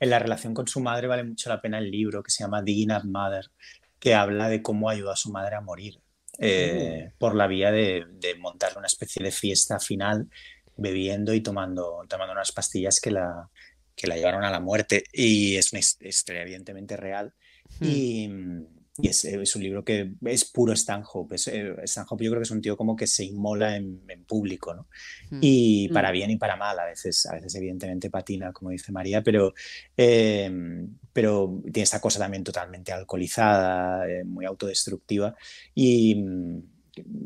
[0.00, 2.62] En la relación con su madre vale mucho la pena el libro que se llama
[2.64, 3.50] Enough Mother,
[3.98, 6.00] que habla de cómo ayudó a su madre a morir
[6.38, 7.18] eh, mm.
[7.18, 10.28] por la vía de, de, montar una especie de fiesta final
[10.76, 13.50] bebiendo y tomando, tomando unas pastillas que la,
[13.94, 17.34] que la llevaron a la muerte y es una historia evidentemente real.
[17.80, 18.64] Hmm.
[18.98, 21.36] Y, y es, es, un libro que es puro Stanhope.
[21.36, 24.24] Es, eh, Stanhope yo creo que es un tío como que se inmola en, en
[24.24, 24.86] público, ¿no?
[25.30, 25.38] Hmm.
[25.40, 26.12] Y para hmm.
[26.12, 29.54] bien y para mal, a veces, a veces evidentemente patina, como dice María, pero,
[29.96, 35.34] eh, pero tiene esta cosa también totalmente alcoholizada, eh, muy autodestructiva
[35.74, 36.58] y mm,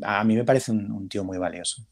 [0.03, 1.85] a mí me parece un, un tío muy valioso.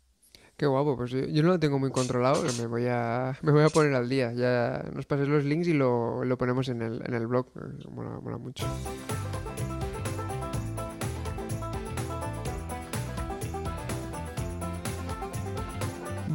[0.57, 3.69] Qué guapo, pues yo, no lo tengo muy controlado, me voy a, me voy a
[3.69, 4.31] poner al día.
[4.31, 7.47] Ya nos pases los links y lo, lo ponemos en el, en el blog,
[7.91, 8.65] mola, mola mucho.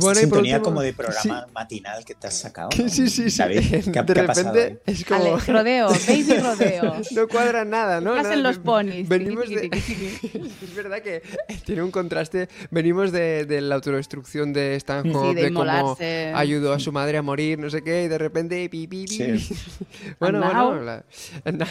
[0.01, 2.71] Bueno, sintonía como de programa matinal que te has sacado.
[2.75, 3.43] Sí, sí, sí.
[3.93, 5.21] ¿Qué, de repente es como...
[5.21, 6.97] Alex, rodeo, baby rodeo.
[7.13, 8.15] no cuadra nada, ¿no?
[8.15, 9.09] Hacen los ponis.
[9.09, 9.71] Venimos de...
[10.63, 11.23] es verdad que
[11.65, 12.49] tiene un contraste.
[12.71, 15.97] Venimos de, de la autodestrucción de Stanhope, de, de cómo
[16.35, 18.69] ayudó a su madre a morir, no sé qué, y de repente...
[18.69, 19.09] Pi, pi, pi.
[19.09, 19.57] Sí.
[20.21, 21.05] bueno, bueno, la...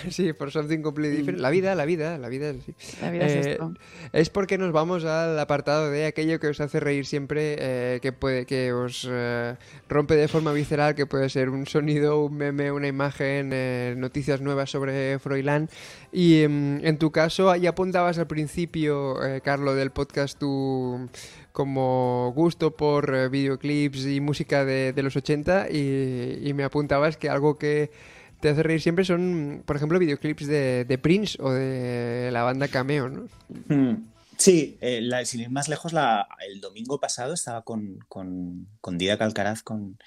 [0.10, 1.40] sí, por something completely different.
[1.40, 2.76] La vida, la vida, la vida, sí.
[3.02, 3.74] La vida es eh, esto.
[4.14, 8.12] Es porque nos vamos al apartado de aquello que os hace reír siempre, eh, que
[8.20, 9.56] puede que os eh,
[9.88, 14.42] rompe de forma visceral, que puede ser un sonido, un meme, una imagen, eh, noticias
[14.42, 15.70] nuevas sobre Froilán.
[16.12, 21.10] Y em, en tu caso, ahí apuntabas al principio, eh, Carlos, del podcast tu
[21.52, 27.92] como gusto por videoclips y música de, los 80 y, me apuntabas que algo que
[28.40, 33.10] te hace reír siempre son, por ejemplo, videoclips de, Prince o de la banda Cameo,
[33.10, 33.28] ¿no?
[33.68, 33.96] Hmm.
[34.40, 39.18] Sí, eh, sin ir más lejos, la, el domingo pasado estaba con, con, con Dida
[39.18, 40.00] Calcaraz, con,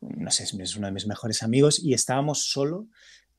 [0.00, 2.86] no sé, es uno de mis mejores amigos, y estábamos solo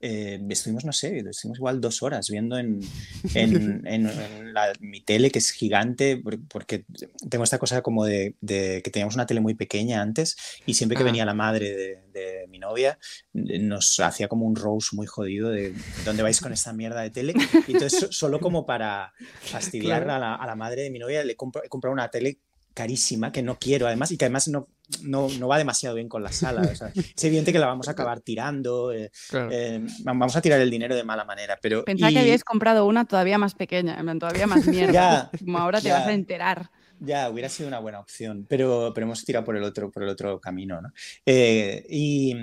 [0.01, 2.81] eh, estuvimos, no sé, estuvimos igual dos horas viendo en,
[3.33, 6.85] en, en, la, mi tele, que es gigante, porque
[7.29, 10.35] tengo esta cosa como de, de, que teníamos una tele muy pequeña antes
[10.65, 12.97] y siempre que venía la madre de, de, mi novia
[13.33, 15.73] nos hacía como un rose muy jodido de
[16.05, 17.33] dónde vais con esta mierda de tele.
[17.67, 21.33] Y entonces, solo como para fastidiar a, la, a, la, madre de mi novia, le
[21.33, 22.39] he comprado una tele
[22.75, 24.67] carísima que no quiero además y que además no,
[25.01, 26.61] no, no va demasiado bien con la sala.
[26.61, 30.95] es evidente que la vamos a acabar tirando, eh, eh, vamos a tirar el dinero
[30.95, 31.57] de mala manera.
[31.61, 35.31] Pero, Pensaba que habías comprado una todavía más pequeña, todavía más mierda.
[35.39, 36.69] como ahora te vas a enterar.
[36.99, 40.09] Ya, hubiera sido una buena opción, pero, pero hemos tirado por el otro, por el
[40.09, 40.81] otro camino.
[40.81, 40.93] ¿no?
[41.25, 42.33] Eh, y,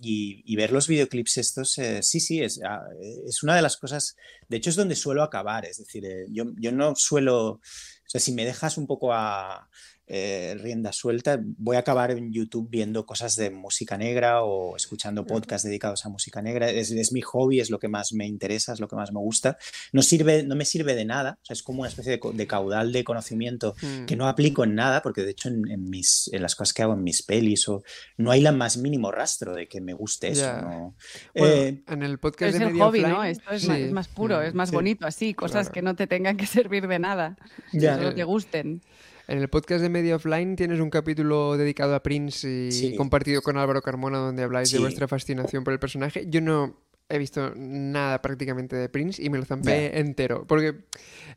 [0.00, 2.84] y, ver los videoclips estos, sí, sí, es, ah,
[3.26, 4.16] es una de las cosas,
[4.48, 7.60] de hecho es donde suelo acabar, es decir, yo, yo no suelo
[8.08, 9.68] o sea, si me dejas un poco a
[10.10, 15.26] eh, rienda suelta, voy a acabar en YouTube viendo cosas de música negra o escuchando
[15.26, 16.70] podcasts dedicados a música negra.
[16.70, 19.58] Es, mi hobby, es lo que más me interesa, es lo que más me gusta.
[19.92, 22.90] No, sirve, no me sirve de nada, o sea, es como una especie de, caudal
[22.90, 23.74] de conocimiento
[24.06, 24.18] que mm.
[24.18, 27.02] no aplico en nada, porque de hecho en, mis, en las cosas que hago en
[27.02, 27.82] mis pelis o,
[28.16, 30.94] no hay la más mínimo rastro de que me guste eso.
[31.34, 33.24] Eh, en el podcast es de el hobby, ¿no?
[33.24, 36.88] Esto es, más, puro, es más bonito así, cosas que no te tengan que servir
[36.88, 37.36] de nada,
[37.70, 38.80] que te gusten.
[39.28, 43.58] En el podcast de Media Offline tienes un capítulo dedicado a Prince y compartido con
[43.58, 46.24] Álvaro Carmona donde habláis de vuestra fascinación por el personaje.
[46.28, 46.78] Yo no
[47.10, 50.46] he visto nada prácticamente de Prince y me lo zampé entero.
[50.46, 50.76] Porque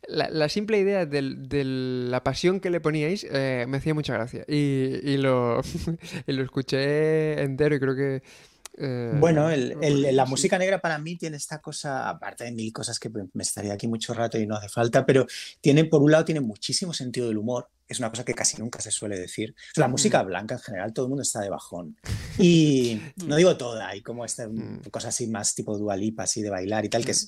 [0.07, 4.45] la, simple idea de la pasión que le poníais eh, me hacía mucha gracia.
[4.47, 5.59] Y, lo,
[6.27, 8.23] y lo escuché entero y creo que
[8.83, 13.11] eh, bueno, la música negra para mí tiene esta cosa, aparte de mil cosas que
[13.33, 15.27] me estaría aquí mucho rato y no hace falta, pero
[15.61, 18.81] tiene, por un lado, tiene muchísimo sentido del humor, es una cosa que casi nunca
[18.81, 19.53] se suele decir.
[19.75, 20.25] la música mm.
[20.25, 21.95] blanca en general, todo el mundo está de bajón.
[22.39, 24.83] Y no digo toda, hay como esta mm.
[24.89, 27.27] cosa así más tipo dualipa, así de bailar y tal, que es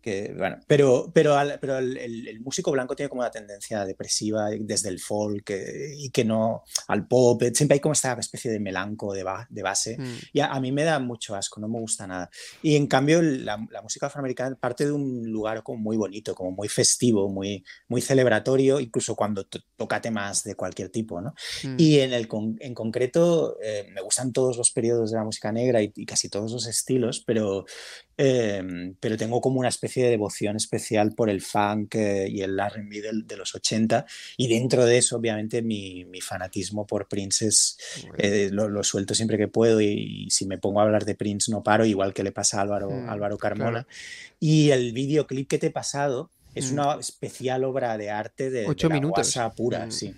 [0.00, 4.98] que, bueno, pero, pero, pero el, músico blanco tiene como una tendencia depresiva desde el
[4.98, 9.12] folk eh, y que no al pop, eh, siempre hay como esta especie de melanco
[9.12, 10.18] de, de base mm.
[10.32, 12.30] y a, mí me da mucho asco, no me gusta nada.
[12.62, 16.68] Y en cambio la, música afroamericana parte de un lugar como muy bonito, como muy
[16.68, 19.46] festivo, muy, muy celebratorio, incluso cuando
[19.76, 21.34] toca temas de cualquier tipo, ¿no?
[21.64, 21.74] Mm.
[21.78, 22.28] Y en, el,
[22.60, 26.28] en concreto eh, me gustan todos los periodos de la música negra y, y casi
[26.28, 27.64] todos los estilos, pero
[28.22, 32.58] Em, pero tengo como una especie de devoción especial por el funk eh, y el
[32.58, 34.06] R&B de, los 80
[34.36, 37.78] y dentro de eso obviamente mi, mi fanatismo por Prince es,
[38.18, 41.62] eh, lo, suelto siempre que puedo y, si me pongo a hablar de Prince no
[41.62, 43.86] paro, igual que le pasa a Álvaro, mm, Álvaro Carmona.
[44.38, 46.74] Y el videoclip que te he pasado Es mm.
[46.74, 49.38] una especial obra de arte de, Ocho minutos.
[49.56, 49.92] pura, mm.
[49.92, 50.14] sí.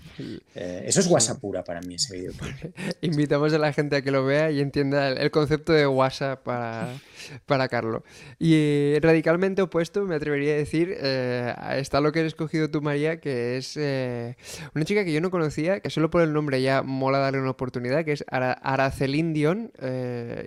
[0.55, 2.33] Eh, eso es WhatsApp pura para mí, ese vídeo.
[3.03, 6.95] Invitamos a la gente a que lo vea y entienda el, concepto de WhatsApp para,
[7.47, 8.03] para Carlo.
[8.39, 12.81] Y eh, radicalmente opuesto, me atrevería a decir, eh, está lo que has escogido tú,
[12.81, 16.83] María, que es una chica que yo no conocía, que solo por el nombre ya
[16.83, 19.71] mola darle una oportunidad, que es Araceli Dion,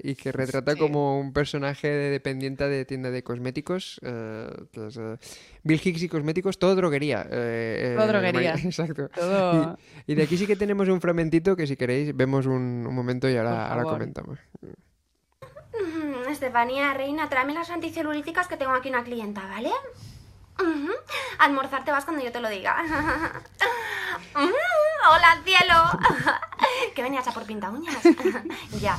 [0.04, 5.00] y que retrata como un personaje de dependiente de tienda de cosméticos, que es
[5.66, 7.28] Bill Hicks y cosméticos, todo droguería.
[7.30, 8.54] Eh, todo eh, droguería.
[8.64, 9.10] Exacto.
[10.06, 13.36] Y, de aquí sí que tenemos un fragmentito que si queréis vemos un, momento y
[13.36, 14.38] ahora, ahora comentamos.
[14.62, 19.72] Mm, Estefanía, reina, tráeme las anticelulíticas que tengo aquí una clienta, ¿vale?
[21.40, 22.76] Almorzar te vas cuando yo te lo diga.
[24.36, 26.36] ¡Hola, cielo!
[26.96, 27.96] ¿Qué venías a por pinta uñas?
[28.82, 28.98] ya.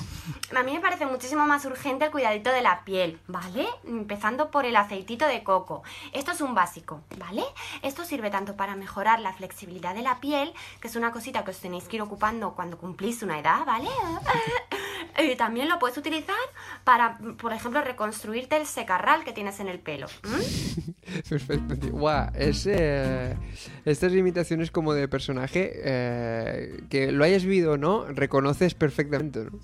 [0.57, 3.67] A mí me parece muchísimo más urgente el cuidadito de la piel, ¿vale?
[3.85, 5.83] Empezando por el aceitito de coco.
[6.13, 7.43] Esto es un básico, ¿vale?
[7.83, 11.51] Esto sirve tanto para mejorar la flexibilidad de la piel, que es una cosita que
[11.51, 13.89] os tenéis que ir ocupando cuando cumplís una edad, ¿vale?
[15.19, 16.37] Y también lo puedes utilizar
[16.85, 20.07] para, por ejemplo, reconstruirte el secarral que tienes en el pelo.
[21.93, 22.67] Guau, es,
[23.85, 29.59] estas imitaciones como de personaje, eh, que lo hayas vivido o no, reconoces perfectamente, ¿no?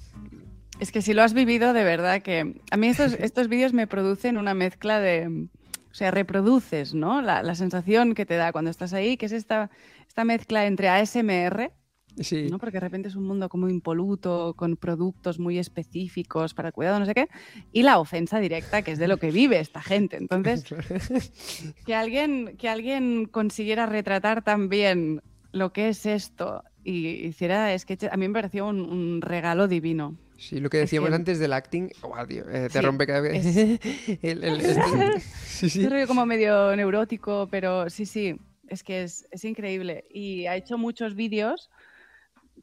[0.80, 2.60] Es que si lo has vivido, de verdad que...
[2.72, 5.46] A mí estos, estos vídeos me producen una mezcla de...
[5.90, 7.20] O sea, reproduces, ¿no?
[7.20, 9.70] La, la sensación que te da cuando estás ahí, que es esta,
[10.08, 11.70] esta mezcla entre ASMR,
[12.20, 12.48] Sí.
[12.50, 12.58] ¿no?
[12.58, 16.98] Porque de repente es un mundo como impoluto, con productos muy específicos para el cuidado,
[16.98, 17.28] no sé qué,
[17.72, 20.16] y la ofensa directa, que es de lo que vive esta gente.
[20.16, 20.64] Entonces,
[21.86, 25.22] que alguien, que alguien consiguiera retratar también
[25.52, 30.16] lo que es esto y hiciera, es que a mí me pareció un, regalo divino.
[30.36, 33.46] Sí, lo que decíamos antes del acting, oh, te rompe cada vez.
[33.46, 33.78] Es...
[35.46, 35.88] sí, sí.
[36.08, 38.36] como medio neurótico, pero sí, sí,
[38.66, 40.04] es que es, es increíble.
[40.10, 41.70] Y ha hecho muchos vídeos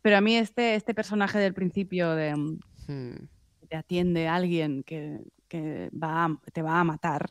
[0.01, 3.27] pero a mí este, este personaje del principio de mm, hmm.
[3.67, 7.29] te atiende a alguien que, que va te va a matar.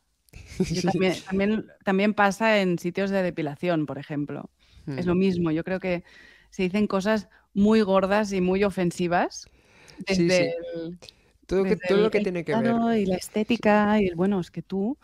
[0.85, 4.51] También, también, también, pasa en sitios de depilación, por ejemplo.
[4.87, 5.19] Es lo hmm.
[5.19, 5.51] mismo.
[5.51, 6.05] Yo creo que
[6.51, 9.47] se dicen cosas muy gordas y muy ofensivas.
[10.07, 10.55] Desde
[11.47, 12.99] todo, todo lo que tiene que ver.
[12.99, 14.97] Y la estética, y el bueno, es que tú.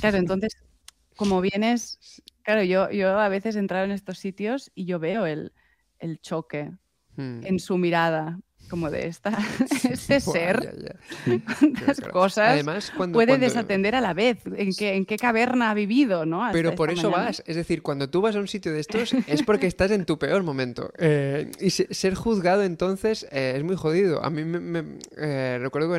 [0.00, 0.56] Claro, entonces,
[1.16, 1.98] como vienes.
[2.44, 5.54] Claro, yo, yo a veces he entrado en estos sitios y yo veo el,
[5.98, 6.72] el choque
[7.16, 7.44] Hmm.
[7.44, 8.38] en su mirada,
[8.68, 9.30] como de esta,
[9.90, 15.70] este ser, cuántas cosas Además, puede desatender a la vez, en qué, en qué caverna
[15.70, 16.48] ha vivido, ¿no?
[16.52, 19.42] Pero por eso vas, es decir, cuando tú vas a un sitio de estos es
[19.42, 20.92] porque estás en tu peor momento.
[20.98, 24.24] Eh, y ser juzgado entonces eh, es muy jodido.
[24.24, 25.90] A mí me, eh, recuerdo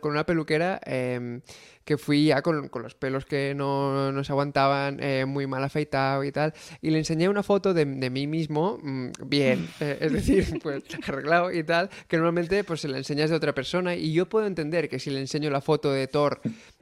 [0.00, 1.42] con una peluquera em,
[1.84, 6.24] que fui ya con, los pelos que no, no se aguantaban, eh, muy mal afeitado
[6.24, 10.60] y tal, y le enseñé una foto de, mí mismo, mm, bien, eh, es decir,
[10.62, 14.28] pues arreglado y tal, que normalmente pues se la enseñas de otra persona, y yo
[14.28, 16.40] puedo entender que si le enseño la foto de Thor,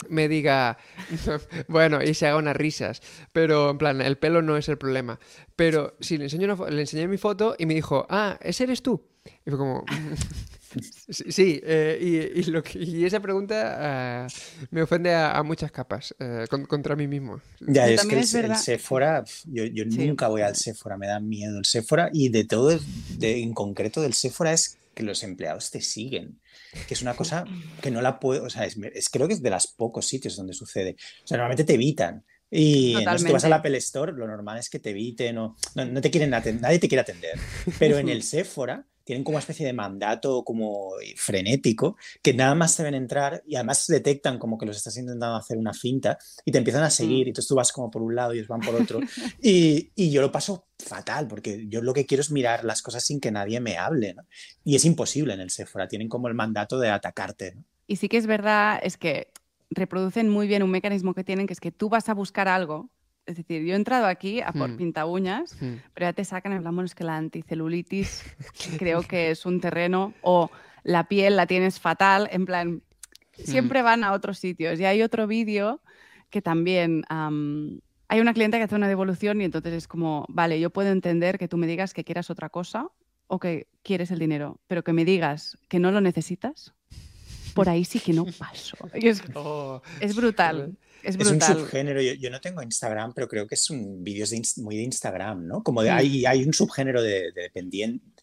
[0.08, 0.78] me diga,
[1.68, 3.02] bueno, y se haga unas risas,
[3.32, 5.18] pero en plan, el pelo no es el problema,
[5.56, 9.02] pero si le, enseño le enseñé mi foto y me dijo, ah, ese eres tú,
[9.44, 9.84] y fue como...
[11.08, 16.46] Sí, eh, y, lo y, esa pregunta uh, me ofende a, a muchas capas uh,
[16.48, 17.40] con, contra mí mismo.
[17.60, 20.06] Ya, es que el, el, Sephora, yo, yo sí.
[20.06, 22.78] nunca voy al Sephora, me da miedo el Sephora y de todo,
[23.18, 26.40] de, en concreto del Sephora es que los empleados te siguen,
[26.86, 27.44] que es una cosa
[27.80, 30.36] que no la puedo, o sea, es, es, creo que es de los pocos sitios
[30.36, 30.96] donde sucede.
[31.24, 32.24] O sea, normalmente te evitan.
[32.52, 35.38] Y no, si tú vas a la Apple Store, lo normal es que te eviten
[35.38, 37.38] o no, no te quieren atender, nadie te quiere atender.
[37.78, 42.76] Pero en el Sephora tienen como una especie de mandato como frenético, que nada más
[42.76, 46.52] te ven entrar y además detectan como que los estás intentando hacer una finta y
[46.52, 47.26] te empiezan a seguir mm.
[47.26, 49.00] y entonces tú vas como por un lado y ellos van por otro.
[49.42, 53.02] y, y, yo lo paso fatal porque yo lo que quiero es mirar las cosas
[53.04, 54.14] sin que nadie me hable.
[54.14, 54.22] ¿no?
[54.62, 57.56] Y es imposible en el Sephora, tienen como el mandato de atacarte.
[57.56, 57.64] ¿no?
[57.88, 59.26] Y sí que es verdad, es que
[59.70, 62.90] reproducen muy bien un mecanismo que tienen, que es que tú vas a buscar algo
[63.26, 64.76] es decir, yo he entrado aquí a por hmm.
[64.76, 65.74] pinta uñas, hmm.
[65.94, 68.24] pero ya te sacan el es que la anticelulitis
[68.78, 70.50] creo que es un terreno o
[70.82, 72.82] la piel la tienes fatal, en plan,
[73.32, 73.84] siempre hmm.
[73.84, 74.80] van a otros sitios.
[74.80, 75.80] Y hay otro vídeo
[76.30, 80.70] que también hay una clienta que hace una devolución y entonces es como, vale, yo
[80.70, 82.88] puedo entender que tú me digas que quieras otra cosa
[83.26, 86.74] o que quieres el dinero, pero que me digas que no lo necesitas,
[87.54, 88.76] por ahí sí que no paso.
[88.94, 89.82] Es, oh.
[90.00, 90.76] es brutal.
[91.02, 94.26] Es, un subgénero, yo, no tengo Instagram, pero creo que es un vídeo
[94.58, 95.62] muy de Instagram, ¿no?
[95.62, 97.50] Como de, hay, hay un subgénero de, de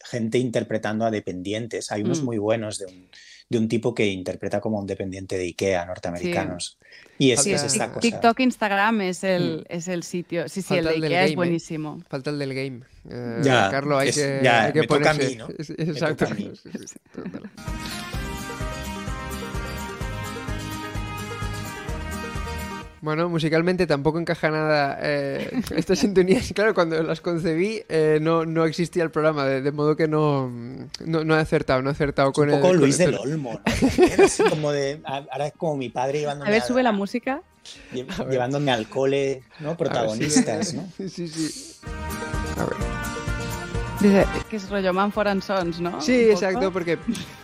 [0.04, 2.24] gente interpretando a dependientes, hay unos mm.
[2.24, 3.08] muy buenos de un,
[3.48, 6.78] de un tipo que interpreta como un dependiente de Ikea norteamericanos.
[7.18, 8.00] Y es, esta cosa.
[8.00, 9.64] TikTok, Instagram es el, mm.
[9.68, 10.48] es el sitio.
[10.48, 11.36] Sí, sí, el de Ikea es ¿eh?
[11.36, 12.00] buenísimo.
[12.08, 12.80] Falta el del game.
[13.10, 15.48] Eh, ya, Carlos, hay que, ya, hay que me toca a mí, ¿no?
[15.58, 16.26] Exacto.
[23.00, 26.52] Bueno, musicalmente tampoco encaja nada eh, estas sintonías.
[26.52, 30.50] Claro, cuando las concebí eh, no, no existía el programa, de, modo que no,
[31.04, 34.50] no, he acertado, no he acertado con un poco Luis del Olmo, ¿no?
[34.50, 37.42] como de, ahora es como mi padre llevándome a ver, sube la música.
[37.92, 39.76] Llevándome al cole, ¿no?
[39.76, 40.88] Protagonistas, ¿no?
[41.08, 41.76] Sí, sí.
[42.56, 42.76] A ver.
[44.00, 46.00] Dice que es rollo Manford and Sons, ¿no?
[46.00, 46.98] Sí, exacto, porque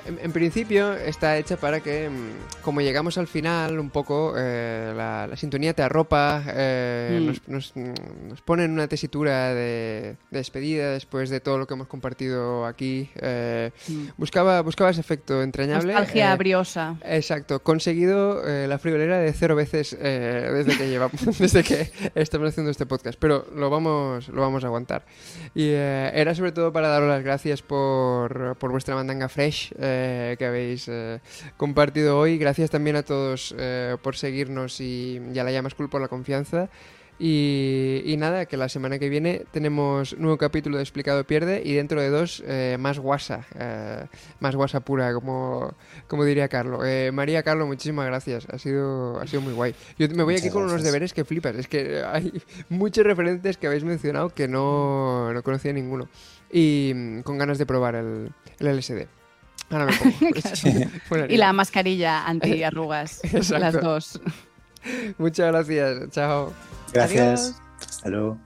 [0.06, 5.31] en, principio está hecha para que, mm, como llegamos al final, un poco eh, la,
[5.36, 7.52] sintonía te arropa, eh, mm.
[7.52, 12.66] nos, nos, pone en una tesitura de, despedida después de todo lo que hemos compartido
[12.66, 13.10] aquí.
[13.16, 14.06] Eh, mm.
[14.16, 15.93] buscaba, buscaba ese efecto entrañable.
[15.93, 16.97] Nostalgia briosa.
[17.05, 22.86] Exacto, conseguido la friolera de cero veces desde que llevamos, desde que estamos haciendo este
[22.86, 25.05] podcast, pero lo vamos, lo vamos a aguantar.
[25.55, 29.94] Y era sobre todo para daros las gracias por, por vuestra mandanga fresh eh,
[30.39, 31.21] que habéis eh,
[31.57, 32.39] compartido hoy.
[32.39, 36.09] Gracias también a todos eh, por seguirnos y, y, a la Llama School por la
[36.09, 36.69] confianza.
[37.16, 42.01] Y, nada, que la semana que viene tenemos nuevo capítulo de Explicado Pierde y dentro
[42.01, 42.43] de dos
[42.81, 43.47] más guasa,
[44.41, 45.75] más guasa pura, como,
[46.09, 46.81] como diría Carlos.
[47.12, 49.77] María Carlos, muchísimas gracias, ha sido, ha sido muy guay.
[49.97, 52.33] Yo me voy aquí con unos deberes que flipas, es que hay
[52.69, 56.09] muchos referentes que habéis mencionado que no, no conocía ninguno
[56.55, 59.07] y mm, con ganas de probar el, el LSD.
[59.74, 61.26] Ahora me pongo.
[61.28, 63.20] y la mascarilla anti-arrugas,
[63.51, 64.20] las dos.
[65.18, 66.52] Muchas gracias, chao.
[66.92, 67.60] Gracias.
[67.80, 68.38] Hasta luego.